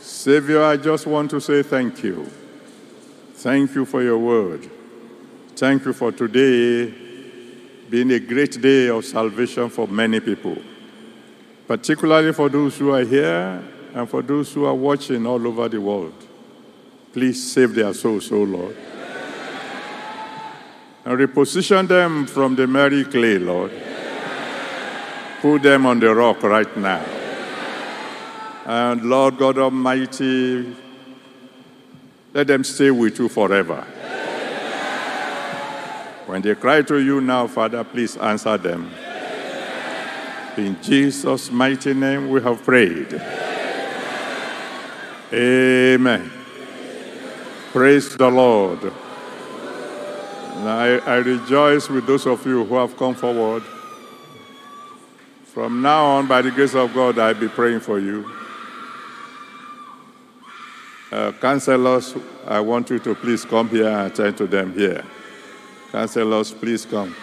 Savior, 0.00 0.62
I 0.62 0.76
just 0.76 1.08
want 1.08 1.28
to 1.32 1.40
say 1.40 1.64
thank 1.64 2.04
you. 2.04 2.24
Thank 3.34 3.74
you 3.74 3.84
for 3.84 4.00
your 4.00 4.18
word. 4.18 4.70
Thank 5.56 5.86
you 5.86 5.92
for 5.92 6.12
today 6.12 6.94
being 7.90 8.12
a 8.12 8.20
great 8.20 8.60
day 8.60 8.86
of 8.88 9.04
salvation 9.04 9.70
for 9.70 9.88
many 9.88 10.20
people, 10.20 10.56
particularly 11.66 12.32
for 12.32 12.48
those 12.48 12.78
who 12.78 12.92
are 12.94 13.04
here 13.04 13.62
and 13.92 14.08
for 14.08 14.22
those 14.22 14.52
who 14.52 14.66
are 14.66 14.74
watching 14.74 15.26
all 15.26 15.44
over 15.48 15.68
the 15.68 15.80
world. 15.80 16.14
Please 17.12 17.52
save 17.52 17.74
their 17.74 17.92
souls, 17.92 18.30
O 18.30 18.42
Lord. 18.42 18.76
And 21.04 21.18
reposition 21.18 21.88
them 21.88 22.26
from 22.26 22.54
the 22.54 22.68
miry 22.68 23.04
clay, 23.04 23.38
Lord. 23.38 23.72
Put 25.46 25.62
them 25.62 25.86
on 25.86 26.00
the 26.00 26.12
rock 26.12 26.42
right 26.42 26.76
now. 26.76 27.04
And 28.64 29.04
Lord 29.04 29.38
God 29.38 29.58
Almighty, 29.58 30.74
let 32.34 32.48
them 32.48 32.64
stay 32.64 32.90
with 32.90 33.16
you 33.20 33.28
forever. 33.28 33.80
When 36.26 36.42
they 36.42 36.56
cry 36.56 36.82
to 36.82 36.98
you 36.98 37.20
now, 37.20 37.46
Father, 37.46 37.84
please 37.84 38.16
answer 38.16 38.58
them. 38.58 38.90
In 40.56 40.82
Jesus' 40.82 41.48
mighty 41.52 41.94
name 41.94 42.28
we 42.28 42.42
have 42.42 42.64
prayed. 42.64 43.12
Amen. 45.32 46.28
Praise 47.70 48.16
the 48.16 48.28
Lord. 48.28 48.92
I, 50.66 51.00
I 51.06 51.16
rejoice 51.18 51.88
with 51.88 52.04
those 52.04 52.26
of 52.26 52.44
you 52.44 52.64
who 52.64 52.74
have 52.74 52.96
come 52.96 53.14
forward. 53.14 53.62
From 55.56 55.80
now 55.80 56.04
on, 56.04 56.26
by 56.26 56.42
the 56.42 56.50
grace 56.50 56.74
of 56.74 56.92
God, 56.92 57.18
I'll 57.18 57.32
be 57.32 57.48
praying 57.48 57.80
for 57.80 57.98
you. 57.98 58.30
Uh, 61.10 61.32
counselors, 61.32 62.14
I 62.46 62.60
want 62.60 62.90
you 62.90 62.98
to 62.98 63.14
please 63.14 63.42
come 63.46 63.70
here 63.70 63.88
and 63.88 64.12
attend 64.12 64.36
to 64.36 64.46
them 64.46 64.74
here. 64.74 65.02
Counselors, 65.90 66.52
please 66.52 66.84
come. 66.84 67.16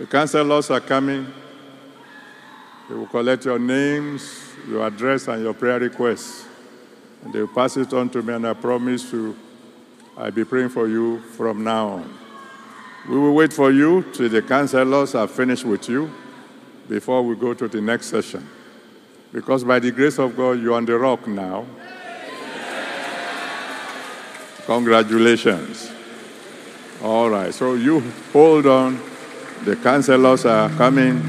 The 0.00 0.06
counselors 0.08 0.72
are 0.72 0.80
coming. 0.80 1.28
They 2.88 2.96
will 2.96 3.06
collect 3.06 3.44
your 3.44 3.60
names, 3.60 4.52
your 4.68 4.84
address, 4.84 5.28
and 5.28 5.40
your 5.44 5.54
prayer 5.54 5.78
requests. 5.78 6.46
And 7.22 7.32
they 7.32 7.38
will 7.38 7.54
pass 7.54 7.76
it 7.76 7.92
on 7.92 8.10
to 8.10 8.22
me, 8.22 8.34
and 8.34 8.44
I 8.44 8.54
promise 8.54 9.08
to 9.12 9.36
I'll 10.16 10.32
be 10.32 10.44
praying 10.44 10.70
for 10.70 10.88
you 10.88 11.20
from 11.20 11.62
now 11.62 11.90
on. 11.90 12.18
We 13.08 13.16
will 13.16 13.36
wait 13.36 13.52
for 13.52 13.70
you 13.70 14.04
till 14.12 14.28
the 14.28 14.42
counselors 14.42 15.14
are 15.14 15.28
finished 15.28 15.64
with 15.64 15.88
you 15.88 16.10
before 16.88 17.22
we 17.22 17.36
go 17.36 17.54
to 17.54 17.68
the 17.68 17.80
next 17.80 18.06
session. 18.06 18.48
Because 19.32 19.62
by 19.62 19.78
the 19.78 19.90
grace 19.90 20.18
of 20.18 20.36
God, 20.36 20.60
you're 20.60 20.74
on 20.74 20.86
the 20.86 20.98
rock 20.98 21.26
now. 21.26 21.66
Congratulations. 24.66 25.90
All 27.02 27.30
right, 27.30 27.54
so 27.54 27.74
you 27.74 28.00
hold 28.32 28.66
on. 28.66 29.00
The 29.64 29.76
counselors 29.76 30.44
are 30.46 30.68
coming. 30.70 31.22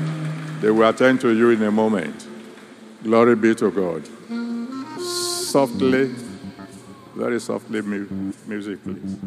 They 0.61 0.71
will 0.71 0.87
attend 0.87 1.21
to 1.21 1.33
you 1.33 1.51
in 1.51 1.63
a 1.63 1.71
moment. 1.71 2.27
Glory 3.03 3.35
be 3.35 3.55
to 3.55 3.71
God. 3.71 4.07
Softly, 4.99 6.13
very 7.15 7.39
softly, 7.39 7.81
music, 7.81 8.83
please. 8.83 9.17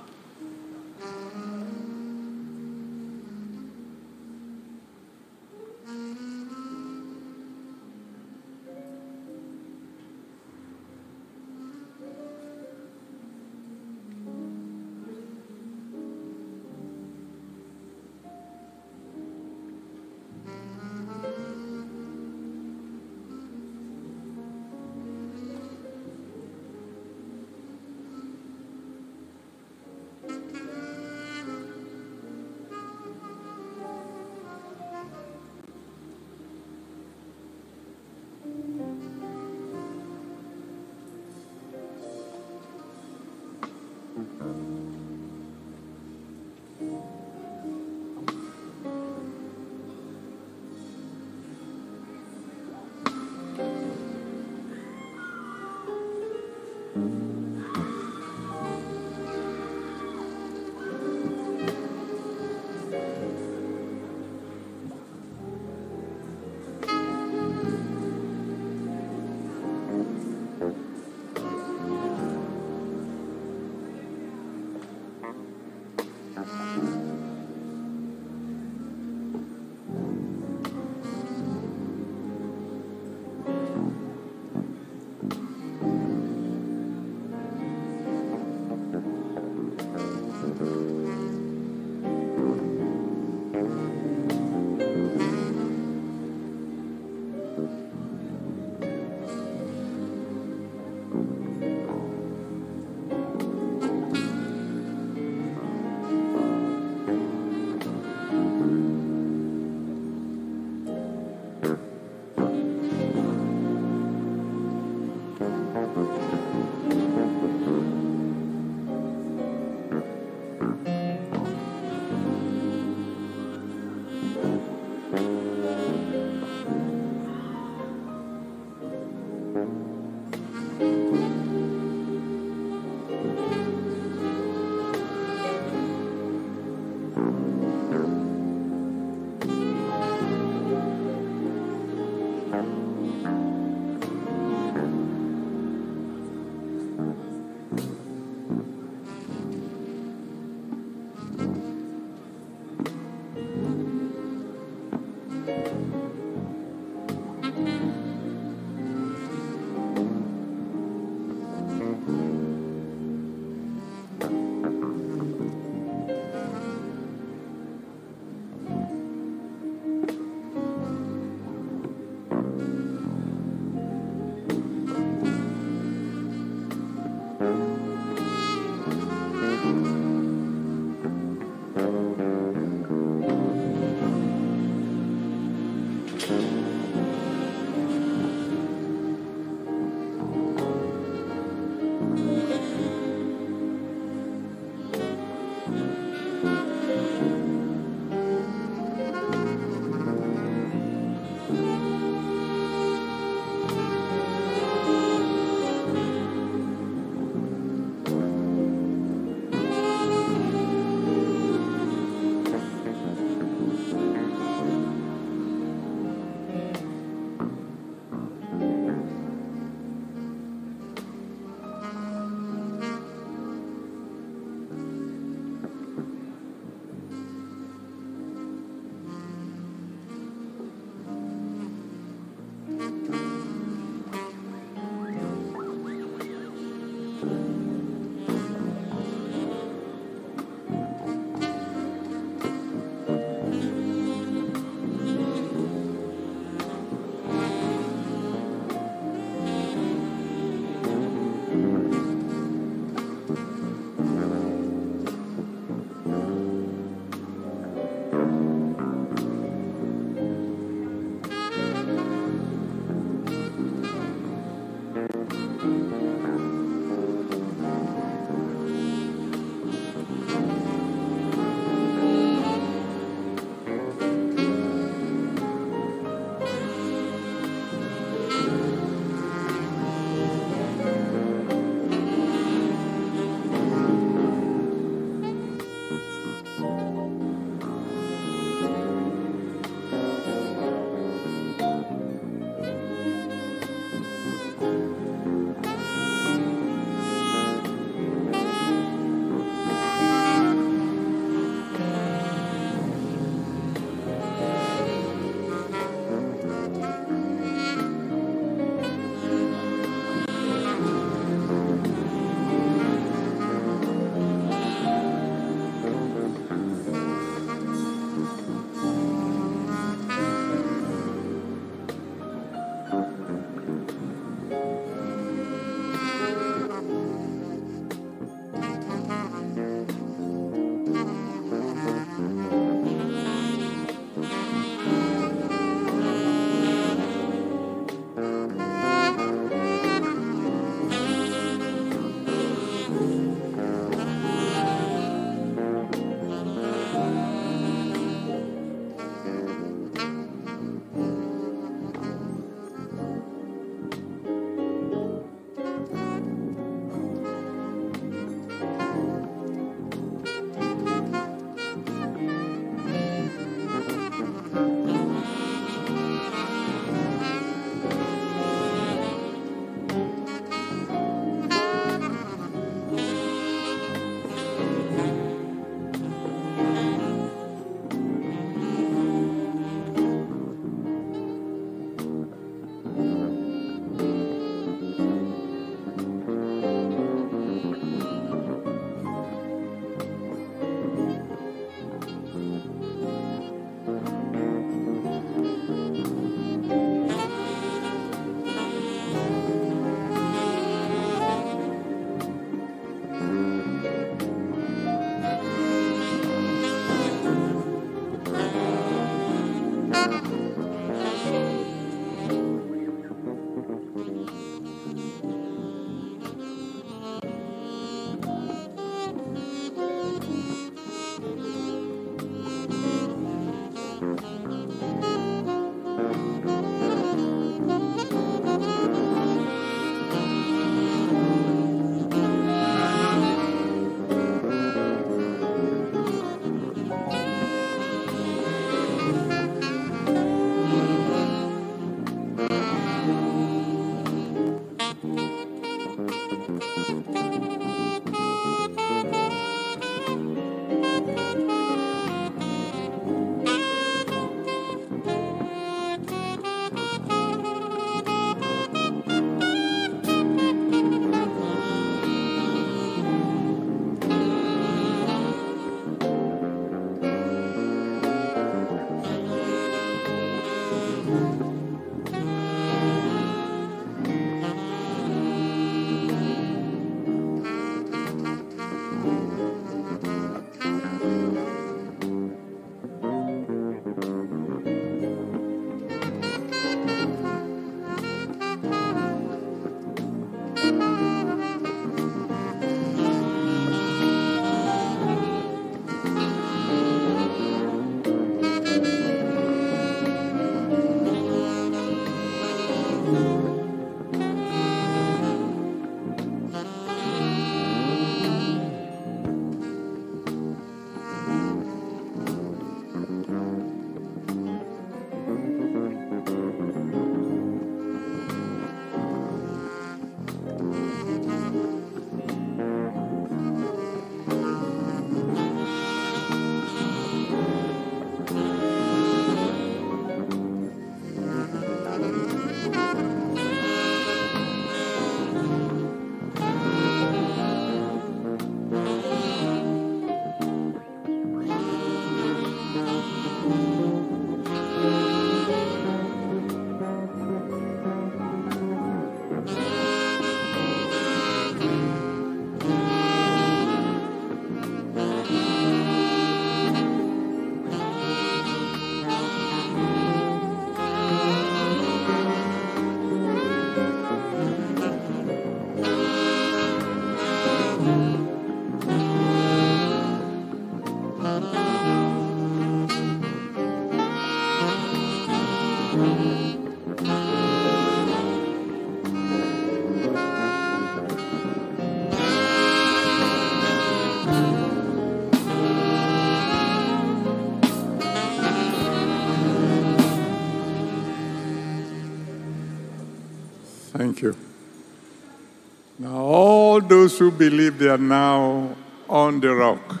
Those 596.88 597.18
who 597.18 597.30
believe 597.30 597.78
they 597.78 597.88
are 597.88 597.98
now 597.98 598.74
on 599.08 599.40
the 599.40 599.54
rock, 599.54 600.00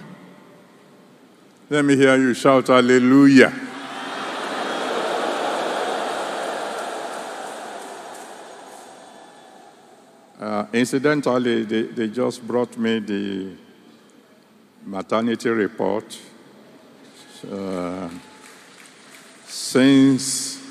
let 1.68 1.84
me 1.84 1.96
hear 1.96 2.16
you 2.16 2.34
shout 2.34 2.68
hallelujah. 2.68 3.52
Uh, 10.38 10.66
incidentally, 10.72 11.64
they, 11.64 11.82
they 11.82 12.08
just 12.08 12.46
brought 12.46 12.76
me 12.76 12.98
the 13.00 13.52
maternity 14.84 15.48
report. 15.48 16.18
Uh, 17.50 18.08
since 19.46 20.62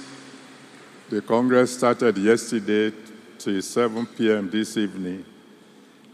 the 1.09 1.21
Congress 1.21 1.77
started 1.77 2.17
yesterday 2.17 2.93
till 3.37 3.61
7 3.61 4.05
p.m. 4.05 4.49
this 4.49 4.77
evening, 4.77 5.25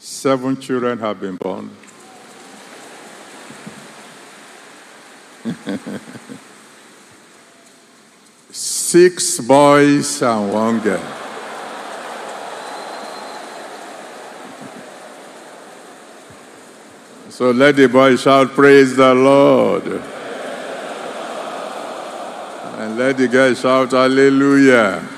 seven 0.01 0.59
children 0.59 0.97
have 0.97 1.19
been 1.19 1.35
born. 1.35 1.69
Six 8.51 9.39
boys 9.41 10.21
and 10.23 10.51
one 10.51 10.79
girl. 10.79 11.03
So 17.29 17.51
let 17.51 17.75
the 17.75 17.87
boy 17.87 18.15
shout, 18.15 18.49
Praise 18.49 18.95
the 18.95 19.13
Lord. 19.13 19.83
And 22.77 22.97
let 22.97 23.17
the 23.17 23.27
girl 23.27 23.53
shout, 23.53 23.91
Hallelujah. 23.91 25.10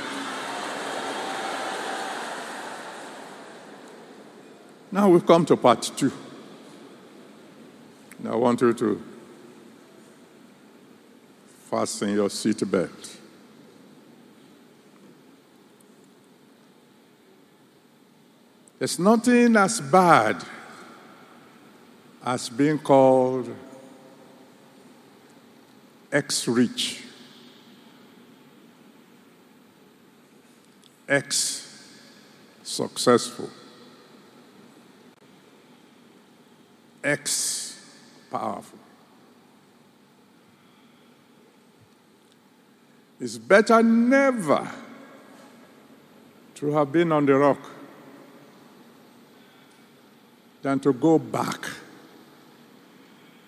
Now 4.94 5.10
we've 5.10 5.26
come 5.26 5.44
to 5.46 5.58
part 5.58 5.82
two. 5.98 6.12
Now 8.20 8.34
I 8.34 8.36
want 8.36 8.62
you 8.62 8.74
to 8.76 9.02
fasten 11.68 12.14
your 12.14 12.30
seatbelt. 12.30 13.18
There's 18.78 19.00
nothing 19.00 19.56
as 19.56 19.82
bad 19.82 20.46
as 22.24 22.50
being 22.50 22.78
called 22.78 23.50
ex 26.12 26.48
rich, 26.48 27.02
ex 31.10 31.84
successful, 32.62 33.50
ex 37.04 37.80
powerful. 38.32 38.80
It's 43.20 43.38
better 43.38 43.82
never 43.82 44.70
to 46.56 46.72
have 46.72 46.92
been 46.92 47.12
on 47.12 47.26
the 47.26 47.36
rock 47.36 47.60
than 50.62 50.80
to 50.80 50.94
go 50.94 51.20
back 51.20 51.66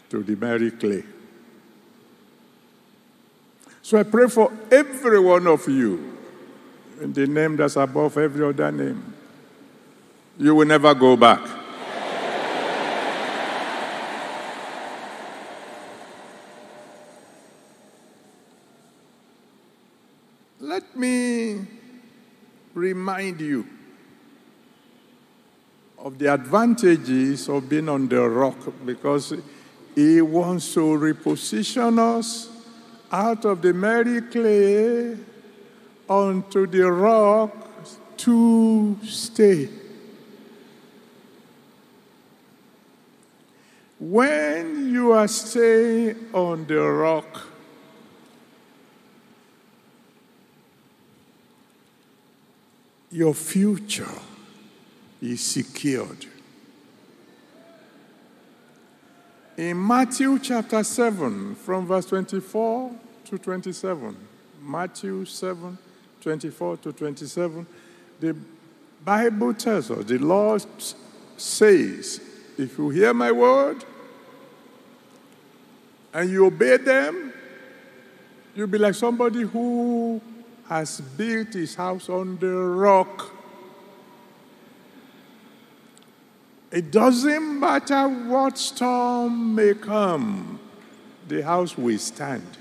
to 0.09 0.23
the 0.23 0.35
miry 0.35 0.71
clay. 0.71 1.03
So 3.81 3.97
I 3.99 4.03
pray 4.03 4.27
for 4.27 4.51
every 4.71 5.19
one 5.19 5.47
of 5.47 5.67
you 5.67 6.17
in 7.01 7.13
the 7.13 7.27
name 7.27 7.55
that's 7.55 7.75
above 7.75 8.17
every 8.17 8.47
other 8.47 8.71
name. 8.71 9.13
You 10.37 10.55
will 10.55 10.67
never 10.67 10.93
go 10.93 11.15
back. 11.15 11.64
Let 20.75 20.93
me 20.97 21.65
remind 22.73 23.39
you 23.39 23.65
of 25.97 26.19
the 26.19 26.33
advantages 26.33 27.47
of 27.47 27.69
being 27.69 27.87
on 27.87 28.09
the 28.09 28.27
rock 28.27 28.57
because 28.85 29.33
he 29.95 30.19
wants 30.19 30.73
to 30.73 30.81
reposition 30.81 31.97
us 31.97 32.49
out 33.09 33.45
of 33.45 33.61
the 33.61 33.73
miry 33.73 34.19
clay 34.23 35.17
onto 36.09 36.67
the 36.67 36.91
rock 36.91 37.55
to 38.17 38.97
stay. 39.05 39.69
When 43.97 44.91
you 44.91 45.13
are 45.13 45.29
staying 45.29 46.31
on 46.33 46.67
the 46.67 46.81
rock, 46.81 47.54
your 53.15 53.33
future 53.33 54.11
is 55.21 55.39
secured. 55.39 56.25
In 59.55 59.87
Matthew 59.87 60.37
chapter 60.39 60.83
7, 60.83 61.55
from 61.55 61.87
verse 61.87 62.07
24 62.07 62.91
to 63.23 63.37
27, 63.37 64.17
Matthew 64.61 65.23
7, 65.23 65.77
24 66.19 66.77
to 66.77 66.91
27, 66.91 67.65
the 68.19 68.35
Bible 69.05 69.53
tells 69.53 69.89
us, 69.91 70.03
the 70.03 70.17
Lord 70.17 70.65
says, 71.37 72.19
if 72.57 72.77
you 72.77 72.89
hear 72.89 73.13
my 73.13 73.31
word 73.31 73.85
and 76.13 76.29
you 76.29 76.47
obey 76.47 76.75
them, 76.75 77.31
you'll 78.53 78.67
be 78.67 78.77
like 78.77 78.95
somebody 78.95 79.43
who 79.43 80.21
has 80.67 81.01
built 81.01 81.53
his 81.53 81.75
house 81.75 82.09
on 82.09 82.37
the 82.37 82.51
rock. 82.51 83.31
It 86.71 86.91
doesn't 86.91 87.59
matter 87.59 88.07
what 88.07 88.57
storm 88.57 89.55
may 89.55 89.75
come, 89.75 90.59
the 91.27 91.43
house 91.43 91.77
will 91.77 91.97
stand. 91.99 92.57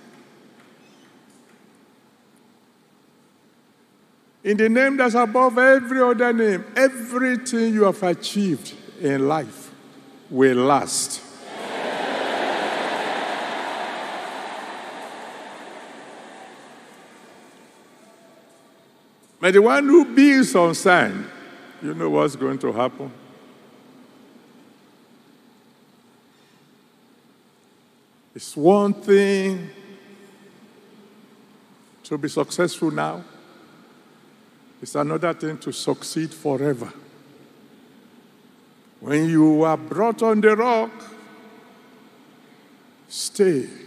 In 4.45 4.59
the 4.59 4.69
name 4.69 4.99
that's 4.99 5.15
above 5.15 5.57
every 5.57 6.03
other 6.03 6.33
name, 6.33 6.65
everything 6.77 7.73
you 7.73 7.85
have 7.85 8.03
achieved 8.03 8.75
in 9.01 9.27
life 9.27 9.71
will 10.29 10.59
last. 10.59 11.23
But 19.45 19.53
the 19.53 19.61
one 19.61 19.85
who 19.85 20.07
builds 20.07 20.55
on 20.55 20.75
sand, 20.75 21.27
you 21.83 21.93
know 21.93 22.09
what's 22.09 22.35
going 22.35 22.59
to 22.61 22.73
happen? 22.73 23.13
It's 28.35 28.57
one 28.57 28.95
thing 28.95 29.69
to 32.05 32.17
be 32.17 32.31
successful 32.31 32.91
now, 32.91 33.23
it's 34.81 34.95
another 34.95 35.35
thing 35.35 35.59
to 35.59 35.73
succeed 35.75 36.33
forever. 36.33 36.91
When 38.99 39.29
you 39.29 39.63
are 39.65 39.77
brought 39.77 40.23
on 40.23 40.41
the 40.41 40.57
rock, 40.57 40.91
stay. 43.09 43.84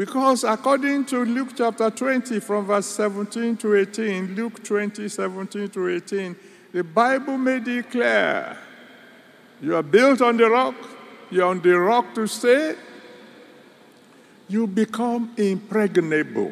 Because 0.00 0.44
according 0.44 1.04
to 1.12 1.26
Luke 1.26 1.50
chapter 1.54 1.90
20, 1.90 2.40
from 2.40 2.64
verse 2.64 2.86
17 2.86 3.58
to 3.58 3.74
18, 3.74 4.34
Luke 4.34 4.64
20, 4.64 5.06
17 5.06 5.68
to 5.68 5.88
18, 5.90 6.36
the 6.72 6.82
Bible 6.82 7.36
made 7.36 7.68
it 7.68 7.90
clear 7.90 8.56
you 9.60 9.76
are 9.76 9.82
built 9.82 10.22
on 10.22 10.38
the 10.38 10.48
rock, 10.48 10.74
you're 11.30 11.44
on 11.44 11.60
the 11.60 11.78
rock 11.78 12.14
to 12.14 12.26
stay, 12.26 12.76
you 14.48 14.66
become 14.66 15.34
impregnable. 15.36 16.50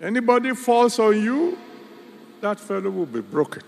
Anybody 0.00 0.54
falls 0.54 1.00
on 1.00 1.20
you, 1.20 1.58
that 2.40 2.60
fellow 2.60 2.90
will 2.90 3.06
be 3.06 3.22
broken. 3.22 3.64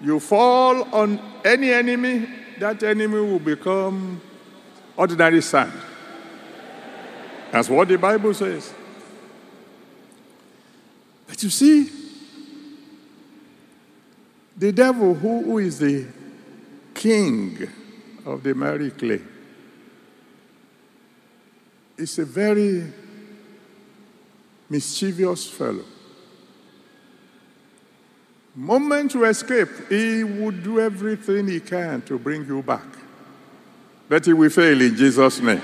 You 0.00 0.20
fall 0.20 0.84
on 0.94 1.20
any 1.44 1.72
enemy, 1.72 2.28
that 2.60 2.84
enemy 2.84 3.20
will 3.20 3.40
become 3.40 4.20
ordinary 4.98 5.40
sand. 5.40 5.72
That's 7.52 7.70
what 7.70 7.86
the 7.86 7.96
Bible 7.96 8.34
says. 8.34 8.74
But 11.26 11.40
you 11.42 11.50
see, 11.50 11.88
the 14.56 14.72
devil, 14.72 15.14
who, 15.14 15.42
who 15.44 15.58
is 15.58 15.78
the 15.78 16.04
king 16.94 17.68
of 18.26 18.42
the 18.42 18.54
miry 18.54 18.90
clay, 18.90 19.20
is 21.96 22.18
a 22.18 22.24
very 22.24 22.92
mischievous 24.68 25.48
fellow. 25.48 25.84
Moment 28.56 29.14
you 29.14 29.24
escape, 29.24 29.68
he 29.88 30.24
would 30.24 30.64
do 30.64 30.80
everything 30.80 31.46
he 31.46 31.60
can 31.60 32.02
to 32.02 32.18
bring 32.18 32.44
you 32.44 32.62
back. 32.62 32.97
But 34.08 34.24
he 34.24 34.32
will 34.32 34.50
fail 34.50 34.80
in 34.80 34.96
Jesus' 34.96 35.40
name. 35.40 35.62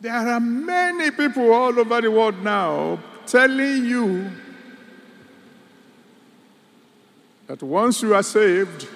There 0.00 0.12
are 0.12 0.40
many 0.40 1.10
people 1.10 1.52
all 1.52 1.78
over 1.78 2.00
the 2.00 2.10
world 2.10 2.42
now 2.42 2.98
telling 3.26 3.84
you 3.84 4.30
that 7.46 7.62
once 7.62 8.02
you 8.02 8.14
are 8.14 8.22
saved, 8.22 8.86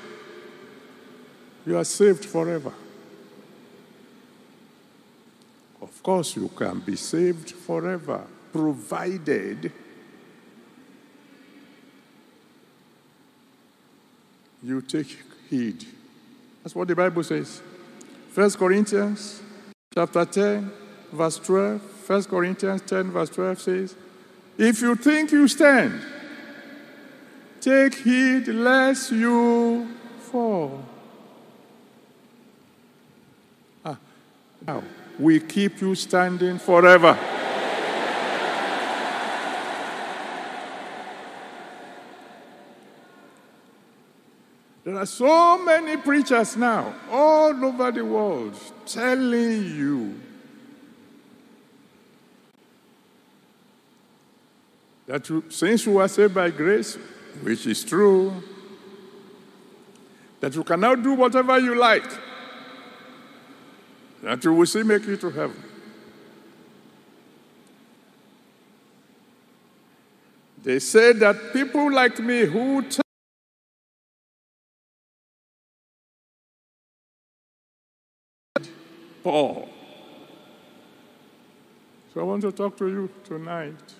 you 1.66 1.76
are 1.76 1.84
saved 1.84 2.24
forever. 2.24 2.72
Of 5.80 6.02
course, 6.02 6.36
you 6.36 6.48
can 6.48 6.80
be 6.80 6.96
saved 6.96 7.50
forever, 7.50 8.24
provided 8.52 9.72
you 14.62 14.80
take 14.80 15.18
heed. 15.50 15.84
That's 16.62 16.74
what 16.74 16.88
the 16.88 16.94
Bible 16.94 17.22
says. 17.24 17.60
First 18.30 18.58
Corinthians 18.58 19.42
chapter 19.94 20.24
10, 20.24 20.70
verse 21.12 21.38
12. 21.38 22.08
1 22.08 22.24
Corinthians 22.24 22.82
10, 22.82 23.10
verse 23.10 23.30
12 23.30 23.60
says, 23.60 23.96
If 24.58 24.80
you 24.80 24.94
think 24.94 25.32
you 25.32 25.48
stand, 25.48 26.00
take 27.60 27.94
heed 27.94 28.48
lest 28.48 29.12
you 29.12 29.88
fall. 30.20 30.84
Ah, 33.84 33.96
now, 34.66 34.82
we 35.18 35.40
keep 35.40 35.80
you 35.80 35.94
standing 35.94 36.58
forever. 36.58 37.18
There 44.84 44.96
are 44.96 45.06
so 45.06 45.64
many 45.64 45.96
preachers 45.96 46.56
now 46.56 46.92
all 47.08 47.64
over 47.64 47.92
the 47.92 48.04
world 48.04 48.54
telling 48.84 49.76
you 49.76 50.20
that 55.06 55.30
since 55.50 55.86
you 55.86 55.98
are 55.98 56.08
saved 56.08 56.34
by 56.34 56.50
grace, 56.50 56.96
which 57.42 57.66
is 57.66 57.84
true, 57.84 58.42
that 60.40 60.54
you 60.56 60.64
can 60.64 60.80
now 60.80 60.96
do 60.96 61.14
whatever 61.14 61.60
you 61.60 61.76
like, 61.76 62.10
that 64.22 64.42
you 64.42 64.52
will 64.52 64.66
still 64.66 64.84
make 64.84 65.06
it 65.06 65.20
to 65.20 65.30
heaven. 65.30 65.62
They 70.60 70.80
say 70.80 71.12
that 71.12 71.52
people 71.52 71.92
like 71.92 72.18
me 72.18 72.46
who 72.46 72.82
Paul. 79.22 79.68
So 82.12 82.20
I 82.20 82.24
want 82.24 82.42
to 82.42 82.52
talk 82.52 82.76
to 82.78 82.88
you 82.88 83.10
tonight. 83.24 83.94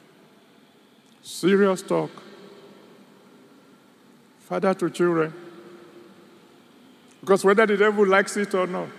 Serious 1.23 1.83
talk. 1.83 2.11
Father 4.41 4.75
to 4.75 4.91
children. 4.91 5.33
Because 7.21 7.45
whether 7.45 7.65
the 7.65 7.77
devil 7.77 8.07
likes 8.07 8.37
it 8.37 8.53
or 8.55 8.67
not, 8.67 8.91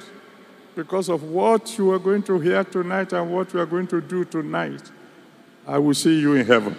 because 0.76 1.10
of 1.10 1.24
what 1.24 1.78
you 1.78 1.92
are 1.92 2.00
going 2.00 2.24
to 2.24 2.40
hear 2.40 2.64
tonight 2.64 3.14
and 3.14 3.32
what 3.32 3.54
you 3.54 3.60
are 3.60 3.66
going 3.66 3.86
to 3.88 4.02
do 4.02 4.26
tonight, 4.26 4.82
I 5.68 5.78
will 5.78 5.94
see 5.94 6.20
you 6.20 6.34
in 6.36 6.46
heaven. 6.46 6.76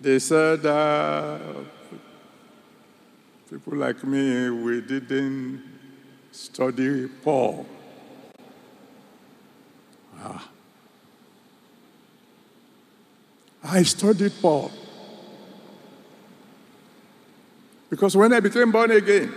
they 0.00 0.18
said, 0.18 0.66
uh, 0.66 1.38
people 3.54 3.78
like 3.78 4.02
me, 4.02 4.50
we 4.50 4.80
didn't 4.80 5.62
study 6.32 7.06
Paul. 7.06 7.64
Ah. 10.18 10.50
I 13.62 13.84
studied 13.84 14.32
Paul. 14.42 14.72
Because 17.88 18.16
when 18.16 18.32
I 18.32 18.40
became 18.40 18.72
born 18.72 18.90
again, 18.90 19.32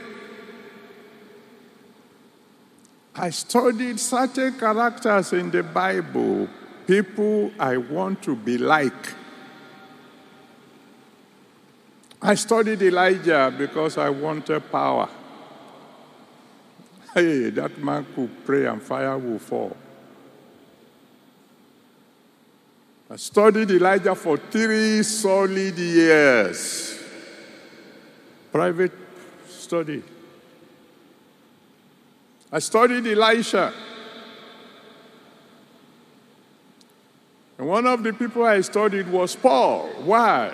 I 3.13 3.29
studied 3.29 3.99
certain 3.99 4.57
characters 4.57 5.31
in 5.33 5.51
the 5.51 5.61
Bible, 5.61 6.47
people 6.87 7.51
I 7.59 7.77
want 7.77 8.23
to 8.23 8.35
be 8.35 8.57
like. 8.57 9.13
I 12.21 12.35
studied 12.35 12.81
Elijah 12.81 13.53
because 13.55 13.97
I 13.97 14.09
wanted 14.09 14.71
power. 14.71 15.09
Hey, 17.13 17.49
that 17.49 17.75
man 17.79 18.05
could 18.13 18.45
pray 18.45 18.67
and 18.67 18.81
fire 18.81 19.17
will 19.17 19.39
fall. 19.39 19.75
I 23.09 23.15
studied 23.15 23.71
Elijah 23.71 24.13
for 24.13 24.37
three 24.37 25.01
solid 25.01 25.77
years. 25.77 27.01
Private 28.51 28.91
study. 29.47 30.03
I 32.51 32.59
studied 32.59 33.07
Elisha. 33.07 33.73
And 37.57 37.67
one 37.67 37.87
of 37.87 38.03
the 38.03 38.13
people 38.13 38.43
I 38.43 38.61
studied 38.61 39.07
was 39.07 39.35
Paul. 39.35 39.87
Why? 40.03 40.53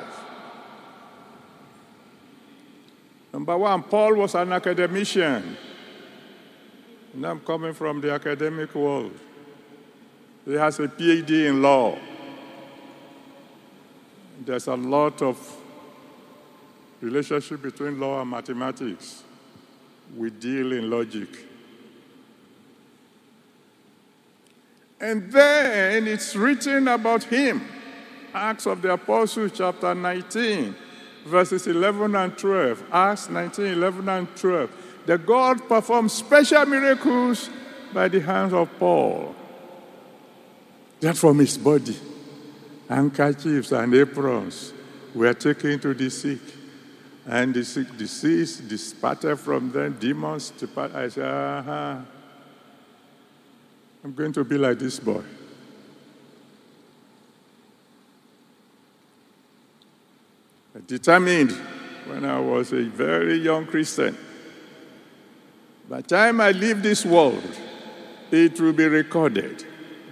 Number 3.34 3.58
one, 3.58 3.82
Paul 3.82 4.14
was 4.16 4.36
an 4.36 4.54
academician. 4.54 5.58
And 7.14 7.26
I'm 7.26 7.40
coming 7.40 7.74
from 7.74 8.00
the 8.00 8.12
academic 8.12 8.74
world. 8.76 9.18
He 10.46 10.54
has 10.54 10.80
a 10.80 10.88
PhD 10.88 11.48
in 11.48 11.62
law. 11.62 11.98
There's 14.46 14.68
a 14.68 14.76
lot 14.76 15.22
of 15.24 15.38
relationship 17.02 17.62
between 17.62 18.00
law 18.00 18.22
and 18.22 18.30
mathematics. 18.30 19.24
We 20.16 20.30
deal 20.30 20.74
in 20.74 20.90
logic. 20.90 21.30
And 25.00 25.32
then 25.32 26.08
it's 26.08 26.36
written 26.36 26.88
about 26.88 27.24
him. 27.24 27.62
Acts 28.34 28.68
of 28.68 28.82
the 28.82 28.94
Apostles, 28.94 29.52
chapter 29.56 29.94
19, 29.94 30.76
verses 31.26 31.68
11 31.68 32.16
and 32.16 32.38
12. 32.38 32.84
Acts 32.92 33.30
19, 33.30 33.66
11 33.66 34.10
and 34.10 34.36
12. 34.36 34.72
That 35.06 35.26
God 35.26 35.68
performed 35.68 36.12
special 36.12 36.66
miracles 36.66 37.50
by 37.94 38.08
the 38.08 38.22
hands 38.22 38.54
of 38.54 38.70
Paul. 38.80 39.36
That 41.00 41.18
from 41.18 41.40
his 41.40 41.58
body, 41.58 41.98
handkerchiefs 42.88 43.72
and 43.72 43.94
aprons 43.94 44.74
were 45.14 45.34
taken 45.34 45.80
to 45.80 45.94
the 45.94 46.10
sick. 46.10 46.40
And 47.26 47.54
the 47.54 47.64
sick 47.64 47.96
disease 47.98 48.58
departed 48.58 49.38
from 49.38 49.72
them, 49.72 49.98
demons 50.00 50.50
departed. 50.52 50.96
I 50.96 51.08
said, 51.08 51.26
uh-huh. 51.26 51.98
I'm 54.04 54.14
going 54.14 54.34
to 54.34 54.44
be 54.44 54.58
like 54.58 54.80
this 54.80 55.00
boy. 55.00 55.24
Determined 60.82 61.52
when 62.08 62.26
I 62.26 62.40
was 62.40 62.74
a 62.74 62.84
very 62.84 63.36
young 63.36 63.66
Christian. 63.66 64.18
By 65.90 66.02
the 66.02 66.08
time 66.08 66.42
I 66.42 66.52
leave 66.52 66.82
this 66.82 67.06
world, 67.06 67.44
it 68.32 68.60
will 68.60 68.74
be 68.74 68.88
recorded. 68.88 69.66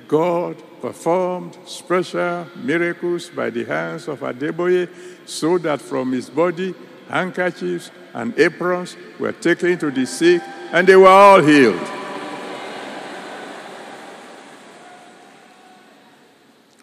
God 0.07 0.61
performed 0.81 1.57
special 1.65 2.47
miracles 2.55 3.29
by 3.29 3.49
the 3.49 3.63
hands 3.65 4.07
of 4.07 4.19
Adeboye 4.19 4.89
so 5.25 5.57
that 5.59 5.81
from 5.81 6.11
his 6.11 6.29
body, 6.29 6.73
handkerchiefs 7.07 7.91
and 8.13 8.37
aprons 8.37 8.97
were 9.19 9.31
taken 9.31 9.77
to 9.77 9.91
the 9.91 10.05
sick 10.05 10.41
and 10.71 10.87
they 10.87 10.95
were 10.95 11.07
all 11.07 11.41
healed. 11.41 11.79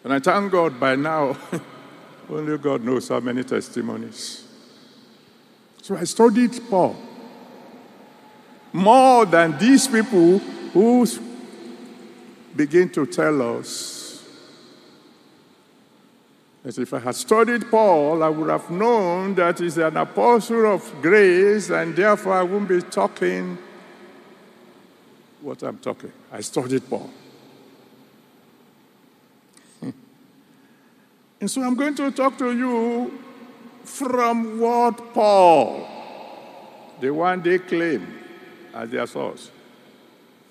And 0.04 0.12
I 0.12 0.20
thank 0.20 0.50
God 0.50 0.80
by 0.80 0.96
now, 0.96 1.36
only 2.30 2.58
God 2.58 2.84
knows 2.84 3.08
how 3.08 3.20
many 3.20 3.44
testimonies. 3.44 4.44
So 5.82 5.96
I 5.96 6.04
studied 6.04 6.60
Paul 6.68 6.96
more 8.72 9.24
than 9.24 9.56
these 9.58 9.88
people 9.88 10.38
who 10.38 11.06
begin 12.54 12.90
to 12.90 13.06
tell 13.06 13.58
us 13.58 13.98
As 16.68 16.78
if 16.78 16.92
I 16.92 16.98
had 16.98 17.14
studied 17.14 17.70
Paul, 17.70 18.22
I 18.22 18.28
would 18.28 18.50
have 18.50 18.70
known 18.70 19.34
that 19.36 19.58
he's 19.58 19.78
an 19.78 19.96
apostle 19.96 20.66
of 20.66 20.92
grace, 21.00 21.70
and 21.70 21.96
therefore 21.96 22.34
I 22.34 22.42
wouldn't 22.42 22.68
be 22.68 22.82
talking 22.82 23.56
what 25.40 25.62
I'm 25.62 25.78
talking. 25.78 26.12
I 26.30 26.40
studied 26.40 26.88
Paul. 26.90 27.08
And 31.40 31.50
so 31.50 31.62
I'm 31.62 31.74
going 31.74 31.94
to 31.96 32.10
talk 32.10 32.36
to 32.38 32.56
you 32.56 33.18
from 33.84 34.58
what 34.58 35.14
Paul, 35.14 35.86
the 37.00 37.10
one 37.10 37.42
they 37.42 37.58
claim 37.58 38.06
as 38.74 38.90
their 38.90 39.06
source, 39.06 39.50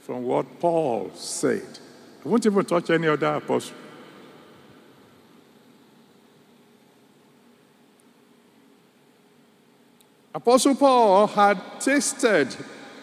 from 0.02 0.24
what 0.24 0.60
Paul 0.60 1.12
said. 1.14 1.80
I 2.26 2.30
won't 2.30 2.46
even 2.46 2.66
touch 2.66 2.90
any 2.90 3.08
other 3.08 3.36
apostle. 3.36 3.76
Apostle 10.34 10.76
Paul 10.76 11.28
had 11.28 11.60
tasted 11.80 12.56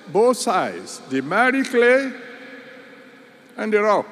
both 0.09 0.37
sides, 0.37 1.01
the 1.11 1.20
miry 1.20 1.64
clay 1.64 2.12
and 3.57 3.72
the 3.72 3.82
rock. 3.82 4.07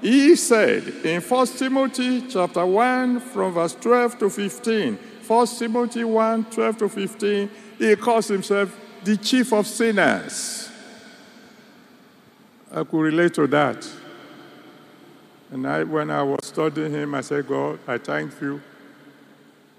He 0.00 0.36
said 0.36 0.86
in 1.04 1.20
1 1.20 1.46
Timothy 1.46 2.22
chapter 2.28 2.64
1 2.64 3.20
from 3.20 3.54
verse 3.54 3.74
12 3.74 4.18
to 4.18 4.30
15, 4.30 4.98
1 5.26 5.46
Timothy 5.46 6.04
1, 6.04 6.44
12 6.46 6.78
to 6.78 6.88
15, 6.88 7.50
he 7.78 7.96
calls 7.96 8.28
himself 8.28 8.78
the 9.02 9.16
chief 9.16 9.52
of 9.52 9.66
sinners. 9.66 10.70
I 12.72 12.82
could 12.84 13.00
relate 13.00 13.34
to 13.34 13.46
that. 13.46 13.88
And 15.50 15.66
I, 15.66 15.84
when 15.84 16.10
I 16.10 16.22
was 16.22 16.40
studying 16.42 16.92
him, 16.92 17.14
I 17.14 17.20
said, 17.20 17.46
God, 17.46 17.78
I 17.86 17.98
thank 17.98 18.40
you. 18.40 18.60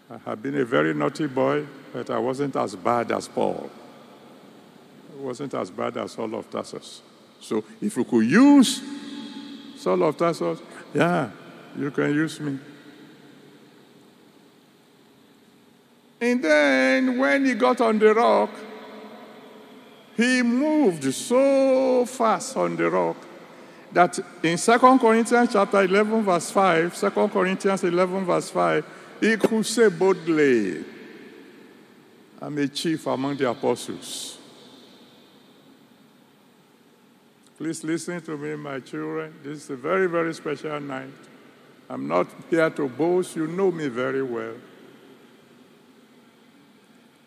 I 0.09 0.17
have 0.29 0.41
been 0.41 0.55
a 0.57 0.65
very 0.65 0.93
naughty 0.93 1.27
boy, 1.27 1.65
but 1.91 2.09
I 2.09 2.19
wasn't 2.19 2.55
as 2.55 2.75
bad 2.75 3.11
as 3.11 3.27
Paul. 3.27 3.69
I 5.11 5.21
wasn't 5.21 5.53
as 5.53 5.69
bad 5.69 5.97
as 5.97 6.13
Saul 6.13 6.35
of 6.35 6.49
Tarsus. 6.49 7.01
So 7.41 7.63
if 7.81 7.97
you 7.97 8.03
could 8.03 8.25
use 8.25 8.81
Saul 9.77 10.03
of 10.03 10.17
Tarsus, 10.17 10.59
yeah, 10.93 11.29
you 11.77 11.91
can 11.91 12.13
use 12.13 12.39
me. 12.39 12.57
And 16.21 16.43
then 16.43 17.17
when 17.17 17.45
he 17.45 17.53
got 17.53 17.81
on 17.81 17.99
the 17.99 18.13
rock, 18.13 18.49
he 20.15 20.41
moved 20.41 21.13
so 21.13 22.05
fast 22.05 22.55
on 22.55 22.75
the 22.75 22.89
rock 22.89 23.17
that 23.91 24.17
in 24.43 24.57
2 24.57 24.79
Corinthians 24.79 25.49
chapter 25.51 25.81
11 25.81 26.23
verse 26.23 26.51
5, 26.51 26.99
2 26.99 27.09
Corinthians 27.29 27.83
11 27.83 28.25
verse 28.25 28.49
5, 28.49 28.85
he 29.21 29.37
could 29.37 29.65
say 29.65 29.89
boldly, 29.89 30.83
I'm 32.41 32.57
a 32.57 32.67
chief 32.67 33.07
among 33.07 33.37
the 33.37 33.49
apostles. 33.49 34.37
Please 37.57 37.85
listen 37.85 38.19
to 38.21 38.37
me, 38.37 38.55
my 38.55 38.81
children. 38.81 39.33
This 39.41 39.63
is 39.63 39.69
a 39.69 39.77
very, 39.77 40.07
very 40.07 40.33
special 40.33 40.77
night. 40.81 41.07
I'm 41.89 42.05
not 42.05 42.27
here 42.49 42.69
to 42.69 42.89
boast. 42.89 43.35
You 43.35 43.47
know 43.47 43.71
me 43.71 43.87
very 43.87 44.23
well. 44.23 44.55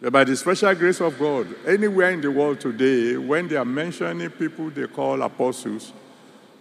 But 0.00 0.12
by 0.12 0.24
the 0.24 0.36
special 0.36 0.74
grace 0.74 1.00
of 1.00 1.18
God, 1.18 1.48
anywhere 1.66 2.10
in 2.10 2.20
the 2.20 2.30
world 2.30 2.60
today, 2.60 3.16
when 3.16 3.48
they 3.48 3.56
are 3.56 3.64
mentioning 3.64 4.28
people 4.30 4.68
they 4.70 4.86
call 4.86 5.22
apostles, 5.22 5.92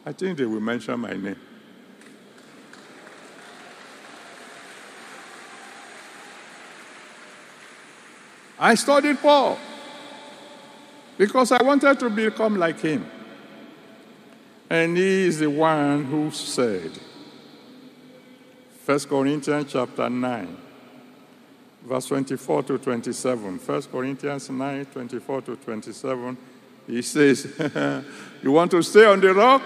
I 0.06 0.14
think 0.14 0.38
they 0.38 0.46
will 0.46 0.62
mention 0.62 1.00
my 1.02 1.14
name. 1.14 1.36
I 8.58 8.74
studied 8.76 9.20
Paul 9.20 9.60
because 11.18 11.52
I 11.52 11.62
wanted 11.62 12.00
to 12.00 12.10
become 12.10 12.58
like 12.58 12.80
him. 12.80 13.06
And 14.70 14.98
he 14.98 15.28
is 15.28 15.40
the 15.40 15.50
one 15.50 16.06
who 16.06 16.30
said, 16.32 16.92
1 18.86 19.00
Corinthians 19.02 19.72
chapter 19.72 20.10
9, 20.10 20.58
verse 21.86 22.06
24 22.06 22.64
to 22.64 22.78
27. 22.78 23.58
1 23.58 23.82
Corinthians 23.84 24.50
9, 24.50 24.86
24 24.86 25.42
to 25.42 25.56
27. 25.56 26.38
He 26.88 27.02
says, 27.02 27.54
You 28.44 28.52
want 28.52 28.72
to 28.72 28.82
stay 28.82 29.06
on 29.06 29.20
the 29.20 29.34
rock? 29.34 29.62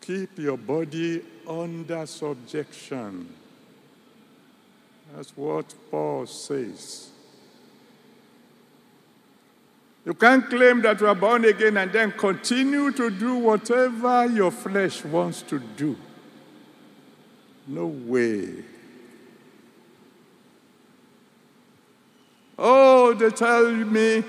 Keep 0.00 0.38
your 0.40 0.58
body 0.58 1.22
under 1.46 2.04
subjection. 2.06 3.32
That's 5.14 5.36
what 5.36 5.72
Paul 5.90 6.26
says. 6.26 7.11
You 10.04 10.14
can't 10.14 10.48
claim 10.48 10.82
that 10.82 11.00
you 11.00 11.06
are 11.06 11.14
born 11.14 11.44
again 11.44 11.76
and 11.76 11.92
then 11.92 12.12
continue 12.12 12.90
to 12.92 13.08
do 13.08 13.36
whatever 13.36 14.26
your 14.26 14.50
flesh 14.50 15.04
wants 15.04 15.42
to 15.42 15.60
do. 15.60 15.96
No 17.68 17.86
way. 17.86 18.64
Oh, 22.58 23.14
they 23.14 23.30
tell 23.30 23.70
me 23.70 24.24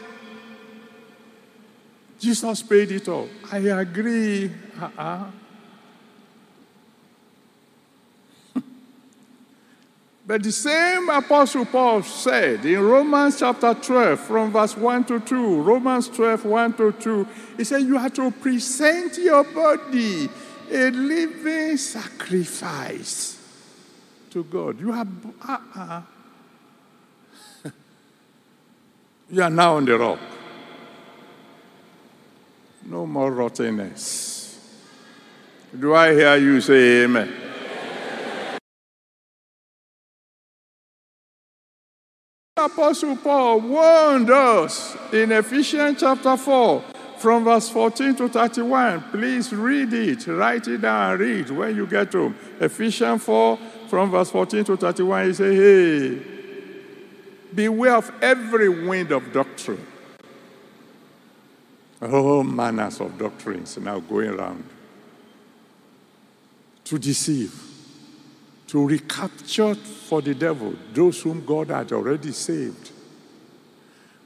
Jesus 2.20 2.62
paid 2.64 2.92
it 2.92 3.08
all. 3.10 3.28
I 3.52 3.58
agree. 3.58 4.52
Uh-uh. 4.80 5.26
But 10.34 10.42
the 10.42 10.52
same 10.52 11.10
Apostle 11.10 11.64
Paul 11.64 12.02
said 12.02 12.66
in 12.66 12.82
Romans 12.82 13.38
chapter 13.38 13.72
12, 13.76 14.20
from 14.20 14.52
verse 14.52 14.76
1 14.76 15.04
to 15.04 15.20
2, 15.20 15.62
Romans 15.62 16.10
12, 16.10 16.46
1 16.46 16.74
to 16.74 16.92
2, 16.92 17.28
he 17.58 17.64
said, 17.64 17.84
You 17.84 18.00
have 18.00 18.16
to 18.16 18.32
present 18.32 19.16
your 19.20 19.44
body 19.44 20.28
a 20.72 20.90
living 20.90 21.78
sacrifice 21.78 23.40
to 24.32 24.44
God. 24.46 24.80
You 24.80 24.94
are, 24.94 25.06
uh-uh. 25.48 26.02
you 29.30 29.44
are 29.44 29.52
now 29.52 29.76
on 29.76 29.86
the 29.86 30.00
rock. 30.00 30.20
No 32.88 33.06
more 33.06 33.32
rottenness. 33.32 34.60
Do 35.80 35.94
I 35.94 36.12
hear 36.12 36.38
you 36.38 36.60
say 36.60 37.04
amen? 37.04 37.43
Apostle 42.64 43.18
Paul 43.18 43.59
warned 43.59 44.30
us 44.30 44.95
in 45.11 45.32
Ephesians 45.34 45.99
chapter 45.99 46.38
4 46.38 46.84
from 47.18 47.43
verse 47.43 47.70
14 47.70 48.16
to 48.16 48.30
31. 48.30 49.01
Please 49.11 49.51
read 49.51 49.91
it, 49.91 50.26
write 50.28 50.68
it 50.68 50.82
down 50.82 51.18
read 51.20 51.49
when 51.49 51.76
you 51.76 51.86
get 51.86 52.14
home. 52.14 52.36
Ephesians 52.61 53.24
4 53.24 53.57
from 53.89 54.11
verse 54.11 54.30
14 54.30 54.64
to 54.64 54.78
31, 54.78 55.26
he 55.26 55.34
says, 55.34 55.57
Hey, 55.57 56.22
beware 57.53 57.95
of 57.95 58.11
every 58.22 58.70
wind 58.70 59.11
of 59.11 59.34
doctrine. 59.34 59.86
All 62.01 62.43
manners 62.43 62.99
of 63.01 63.18
doctrines 63.18 63.78
now 63.78 63.99
going 63.99 64.30
around 64.30 64.64
to 66.86 66.97
deceive 66.97 67.73
to 68.74 68.88
recapture 68.88 69.76
for 69.76 70.20
the 70.24 70.34
devil 70.34 70.74
those 70.94 71.22
whom 71.22 71.46
God 71.46 71.68
had 71.68 71.92
already 71.92 72.32
saved. 72.32 72.90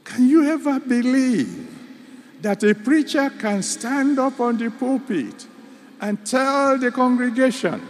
Can 0.02 0.26
you 0.26 0.50
ever 0.50 0.80
believe 0.80 1.68
that 2.40 2.62
a 2.64 2.74
preacher 2.74 3.28
can 3.28 3.62
stand 3.62 4.18
up 4.18 4.40
on 4.40 4.56
the 4.56 4.70
pulpit 4.70 5.46
and 6.00 6.24
tell 6.24 6.78
the 6.78 6.90
congregation 6.90 7.86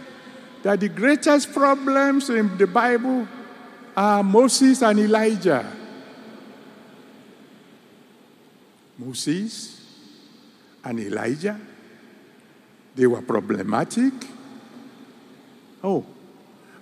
that 0.61 0.81
the 0.81 0.89
greatest 0.89 1.53
problems 1.53 2.29
in 2.29 2.57
the 2.57 2.67
Bible 2.67 3.25
are 3.95 4.21
Moses 4.21 4.81
and 4.81 4.99
Elijah? 4.99 5.65
Moses 8.97 9.81
and 10.83 10.99
Elijah, 10.99 11.57
they 12.95 13.07
were 13.07 13.21
problematic. 13.21 14.11
Oh, 15.81 16.05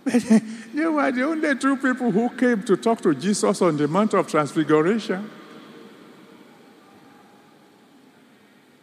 they 0.74 0.86
were 0.86 1.12
the 1.12 1.24
only 1.24 1.55
two 1.58 1.76
people 1.78 2.12
who 2.12 2.30
came 2.30 2.64
to 2.64 2.78
talk 2.78 3.01
to 3.01 3.14
Jesus 3.14 3.62
on 3.62 3.76
the 3.76 3.88
Mount 3.88 4.14
of 4.14 4.28
Transfiguration. 4.28 5.30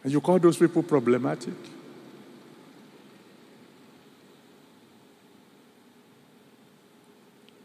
And 0.02 0.12
you 0.12 0.20
call 0.20 0.38
those 0.38 0.58
people 0.58 0.82
problematic? 0.82 1.54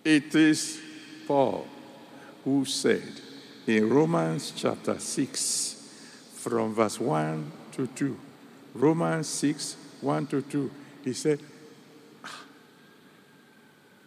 It 0.05 0.33
is 0.33 0.79
Paul 1.27 1.67
who 2.45 2.63
said 2.63 3.03
in 3.67 3.89
Romans 3.89 4.53
chapter 4.55 4.97
6, 4.97 5.75
from 6.35 6.73
verse 6.73 6.99
1 6.99 7.51
to 7.73 7.87
2, 7.87 8.17
Romans 8.73 9.27
6, 9.27 9.75
1 10.01 10.27
to 10.27 10.41
2. 10.41 10.71
He 11.03 11.13
said, 11.13 11.39
"Ah, 11.41 11.58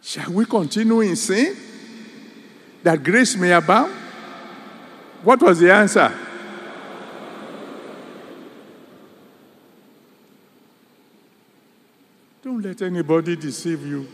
Shall 0.03 0.33
we 0.33 0.45
continue 0.45 0.99
in 0.99 1.15
sin 1.15 1.55
that 2.83 3.01
grace 3.01 3.37
may 3.37 3.53
abound? 3.53 3.93
What 5.23 5.41
was 5.41 5.61
the 5.61 5.71
answer? 5.71 6.13
Don't 12.43 12.61
let 12.61 12.81
anybody 12.81 13.37
deceive 13.37 13.87
you. 13.87 14.07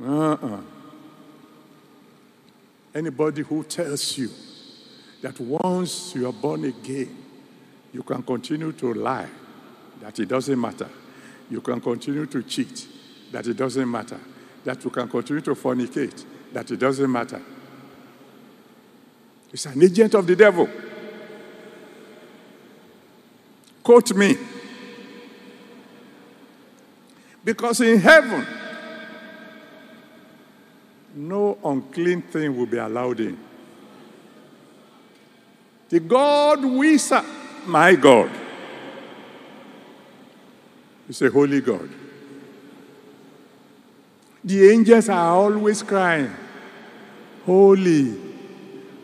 Uh-uh. 0.00 0.60
Anybody 2.94 3.42
who 3.42 3.64
tells 3.64 4.16
you 4.16 4.30
that 5.22 5.40
once 5.40 6.14
you 6.14 6.28
are 6.28 6.32
born 6.32 6.64
again, 6.66 7.16
you 7.92 8.04
can 8.04 8.22
continue 8.22 8.70
to 8.70 8.94
lie, 8.94 9.28
that 10.00 10.20
it 10.20 10.28
doesn't 10.28 10.60
matter. 10.60 10.88
You 11.50 11.60
can 11.60 11.80
continue 11.80 12.26
to 12.26 12.42
cheat, 12.42 12.86
that 13.32 13.46
it 13.46 13.56
doesn't 13.56 13.90
matter. 13.90 14.18
That 14.64 14.82
you 14.84 14.90
can 14.90 15.08
continue 15.08 15.42
to 15.42 15.54
fornicate, 15.54 16.24
that 16.52 16.70
it 16.70 16.78
doesn't 16.78 17.10
matter. 17.10 17.40
It's 19.52 19.66
an 19.66 19.82
agent 19.82 20.14
of 20.14 20.26
the 20.26 20.34
devil. 20.34 20.68
Quote 23.82 24.14
me. 24.14 24.36
Because 27.44 27.80
in 27.82 28.00
heaven, 28.00 28.46
no 31.14 31.58
unclean 31.62 32.22
thing 32.22 32.56
will 32.56 32.66
be 32.66 32.78
allowed 32.78 33.20
in. 33.20 33.38
The 35.90 36.00
God 36.00 36.64
we 36.64 36.98
serve, 36.98 37.26
my 37.66 37.94
God, 37.94 38.30
is 41.08 41.22
a 41.22 41.30
holy 41.30 41.60
God. 41.60 41.88
The 44.42 44.70
angels 44.70 45.08
are 45.08 45.30
always 45.30 45.82
crying, 45.82 46.34
Holy, 47.46 48.16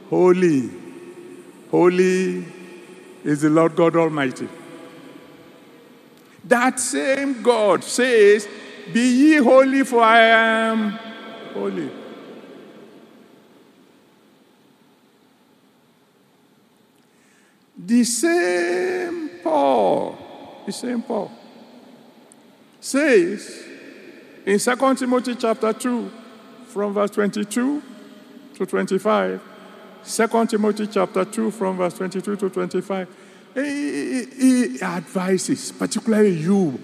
holy, 0.08 0.70
holy 1.70 2.44
is 3.24 3.42
the 3.42 3.50
Lord 3.50 3.76
God 3.76 3.96
Almighty. 3.96 4.48
That 6.44 6.80
same 6.80 7.42
God 7.42 7.84
says, 7.84 8.48
Be 8.92 9.00
ye 9.00 9.36
holy, 9.36 9.84
for 9.84 10.02
I 10.02 10.20
am 10.20 10.90
holy. 11.52 11.90
The 17.78 18.04
same 18.04 19.30
Paul, 19.42 20.62
the 20.66 20.72
same 20.72 21.02
Paul, 21.02 21.30
says 22.80 23.64
in 24.46 24.58
2 24.58 24.94
Timothy 24.96 25.34
chapter 25.36 25.72
2, 25.72 26.10
from 26.66 26.94
verse 26.94 27.10
22 27.10 27.82
to 28.54 28.66
25, 28.66 29.40
2 30.04 30.46
Timothy 30.46 30.86
chapter 30.86 31.24
2, 31.24 31.50
from 31.50 31.76
verse 31.76 31.94
22 31.94 32.36
to 32.36 32.48
25, 32.50 33.08
he, 33.54 34.24
he- 34.24 34.68
he 34.78 34.82
advises, 34.82 35.72
particularly 35.72 36.30
you, 36.30 36.78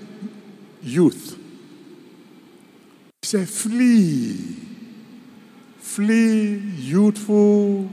youth. 0.82 1.38
He 3.22 3.26
said, 3.28 3.48
flee, 3.48 4.34
flee 5.78 6.54
youthful 6.76 7.88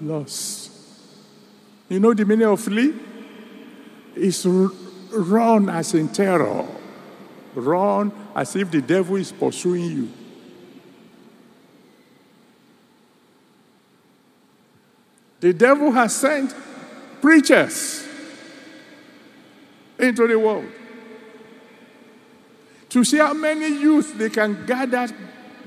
lust. 0.00 0.70
You 1.88 2.00
know 2.00 2.14
the 2.14 2.24
meaning 2.24 2.48
of 2.48 2.60
flee? 2.60 2.94
It's 4.16 4.44
run 4.46 5.68
as 5.68 5.94
in 5.94 6.08
terror, 6.08 6.66
run 7.56 8.12
as 8.34 8.54
if 8.56 8.70
the 8.70 8.82
devil 8.82 9.16
is 9.16 9.32
pursuing 9.32 9.84
you. 9.84 10.08
The 15.40 15.52
devil 15.52 15.92
has 15.92 16.14
sent 16.14 16.54
preachers 17.20 18.08
into 19.98 20.26
the 20.26 20.38
world 20.38 20.70
to 22.88 23.04
see 23.04 23.18
how 23.18 23.34
many 23.34 23.68
youth 23.68 24.16
they 24.16 24.30
can 24.30 24.64
gather 24.66 25.08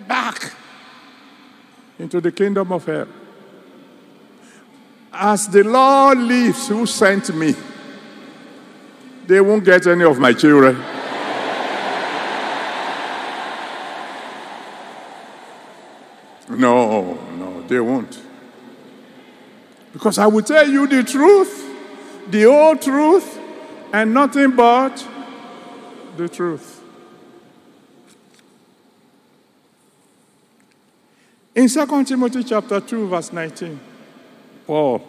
back 0.07 0.53
into 1.99 2.21
the 2.21 2.31
kingdom 2.31 2.71
of 2.71 2.85
hell. 2.85 3.07
As 5.11 5.47
the 5.47 5.63
Lord 5.63 6.19
lives, 6.19 6.67
who 6.67 6.85
sent 6.85 7.35
me, 7.35 7.53
they 9.25 9.41
won't 9.41 9.65
get 9.65 9.85
any 9.87 10.03
of 10.03 10.19
my 10.19 10.33
children. 10.33 10.96
No, 16.49 17.13
no, 17.37 17.61
they 17.67 17.79
won't. 17.79 18.21
Because 19.91 20.17
I 20.17 20.27
will 20.27 20.43
tell 20.43 20.67
you 20.67 20.87
the 20.87 21.03
truth, 21.03 21.65
the 22.29 22.43
whole 22.43 22.77
truth, 22.77 23.39
and 23.91 24.13
nothing 24.13 24.51
but 24.51 25.05
the 26.15 26.29
truth. 26.29 26.83
In 31.55 31.67
2 31.67 32.03
Timothy 32.05 32.43
chapter 32.43 32.79
2, 32.79 33.07
verse 33.07 33.33
19, 33.33 33.79
Paul 34.67 35.01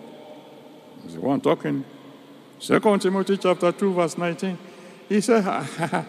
is 1.06 1.15
the 1.15 1.20
one 1.20 1.40
talking. 1.40 1.85
2 2.60 2.81
Timothy 2.98 3.36
chapter 3.36 3.70
2, 3.70 3.93
verse 3.93 4.16
19, 4.16 4.59
he 5.09 5.20
said, 5.20 5.44
"Eh, 5.47 6.05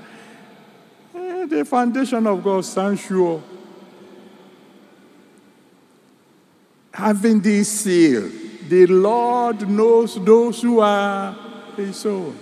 The 1.49 1.65
foundation 1.65 2.26
of 2.27 2.43
God 2.43 2.64
stands 2.64 3.01
sure. 3.01 3.41
Having 6.99 7.39
this 7.39 7.69
seal, 7.69 8.30
the 8.67 8.85
Lord 8.85 9.69
knows 9.69 10.21
those 10.21 10.61
who 10.61 10.81
are 10.81 11.34
his 11.77 12.05
own. 12.05 12.38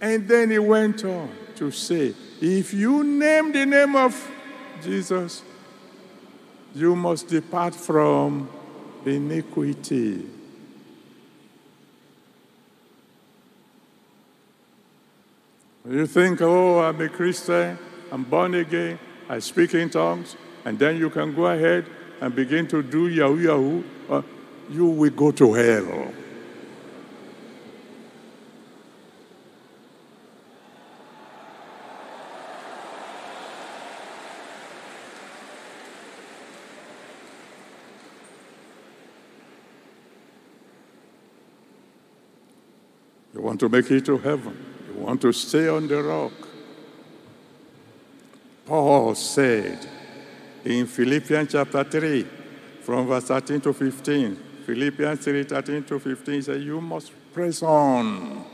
And 0.00 0.26
then 0.26 0.50
he 0.50 0.58
went 0.58 1.04
on 1.04 1.28
to 1.56 1.70
say, 1.70 2.14
If 2.40 2.72
you 2.72 3.04
name 3.04 3.52
the 3.52 3.66
name 3.66 3.96
of 3.96 4.16
Jesus, 4.82 5.42
you 6.74 6.96
must 6.96 7.28
depart 7.28 7.74
from 7.74 8.48
iniquity. 9.04 10.24
You 15.86 16.06
think, 16.06 16.40
oh, 16.40 16.80
I'm 16.80 16.98
a 16.98 17.10
Christian, 17.10 17.78
I'm 18.10 18.24
born 18.24 18.54
again, 18.54 18.98
I 19.28 19.38
speak 19.40 19.74
in 19.74 19.90
tongues, 19.90 20.34
and 20.64 20.78
then 20.78 20.96
you 20.96 21.10
can 21.10 21.34
go 21.34 21.44
ahead 21.44 21.84
and 22.20 22.34
begin 22.34 22.66
to 22.68 22.82
do 22.82 23.08
Yahoo 23.08 23.38
Yahoo, 23.38 23.82
uh, 24.08 24.22
you 24.70 24.86
will 24.86 25.10
go 25.10 25.30
to 25.30 25.52
hell. 25.54 26.12
You 43.32 43.40
want 43.40 43.60
to 43.60 43.68
make 43.68 43.90
it 43.90 44.04
to 44.06 44.18
heaven. 44.18 44.56
You 44.88 45.00
want 45.00 45.22
to 45.22 45.32
stay 45.32 45.68
on 45.68 45.88
the 45.88 46.02
rock. 46.02 46.32
Paul 48.66 49.14
said 49.14 49.88
in 50.64 50.86
Philippians 50.86 51.52
chapter 51.52 51.84
3, 51.84 52.26
from 52.82 53.06
verse 53.06 53.24
13 53.24 53.60
to 53.60 53.72
15, 53.72 54.36
Philippians 54.66 55.24
3 55.24 55.44
13 55.44 55.84
to 55.84 55.98
15, 55.98 56.34
he 56.34 56.42
said, 56.42 56.62
You 56.62 56.80
must 56.80 57.12
press 57.32 57.62
on. 57.62 58.44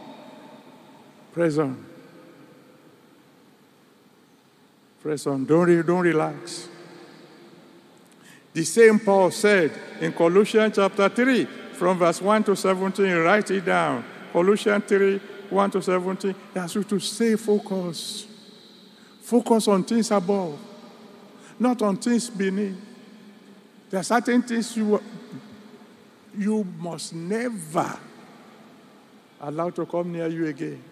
Press 1.32 1.58
on. 1.58 1.84
Press 5.02 5.26
on. 5.26 5.44
Don't, 5.44 5.66
re- 5.66 5.82
don't 5.82 6.02
relax. 6.02 6.68
The 8.52 8.64
same 8.64 8.98
Paul 8.98 9.30
said 9.30 9.70
in 10.00 10.12
Colossians 10.12 10.76
chapter 10.76 11.08
3, 11.08 11.44
from 11.74 11.98
verse 11.98 12.22
1 12.22 12.44
to 12.44 12.56
17, 12.56 13.14
write 13.16 13.50
it 13.50 13.64
down. 13.66 14.02
Colossians 14.32 14.84
3, 14.86 15.18
1 15.50 15.70
to 15.72 15.82
17, 15.82 16.34
he 16.54 16.60
asks 16.60 16.74
you 16.74 16.84
to 16.84 16.98
stay 16.98 17.36
focused. 17.36 18.26
Focus 19.20 19.68
on 19.68 19.84
things 19.84 20.10
above, 20.10 20.58
not 21.58 21.82
on 21.82 21.96
things 21.96 22.30
beneath. 22.30 22.76
There 23.90 24.00
are 24.00 24.04
certain 24.04 24.42
things 24.42 24.76
you, 24.76 25.02
you 26.36 26.64
must 26.78 27.14
never 27.14 27.98
allow 29.40 29.70
to 29.70 29.86
come 29.86 30.12
near 30.12 30.26
you 30.26 30.46
again. 30.46 30.82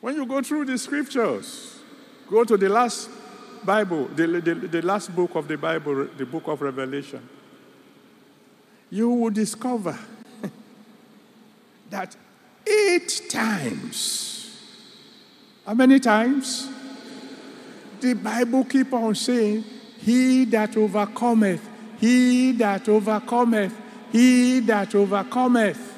When 0.00 0.16
you 0.16 0.26
go 0.26 0.42
through 0.42 0.64
the 0.64 0.76
scriptures, 0.78 1.78
go 2.28 2.42
to 2.42 2.56
the 2.56 2.68
last 2.68 3.08
Bible, 3.64 4.06
the, 4.08 4.26
the, 4.26 4.54
the 4.54 4.82
last 4.82 5.14
book 5.14 5.36
of 5.36 5.46
the 5.46 5.56
Bible, 5.56 6.08
the 6.16 6.26
book 6.26 6.48
of 6.48 6.60
Revelation. 6.60 7.28
you 8.92 9.08
will 9.08 9.30
discover 9.30 9.98
that 11.90 12.14
eight 12.66 13.22
times, 13.30 14.41
how 15.66 15.74
many 15.74 16.00
times? 16.00 16.68
The 18.00 18.14
Bible 18.14 18.64
keep 18.64 18.92
on 18.92 19.14
saying, 19.14 19.64
He 19.98 20.44
that 20.46 20.76
overcometh, 20.76 21.68
he 22.00 22.52
that 22.52 22.88
overcometh, 22.88 23.72
he 24.10 24.60
that 24.60 24.94
overcometh. 24.94 25.90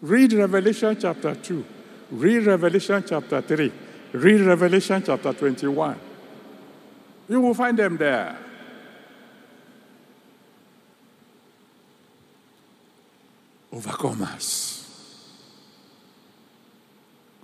Read 0.00 0.32
Revelation 0.32 0.96
chapter 1.00 1.34
2. 1.36 1.64
Read 2.10 2.46
Revelation 2.46 3.04
chapter 3.06 3.40
3. 3.40 3.72
Read 4.14 4.40
Revelation 4.40 5.02
chapter 5.06 5.32
21. 5.32 6.00
You 7.28 7.40
will 7.40 7.54
find 7.54 7.78
them 7.78 7.96
there. 7.96 8.36
Overcomers. 13.72 14.81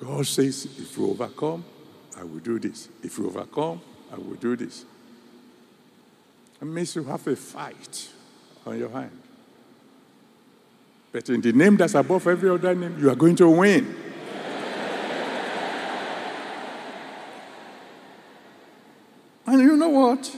God 0.01 0.27
says, 0.27 0.67
if 0.79 0.97
you 0.97 1.11
overcome, 1.11 1.65
I 2.17 2.23
will 2.23 2.39
do 2.39 2.59
this. 2.59 2.89
If 3.03 3.19
you 3.19 3.27
overcome, 3.27 3.81
I 4.13 4.17
will 4.17 4.37
do 4.37 4.57
this. 4.57 4.85
It 6.61 6.65
means 6.65 6.95
you 6.97 7.05
have 7.05 7.27
a 7.27 7.37
fight 7.37 8.09
on 8.67 8.79
your 8.79 8.91
hand. 8.91 9.19
But 11.11 11.29
in 11.31 11.41
the 11.41 11.53
name 11.53 11.77
that's 11.77 11.95
above 11.95 12.27
every 12.27 12.51
other 12.51 12.75
name, 12.75 12.99
you 12.99 13.11
are 13.11 13.15
going 13.15 13.37
to 13.37 13.49
win. 13.49 13.95
and 19.47 19.61
you 19.61 19.77
know 19.77 19.89
what? 19.89 20.37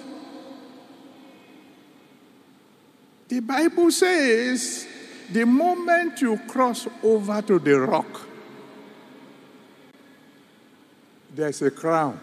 The 3.28 3.40
Bible 3.40 3.90
says 3.90 4.86
the 5.30 5.44
moment 5.44 6.20
you 6.20 6.36
cross 6.48 6.86
over 7.02 7.40
to 7.42 7.58
the 7.58 7.80
rock, 7.80 8.28
there's 11.40 11.62
a 11.62 11.70
crown 11.70 12.20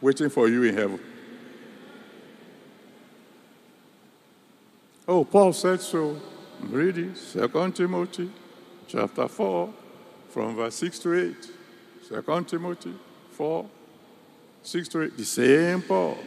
waiting 0.00 0.30
for 0.30 0.48
you 0.48 0.62
in 0.64 0.76
heaven. 0.76 1.00
Oh, 5.08 5.24
Paul 5.24 5.52
said 5.52 5.80
so. 5.80 6.20
Read 6.60 6.98
it. 6.98 7.16
Second 7.16 7.74
Timothy 7.74 8.30
chapter 8.86 9.26
4, 9.26 9.72
from 10.28 10.56
verse 10.56 10.74
6 10.76 10.98
to 11.00 11.30
8. 11.30 11.50
Second 12.08 12.48
Timothy 12.48 12.94
4, 13.32 13.66
6 14.62 14.88
to 14.88 15.02
8. 15.02 15.16
The 15.16 15.24
same 15.24 15.82
Paul. 15.82 16.18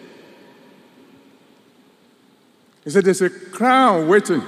He 2.83 2.89
said 2.89 3.05
there's 3.05 3.21
a 3.21 3.29
crown 3.29 4.07
waiting 4.07 4.41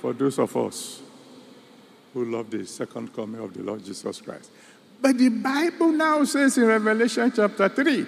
for 0.00 0.12
those 0.12 0.38
of 0.38 0.54
us 0.56 1.00
who 2.12 2.24
love 2.24 2.50
the 2.50 2.66
second 2.66 3.14
coming 3.14 3.40
of 3.40 3.54
the 3.54 3.62
Lord 3.62 3.84
Jesus 3.84 4.20
Christ. 4.20 4.50
But 5.00 5.16
the 5.16 5.28
Bible 5.28 5.92
now 5.92 6.24
says 6.24 6.58
in 6.58 6.66
Revelation 6.66 7.32
chapter 7.34 7.68
3, 7.68 8.06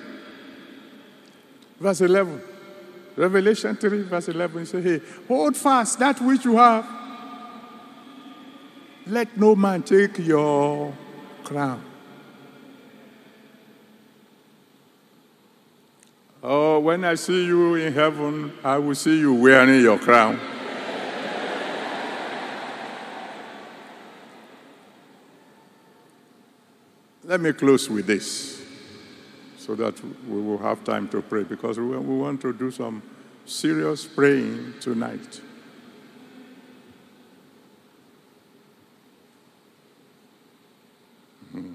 verse 1.78 2.00
11, 2.00 2.42
Revelation 3.16 3.76
3, 3.76 4.02
verse 4.02 4.28
11 4.28 4.66
says, 4.66 4.84
Hey, 4.84 5.00
hold 5.28 5.56
fast 5.56 5.98
that 6.00 6.20
which 6.20 6.44
you 6.44 6.56
have. 6.56 6.86
Let 9.06 9.36
no 9.36 9.54
man 9.54 9.82
take 9.82 10.18
your 10.18 10.94
crown. 11.44 11.84
Oh, 16.42 16.78
when 16.80 17.04
I 17.04 17.14
see 17.16 17.44
you 17.44 17.74
in 17.74 17.92
heaven, 17.92 18.52
I 18.64 18.78
will 18.78 18.94
see 18.94 19.18
you 19.18 19.34
wearing 19.34 19.82
your 19.82 19.98
crown. 19.98 20.40
Let 27.30 27.40
me 27.40 27.52
close 27.52 27.88
with 27.88 28.08
this 28.08 28.60
so 29.56 29.76
that 29.76 29.94
we 30.26 30.40
will 30.40 30.58
have 30.58 30.82
time 30.82 31.08
to 31.10 31.22
pray 31.22 31.44
because 31.44 31.78
we 31.78 31.96
want 31.96 32.40
to 32.40 32.52
do 32.52 32.72
some 32.72 33.00
serious 33.46 34.04
praying 34.04 34.74
tonight. 34.80 35.40
Mm-hmm. 41.54 41.74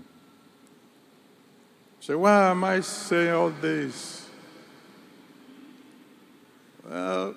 So, 2.02 2.18
why 2.18 2.52
am 2.52 2.62
I 2.66 2.82
saying 2.82 3.32
all 3.32 3.52
this? 3.52 4.28
Well, 6.86 7.34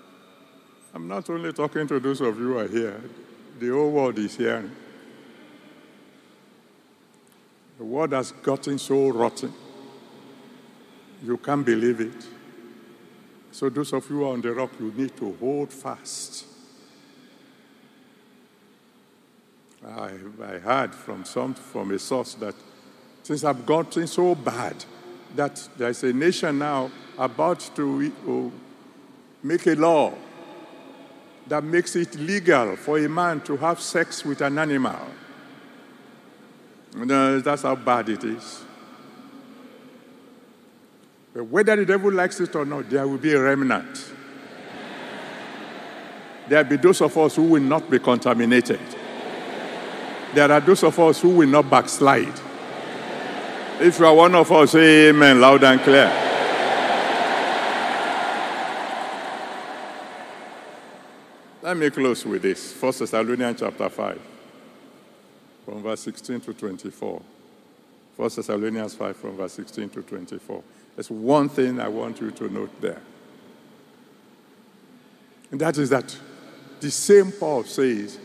I'm 0.92 1.06
not 1.06 1.30
only 1.30 1.52
talking 1.52 1.86
to 1.86 2.00
those 2.00 2.20
of 2.20 2.36
you 2.36 2.46
who 2.46 2.58
are 2.58 2.66
here, 2.66 3.00
the 3.60 3.68
whole 3.68 3.92
world 3.92 4.18
is 4.18 4.36
hearing. 4.36 4.72
The 7.78 7.84
world 7.84 8.12
has 8.12 8.32
gotten 8.32 8.76
so 8.78 9.08
rotten. 9.10 9.54
You 11.22 11.36
can't 11.36 11.64
believe 11.64 12.00
it. 12.00 12.26
So, 13.52 13.68
those 13.68 13.92
of 13.92 14.08
you 14.10 14.26
on 14.26 14.40
the 14.40 14.52
rock, 14.52 14.72
you 14.80 14.92
need 14.96 15.16
to 15.16 15.32
hold 15.40 15.72
fast. 15.72 16.44
I, 19.86 20.10
I 20.42 20.58
heard 20.58 20.94
from 20.94 21.24
some 21.24 21.54
from 21.54 21.92
a 21.92 21.98
source 21.98 22.34
that 22.34 22.54
things 23.22 23.42
have 23.42 23.64
gotten 23.64 24.06
so 24.08 24.34
bad 24.34 24.84
that 25.36 25.68
there's 25.76 26.02
a 26.02 26.12
nation 26.12 26.58
now 26.58 26.90
about 27.16 27.70
to 27.76 28.52
make 29.42 29.66
a 29.66 29.74
law 29.74 30.12
that 31.46 31.62
makes 31.62 31.94
it 31.96 32.16
legal 32.16 32.76
for 32.76 32.98
a 32.98 33.08
man 33.08 33.40
to 33.42 33.56
have 33.56 33.80
sex 33.80 34.24
with 34.24 34.40
an 34.40 34.58
animal. 34.58 34.98
That's 37.06 37.62
how 37.62 37.76
bad 37.76 38.08
it 38.08 38.24
is. 38.24 38.64
But 41.32 41.44
whether 41.44 41.76
the 41.76 41.84
devil 41.84 42.10
likes 42.12 42.40
it 42.40 42.54
or 42.56 42.64
not, 42.64 42.90
there 42.90 43.06
will 43.06 43.18
be 43.18 43.32
a 43.32 43.40
remnant. 43.40 44.12
There 46.48 46.62
will 46.62 46.70
be 46.70 46.76
those 46.76 47.00
of 47.00 47.16
us 47.16 47.36
who 47.36 47.42
will 47.42 47.62
not 47.62 47.88
be 47.88 47.98
contaminated. 47.98 48.80
There 50.34 50.50
are 50.50 50.60
those 50.60 50.82
of 50.82 50.98
us 50.98 51.20
who 51.20 51.28
will 51.30 51.48
not 51.48 51.70
backslide. 51.70 52.40
If 53.80 53.98
you 53.98 54.06
are 54.06 54.14
one 54.14 54.34
of 54.34 54.50
us, 54.50 54.72
say 54.72 55.10
amen 55.10 55.40
loud 55.40 55.62
and 55.62 55.80
clear. 55.80 56.12
Let 61.62 61.76
me 61.76 61.90
close 61.90 62.24
with 62.24 62.42
this. 62.42 62.72
First 62.72 63.00
Thessalonians 63.00 63.60
chapter 63.60 63.88
5 63.88 64.37
from 65.68 65.82
verse 65.82 66.00
16 66.00 66.40
to 66.40 66.54
24. 66.54 67.20
1 68.16 68.30
Thessalonians 68.34 68.94
5 68.94 69.16
from 69.18 69.36
verse 69.36 69.52
16 69.52 69.90
to 69.90 70.02
24. 70.02 70.62
There's 70.96 71.10
one 71.10 71.50
thing 71.50 71.78
I 71.78 71.88
want 71.88 72.22
you 72.22 72.30
to 72.30 72.48
note 72.48 72.80
there. 72.80 73.02
And 75.50 75.60
that 75.60 75.76
is 75.76 75.90
that 75.90 76.16
the 76.80 76.90
same 76.90 77.32
Paul 77.32 77.64
says 77.64 78.18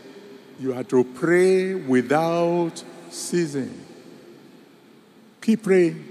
you 0.58 0.72
are 0.72 0.84
to 0.84 1.04
pray 1.04 1.74
without 1.74 2.82
ceasing. 3.10 3.78
Keep 5.42 5.64
praying. 5.64 6.02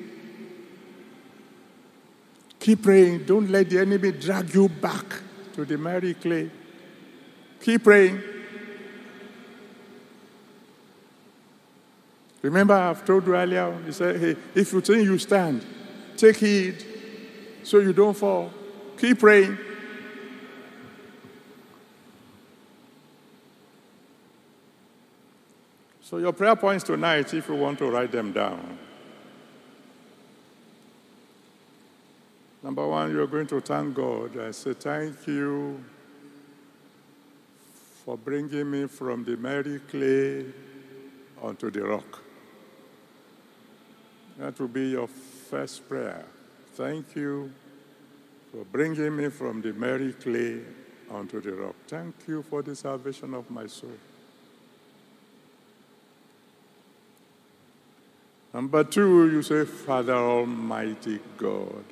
Keep 2.59 2.83
praying. 2.83 3.25
Don't 3.25 3.49
let 3.49 3.71
the 3.71 3.79
enemy 3.79 4.11
drag 4.11 4.53
you 4.53 4.69
back 4.69 5.05
to 5.53 5.65
the 5.65 5.79
miry 5.79 6.13
clay. 6.13 6.51
Keep 7.59 7.85
praying. 7.85 8.21
Remember, 12.43 12.73
I've 12.73 13.05
told 13.05 13.25
you 13.25 13.35
earlier, 13.35 13.71
he 13.85 13.93
said, 13.93 14.19
hey, 14.19 14.35
if 14.53 14.73
you 14.73 14.81
think 14.81 15.05
you 15.05 15.17
stand, 15.17 15.65
take 16.17 16.35
heed 16.35 16.85
so 17.63 17.79
you 17.79 17.93
don't 17.93 18.15
fall. 18.15 18.51
Keep 18.97 19.19
praying. 19.19 19.57
So, 26.01 26.17
your 26.17 26.33
prayer 26.33 26.57
points 26.57 26.83
tonight, 26.83 27.33
if 27.33 27.47
you 27.47 27.55
want 27.55 27.79
to 27.79 27.89
write 27.89 28.11
them 28.11 28.33
down. 28.33 28.77
Number 32.61 32.85
one, 32.85 33.11
you're 33.11 33.25
going 33.25 33.47
to 33.47 33.61
thank 33.61 33.95
God. 33.95 34.37
I 34.37 34.51
say, 34.51 34.73
Thank 34.73 35.25
you 35.27 35.83
for 38.03 38.17
bringing 38.17 38.69
me 38.69 38.87
from 38.87 39.23
the 39.23 39.37
miry 39.37 39.79
clay 39.79 40.45
onto 41.41 41.71
the 41.71 41.83
rock. 41.83 42.22
That 44.37 44.59
will 44.59 44.67
be 44.67 44.89
your 44.89 45.07
first 45.07 45.87
prayer. 45.87 46.25
Thank 46.73 47.15
you 47.15 47.51
for 48.51 48.65
bringing 48.65 49.15
me 49.15 49.29
from 49.29 49.61
the 49.61 49.73
miry 49.73 50.13
clay 50.13 50.61
onto 51.09 51.39
the 51.39 51.53
rock. 51.53 51.75
Thank 51.87 52.15
you 52.27 52.41
for 52.43 52.61
the 52.61 52.75
salvation 52.75 53.33
of 53.33 53.49
my 53.51 53.67
soul. 53.67 53.91
Number 58.53 58.83
two, 58.83 59.31
you 59.31 59.41
say, 59.41 59.65
Father 59.65 60.13
Almighty 60.13 61.19
God, 61.37 61.85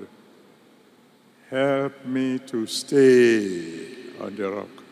help 1.50 2.06
me 2.06 2.40
to 2.40 2.68
stay 2.68 3.88
on 4.20 4.36
the 4.36 4.52
rock. 4.52 4.84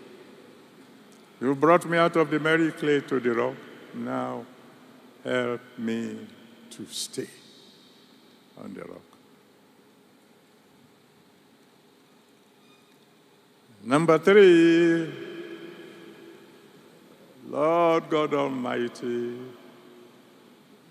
You 1.41 1.55
brought 1.55 1.85
me 1.85 1.97
out 1.97 2.15
of 2.15 2.29
the 2.29 2.39
miry 2.39 2.71
clay 2.71 3.01
to 3.01 3.19
the 3.19 3.33
rock. 3.33 3.55
Now, 3.93 4.45
help 5.23 5.61
me 5.77 6.27
to 6.71 6.85
stay 6.87 7.27
on 8.63 8.73
the 8.73 8.81
rock. 8.81 9.01
Number 13.83 14.17
three, 14.19 15.09
Lord 17.47 18.09
God 18.09 18.33
Almighty, 18.33 19.37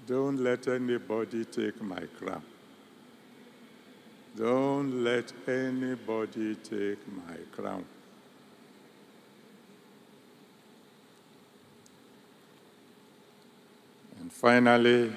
don't 0.07 0.39
let 0.39 0.67
anybody 0.69 1.45
take 1.45 1.81
my 1.83 2.03
crown. 2.19 2.43
Don't 4.37 5.05
let 5.05 5.33
anybody 5.47 6.55
take 6.57 6.99
my 7.09 7.37
crown. 7.53 7.85
And 14.21 14.33
finally, 14.33 15.13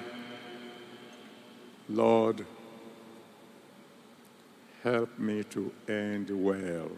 Lord, 1.92 2.46
help 4.82 5.18
me 5.18 5.44
to 5.44 5.70
end 5.86 6.30
well. 6.30 6.90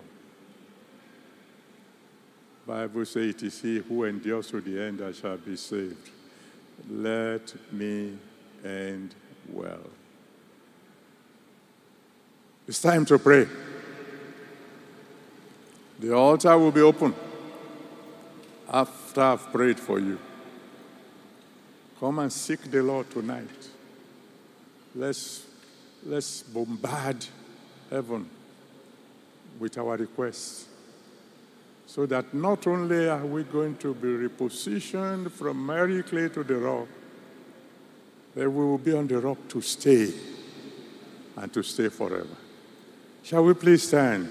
Bible 2.66 3.04
says 3.04 3.30
it 3.30 3.42
is 3.42 3.60
he 3.60 3.78
who 3.78 4.04
endures 4.04 4.50
to 4.50 4.60
the 4.60 4.80
end 4.80 4.98
that 4.98 5.16
shall 5.16 5.36
be 5.36 5.56
saved. 5.56 6.10
Let 6.88 7.72
me 7.72 8.16
end 8.64 9.14
well. 9.52 9.90
It's 12.66 12.80
time 12.80 13.04
to 13.06 13.18
pray. 13.18 13.46
The 15.98 16.14
altar 16.14 16.56
will 16.56 16.72
be 16.72 16.80
open 16.80 17.14
after 18.72 19.20
I've 19.20 19.52
prayed 19.52 19.78
for 19.78 19.98
you. 19.98 20.18
Come 22.00 22.20
and 22.20 22.32
seek 22.32 22.62
the 22.70 22.82
Lord 22.82 23.10
tonight. 23.10 23.73
Let's, 24.94 25.44
let's 26.04 26.42
bombard 26.42 27.26
heaven 27.90 28.28
with 29.58 29.76
our 29.78 29.96
requests 29.96 30.66
so 31.86 32.06
that 32.06 32.32
not 32.32 32.66
only 32.66 33.08
are 33.08 33.24
we 33.24 33.44
going 33.44 33.76
to 33.76 33.94
be 33.94 34.08
repositioned 34.08 35.30
from 35.30 35.64
miry 35.64 36.02
clay 36.02 36.28
to 36.28 36.42
the 36.42 36.56
rock, 36.56 36.88
but 38.34 38.50
we 38.50 38.64
will 38.64 38.78
be 38.78 38.92
on 38.92 39.06
the 39.06 39.18
rock 39.18 39.38
to 39.48 39.60
stay 39.60 40.12
and 41.36 41.52
to 41.52 41.62
stay 41.62 41.88
forever. 41.88 42.36
Shall 43.22 43.44
we 43.44 43.54
please 43.54 43.86
stand? 43.86 44.28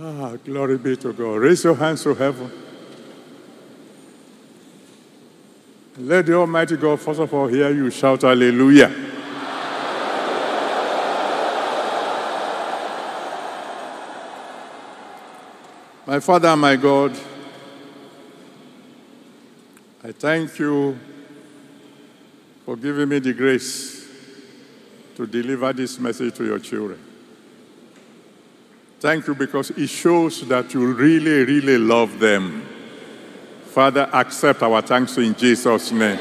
Ah, 0.00 0.36
glory 0.36 0.78
be 0.78 0.96
to 0.96 1.12
God. 1.12 1.34
Raise 1.36 1.64
your 1.64 1.74
hands 1.74 2.02
to 2.04 2.14
heaven. 2.14 2.61
Let 5.98 6.24
the 6.24 6.34
Almighty 6.34 6.76
God, 6.76 7.00
first 7.00 7.20
of 7.20 7.34
all, 7.34 7.46
hear 7.48 7.70
you 7.70 7.90
shout 7.90 8.22
hallelujah. 8.22 8.88
My 16.06 16.18
Father, 16.18 16.56
my 16.56 16.76
God, 16.76 17.16
I 20.02 20.12
thank 20.12 20.58
you 20.58 20.98
for 22.64 22.76
giving 22.76 23.08
me 23.08 23.18
the 23.18 23.34
grace 23.34 24.08
to 25.16 25.26
deliver 25.26 25.72
this 25.74 25.98
message 25.98 26.34
to 26.36 26.44
your 26.44 26.58
children. 26.58 26.98
Thank 28.98 29.26
you 29.26 29.34
because 29.34 29.70
it 29.70 29.88
shows 29.88 30.46
that 30.48 30.72
you 30.72 30.92
really, 30.92 31.44
really 31.44 31.76
love 31.76 32.18
them. 32.18 32.71
Father, 33.72 34.06
accept 34.12 34.62
our 34.62 34.82
thanks 34.82 35.16
in 35.16 35.34
Jesus' 35.34 35.90
name. 35.92 36.18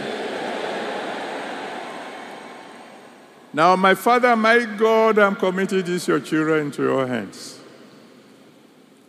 Now, 3.51 3.75
my 3.75 3.93
Father, 3.93 4.33
my 4.37 4.63
God, 4.63 5.19
I'm 5.19 5.35
committing 5.35 5.83
these 5.83 6.07
your 6.07 6.21
children 6.21 6.67
into 6.67 6.83
your 6.83 7.05
hands. 7.05 7.59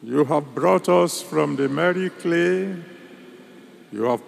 You 0.02 0.24
have 0.24 0.52
brought 0.56 0.88
us 0.88 1.22
from 1.22 1.54
the 1.54 1.68
miry 1.68 2.10
clay. 2.10 2.74
You 3.92 4.02
have 4.02 4.22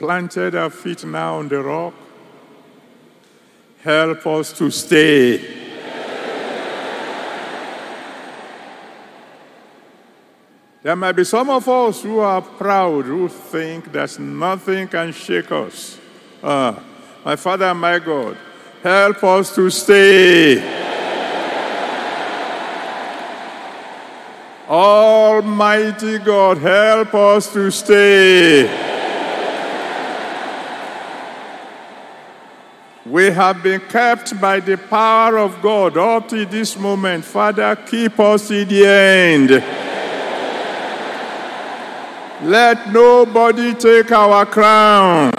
planted 0.00 0.56
our 0.56 0.70
feet 0.70 1.04
now 1.04 1.36
on 1.36 1.48
the 1.48 1.62
rock. 1.62 1.94
Help 3.84 4.26
us 4.26 4.52
to 4.58 4.68
stay. 4.72 5.63
There 10.84 10.94
might 10.94 11.12
be 11.12 11.24
some 11.24 11.48
of 11.48 11.66
us 11.66 12.02
who 12.02 12.18
are 12.18 12.42
proud, 12.42 13.06
who 13.06 13.26
think 13.26 13.90
that 13.92 14.18
nothing 14.18 14.86
can 14.86 15.12
shake 15.12 15.50
us. 15.50 15.98
Uh, 16.42 16.78
my 17.24 17.36
Father, 17.36 17.72
my 17.72 17.98
God, 17.98 18.36
help 18.82 19.24
us 19.24 19.54
to 19.54 19.70
stay. 19.70 20.60
Almighty 24.68 26.18
God, 26.18 26.58
help 26.58 27.14
us 27.14 27.50
to 27.54 27.70
stay. 27.70 28.64
We 33.06 33.30
have 33.30 33.62
been 33.62 33.80
kept 33.80 34.38
by 34.38 34.60
the 34.60 34.76
power 34.76 35.38
of 35.38 35.62
God 35.62 35.96
up 35.96 36.28
to 36.28 36.44
this 36.44 36.76
moment. 36.76 37.24
Father, 37.24 37.74
keep 37.74 38.20
us 38.20 38.48
to 38.48 38.66
the 38.66 38.86
end. 38.86 39.93
Let 42.44 42.92
nobody 42.92 43.72
take 43.72 44.12
our 44.12 44.44
crown. 44.44 45.32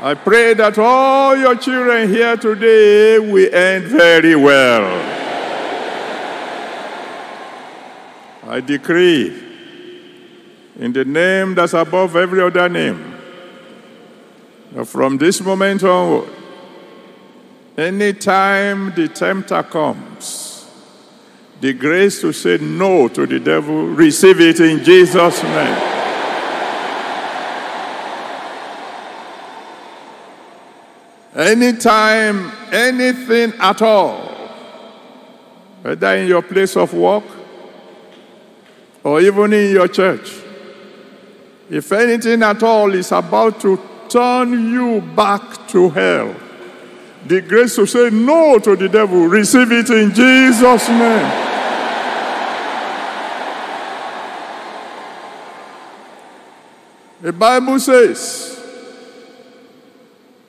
I 0.00 0.14
pray 0.14 0.54
that 0.54 0.78
all 0.78 1.36
your 1.36 1.54
children 1.54 2.08
here 2.08 2.36
today 2.38 3.18
will 3.18 3.54
end 3.54 3.84
very 3.84 4.34
well. 4.34 4.84
I 8.48 8.60
decree 8.60 9.38
in 10.78 10.94
the 10.94 11.04
name 11.04 11.54
that's 11.54 11.74
above 11.74 12.16
every 12.16 12.40
other 12.40 12.68
name 12.70 13.14
that 14.72 14.86
from 14.86 15.18
this 15.18 15.42
moment 15.42 15.84
onward, 15.84 16.30
anytime 17.76 18.94
the 18.94 19.08
tempter 19.08 19.62
comes, 19.62 20.51
the 21.62 21.72
grace 21.72 22.20
to 22.20 22.32
say 22.32 22.58
no 22.58 23.06
to 23.06 23.24
the 23.24 23.38
devil, 23.38 23.86
receive 23.86 24.40
it 24.40 24.58
in 24.58 24.82
Jesus' 24.82 25.40
name. 25.44 25.78
Anytime, 31.36 32.50
anything 32.72 33.52
at 33.60 33.80
all, 33.80 34.22
whether 35.82 36.16
in 36.16 36.26
your 36.26 36.42
place 36.42 36.76
of 36.76 36.92
work 36.94 37.22
or 39.04 39.20
even 39.20 39.52
in 39.52 39.70
your 39.70 39.86
church, 39.86 40.32
if 41.70 41.92
anything 41.92 42.42
at 42.42 42.60
all 42.64 42.92
is 42.92 43.12
about 43.12 43.60
to 43.60 43.80
turn 44.08 44.72
you 44.72 45.00
back 45.00 45.68
to 45.68 45.90
hell, 45.90 46.34
the 47.24 47.40
grace 47.40 47.76
to 47.76 47.86
say 47.86 48.10
no 48.10 48.58
to 48.58 48.74
the 48.74 48.88
devil, 48.88 49.28
receive 49.28 49.70
it 49.70 49.90
in 49.90 50.12
Jesus' 50.12 50.88
name. 50.88 51.51
The 57.22 57.32
Bible 57.32 57.78
says, 57.78 58.60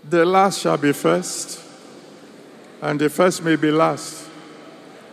the 0.09 0.25
last 0.25 0.59
shall 0.59 0.75
be 0.75 0.91
first, 0.91 1.61
and 2.81 2.99
the 2.99 3.11
first 3.11 3.43
may 3.43 3.55
be 3.55 3.69
last. 3.69 4.27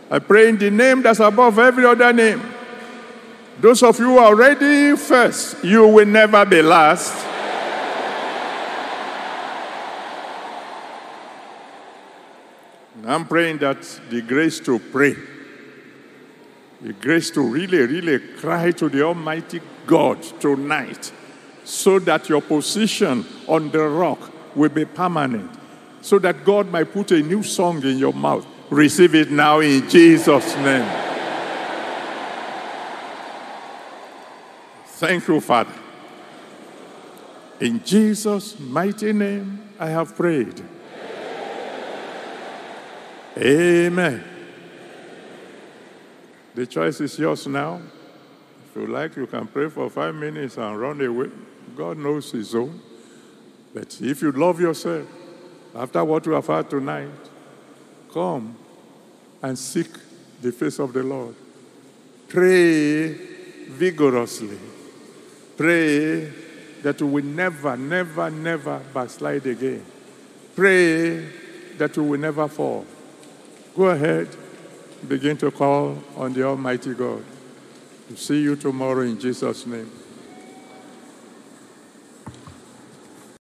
I 0.09 0.17
pray 0.17 0.49
in 0.49 0.57
the 0.57 0.71
name 0.71 1.03
that's 1.03 1.19
above 1.19 1.59
every 1.59 1.85
other 1.85 2.11
name. 2.11 2.41
Those 3.59 3.83
of 3.83 3.99
you 3.99 4.05
who 4.05 4.17
are 4.17 4.35
ready 4.35 4.97
first, 4.97 5.63
you 5.63 5.87
will 5.87 6.07
never 6.07 6.43
be 6.47 6.63
last. 6.63 7.27
I'm 13.05 13.27
praying 13.27 13.59
that 13.59 13.81
the 14.09 14.23
grace 14.23 14.59
to 14.61 14.79
pray, 14.79 15.15
the 16.81 16.93
grace 16.93 17.29
to 17.31 17.41
really, 17.41 17.85
really 17.85 18.17
cry 18.37 18.71
to 18.71 18.89
the 18.89 19.03
Almighty 19.03 19.61
God 19.85 20.23
tonight, 20.39 21.11
so 21.63 21.99
that 21.99 22.27
your 22.29 22.41
position 22.41 23.25
on 23.47 23.71
the 23.71 23.87
rock 23.87 24.31
will 24.55 24.69
be 24.69 24.85
permanent, 24.85 25.49
so 26.01 26.19
that 26.19 26.43
God 26.43 26.69
might 26.69 26.91
put 26.91 27.11
a 27.11 27.21
new 27.21 27.43
song 27.43 27.83
in 27.83 27.97
your 27.97 28.13
mouth. 28.13 28.45
Receive 28.69 29.15
it 29.15 29.31
now 29.31 29.59
in 29.59 29.87
Jesus' 29.89 30.55
name. 30.57 30.89
Thank 34.85 35.27
you, 35.27 35.39
Father. 35.39 35.73
In 37.59 37.83
Jesus' 37.83 38.59
mighty 38.59 39.13
name, 39.13 39.69
I 39.79 39.87
have 39.87 40.15
prayed. 40.15 40.63
Amen. 43.37 44.23
The 46.53 46.65
choice 46.67 46.99
is 47.01 47.17
yours 47.17 47.47
now. 47.47 47.81
If 48.69 48.75
you 48.75 48.87
like, 48.87 49.15
you 49.15 49.25
can 49.25 49.47
pray 49.47 49.69
for 49.69 49.89
five 49.89 50.13
minutes 50.15 50.57
and 50.57 50.79
run 50.79 51.01
away. 51.01 51.29
God 51.75 51.97
knows 51.97 52.31
His 52.31 52.53
own. 52.55 52.79
But 53.73 53.97
if 54.01 54.21
you 54.21 54.31
love 54.31 54.59
yourself, 54.59 55.07
after 55.73 56.03
what 56.03 56.25
you 56.25 56.33
have 56.33 56.47
had 56.47 56.69
tonight, 56.69 57.09
come 58.13 58.55
and 59.41 59.57
seek 59.57 59.87
the 60.41 60.51
face 60.51 60.79
of 60.79 60.93
the 60.93 61.03
Lord. 61.03 61.35
Pray 62.27 63.13
vigorously. 63.67 64.57
Pray 65.55 66.31
that 66.81 66.99
you 66.99 67.07
will 67.07 67.23
never, 67.23 67.77
never, 67.77 68.29
never 68.29 68.79
backslide 68.93 69.45
again. 69.45 69.85
Pray 70.55 71.25
that 71.77 71.95
you 71.95 72.03
will 72.03 72.19
never 72.19 72.47
fall. 72.47 72.85
Go 73.75 73.85
ahead, 73.85 74.27
begin 75.07 75.37
to 75.37 75.51
call 75.51 75.97
on 76.17 76.33
the 76.33 76.43
Almighty 76.43 76.93
God. 76.93 77.23
See 78.15 78.41
you 78.41 78.55
tomorrow 78.55 79.01
in 79.01 79.19
Jesus' 79.19 79.65
name. 79.65 79.89